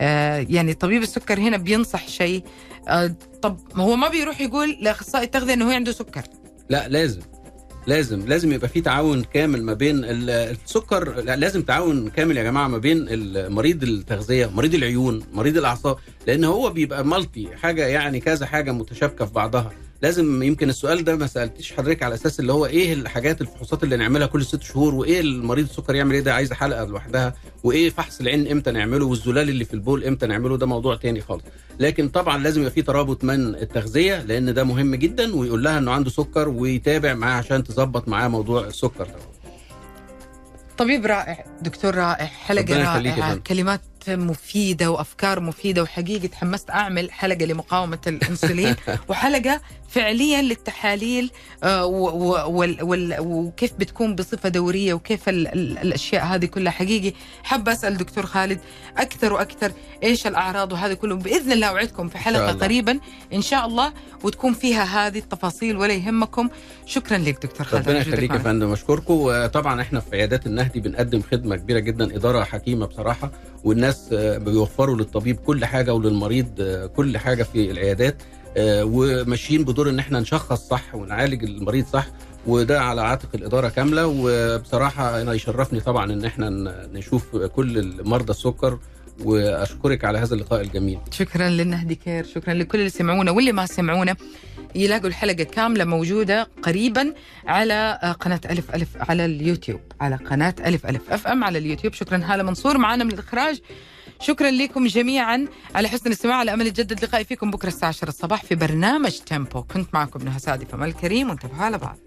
آه، 0.00 0.46
يعني 0.48 0.74
طبيب 0.74 1.02
السكر 1.02 1.38
هنا 1.40 1.56
بينصح 1.56 2.08
شيء 2.08 2.44
آه، 2.88 3.14
طب 3.42 3.58
هو 3.76 3.96
ما 3.96 4.08
بيروح 4.08 4.40
يقول 4.40 4.76
لأخصائي 4.80 5.24
التغذية 5.24 5.54
إنه 5.54 5.66
هو 5.66 5.70
عنده 5.70 5.92
سكر؟ 5.92 6.22
لا 6.68 6.88
لازم. 6.88 7.20
لازم 7.86 8.26
لازم 8.26 8.52
يبقى 8.52 8.68
في 8.68 8.80
تعاون 8.80 9.24
كامل 9.24 9.62
ما 9.62 9.72
بين 9.74 10.04
ال- 10.04 10.30
السكر 10.30 11.20
لا 11.20 11.36
لازم 11.36 11.62
تعاون 11.62 12.08
كامل 12.10 12.36
يا 12.36 12.42
جماعة 12.42 12.68
ما 12.68 12.78
بين 12.78 13.06
مريض 13.52 13.82
التغذية 13.82 14.46
مريض 14.46 14.74
العيون 14.74 15.22
مريض 15.32 15.56
الأعصاب 15.56 15.96
لأن 16.26 16.44
هو 16.44 16.70
بيبقى 16.70 17.04
مالتي 17.04 17.48
حاجة 17.56 17.86
يعني 17.86 18.20
كذا 18.20 18.46
حاجة 18.46 18.72
متشابكة 18.72 19.24
في 19.24 19.32
بعضها. 19.32 19.72
لازم 20.02 20.42
يمكن 20.42 20.68
السؤال 20.68 21.04
ده 21.04 21.16
ما 21.16 21.26
سالتش 21.26 21.72
حضرتك 21.72 22.02
على 22.02 22.14
أساس 22.14 22.40
اللي 22.40 22.52
هو 22.52 22.66
إيه 22.66 22.92
الحاجات 22.92 23.40
الفحوصات 23.40 23.82
اللي 23.84 23.96
نعملها 23.96 24.26
كل 24.26 24.44
ست 24.44 24.62
شهور 24.62 24.94
وإيه 24.94 25.20
المريض 25.20 25.68
السكر 25.68 25.94
يعمل 25.94 26.14
إيه؟ 26.14 26.20
ده 26.20 26.34
عايزه 26.34 26.54
حلقة 26.54 26.84
لوحدها 26.84 27.34
وإيه 27.64 27.90
فحص 27.90 28.20
العين 28.20 28.50
إمتى 28.50 28.70
نعمله 28.70 29.04
والزلال 29.06 29.48
اللي 29.48 29.64
في 29.64 29.74
البول 29.74 30.04
إمتى 30.04 30.26
نعمله؟ 30.26 30.56
ده 30.56 30.66
موضوع 30.66 30.96
تاني 30.96 31.20
خالص. 31.20 31.42
لكن 31.80 32.08
طبعا 32.08 32.38
لازم 32.38 32.60
يبقى 32.60 32.72
في 32.72 32.82
ترابط 32.82 33.24
من 33.24 33.54
التغذية 33.54 34.22
لأن 34.22 34.54
ده 34.54 34.64
مهم 34.64 34.94
جدا 34.94 35.34
ويقول 35.36 35.64
لها 35.64 35.78
إنه 35.78 35.92
عنده 35.92 36.10
سكر 36.10 36.48
ويتابع 36.48 37.14
معاه 37.14 37.38
عشان 37.38 37.64
تظبط 37.64 38.08
معاه 38.08 38.28
موضوع 38.28 38.66
السكر 38.66 39.04
ده. 39.04 39.14
طبيب 40.78 41.06
رائع 41.06 41.44
دكتور 41.62 41.94
رائع 41.94 42.26
حلقة 42.26 42.76
رائعة. 42.82 43.36
كلمات 43.36 43.80
مفيدة 44.08 44.90
وأفكار 44.90 45.40
مفيدة 45.40 45.82
وحقيقة 45.82 46.26
تحمست 46.26 46.70
أعمل 46.70 47.12
حلقة 47.12 47.44
لمقاومة 47.44 47.98
الإنسولين 48.06 48.76
وحلقة 49.08 49.60
فعليا 49.88 50.42
للتحاليل 50.42 51.30
آه، 51.64 51.86
وكيف 53.20 53.72
بتكون 53.78 54.14
بصفة 54.14 54.48
دورية 54.48 54.94
وكيف 54.94 55.28
ال- 55.28 55.46
ال- 55.48 55.78
الأشياء 55.78 56.24
هذه 56.24 56.44
كلها 56.46 56.72
حقيقي 56.72 57.12
حابه 57.42 57.72
أسأل 57.72 57.96
دكتور 57.96 58.26
خالد 58.26 58.60
أكثر 58.96 59.32
وأكثر 59.32 59.72
إيش 60.02 60.26
الأعراض 60.26 60.72
وهذا 60.72 60.94
كله 60.94 61.14
بإذن 61.14 61.52
الله 61.52 61.66
اوعدكم 61.66 62.08
في 62.08 62.18
حلقة. 62.18 62.52
قريبا 62.52 63.00
إن 63.32 63.42
شاء 63.42 63.66
الله 63.66 63.92
وتكون 64.24 64.52
فيها 64.54 64.84
هذه 65.06 65.18
التفاصيل 65.18 65.76
ولا 65.76 65.92
يهمكم 65.94 66.48
شكرا 66.86 67.18
لك 67.18 67.42
دكتور 67.46 67.66
خالد 67.66 67.88
ربنا 67.88 68.00
يخليك 68.00 68.30
يا. 68.30 68.38
فندم 68.38 68.72
أشكركم 68.72 69.14
وطبعا 69.16 69.80
إحنا 69.80 70.00
في 70.00 70.16
عيادات 70.16 70.46
النهدي 70.46 70.80
بنقدم 70.80 71.22
خدمة 71.22 71.56
كبيرة 71.56 71.78
جدا 71.78 72.16
إدارة 72.16 72.44
حكيمة 72.44 72.86
بصراحة 72.86 73.30
والناس 73.64 73.89
آه، 74.12 74.38
بيوفروا 74.38 74.96
للطبيب 74.96 75.36
كل 75.36 75.64
حاجة 75.64 75.94
وللمريض 75.94 76.48
آه، 76.60 76.86
كل 76.86 77.18
حاجة 77.18 77.42
في 77.42 77.70
العيادات 77.70 78.22
آه، 78.56 78.84
وماشيين 78.84 79.64
بدور 79.64 79.90
إن 79.90 79.98
إحنا 79.98 80.20
نشخص 80.20 80.68
صح 80.68 80.94
ونعالج 80.94 81.44
المريض 81.44 81.86
صح 81.86 82.06
وده 82.46 82.80
على 82.82 83.00
عاتق 83.00 83.28
الإدارة 83.34 83.68
كاملة 83.68 84.06
وبصراحة 84.06 85.22
أنا 85.22 85.32
يشرفني 85.32 85.80
طبعا 85.80 86.12
إن 86.12 86.24
إحنا 86.24 86.50
نشوف 86.92 87.36
كل 87.36 87.94
مرضى 88.04 88.30
السكر 88.30 88.78
وأشكرك 89.24 90.04
على 90.04 90.18
هذا 90.18 90.34
اللقاء 90.34 90.60
الجميل. 90.60 90.98
شكرا 91.10 91.48
للنهدي 91.48 91.94
Care 91.94 92.24
شكرا 92.24 92.54
لكل 92.54 92.78
اللي 92.78 92.90
سمعونا 92.90 93.30
واللي 93.30 93.52
ما 93.52 93.66
سمعونا. 93.66 94.16
يلاقوا 94.74 95.06
الحلقة 95.06 95.44
كاملة 95.44 95.84
موجودة 95.84 96.48
قريبا 96.62 97.14
على 97.46 97.98
قناة 98.20 98.40
ألف 98.50 98.74
ألف 98.74 98.88
على 98.96 99.24
اليوتيوب 99.24 99.80
على 100.00 100.16
قناة 100.16 100.54
ألف 100.66 100.86
ألف 100.86 101.10
FM 101.10 101.44
على 101.44 101.58
اليوتيوب. 101.58 101.94
شكرا 101.94 102.20
هالة 102.24 102.42
منصور 102.42 102.78
معنا 102.78 103.04
من 103.04 103.12
الإخراج. 103.12 103.60
شكرا 104.20 104.50
لكم 104.50 104.86
جميعا. 104.86 105.46
على 105.74 105.88
حسن 105.88 106.06
الاستماع 106.06 106.36
على 106.36 106.54
أمل 106.54 106.66
يتجدد 106.66 107.04
لقائي 107.04 107.24
فيكم 107.24 107.50
بكرة 107.50 107.68
الساعة 107.68 107.88
10 107.88 108.08
الصباح 108.08 108.42
في 108.42 108.54
برنامج 108.54 109.18
تيمبو. 109.18 109.62
كنت 109.62 109.94
معكم 109.94 110.24
نهى 110.24 110.38
سعدي 110.38 110.66
فأمان 110.66 110.88
الكريم 110.88 111.28
وانتبهوا 111.30 111.64
على 111.64 111.78
بعض. 111.78 111.98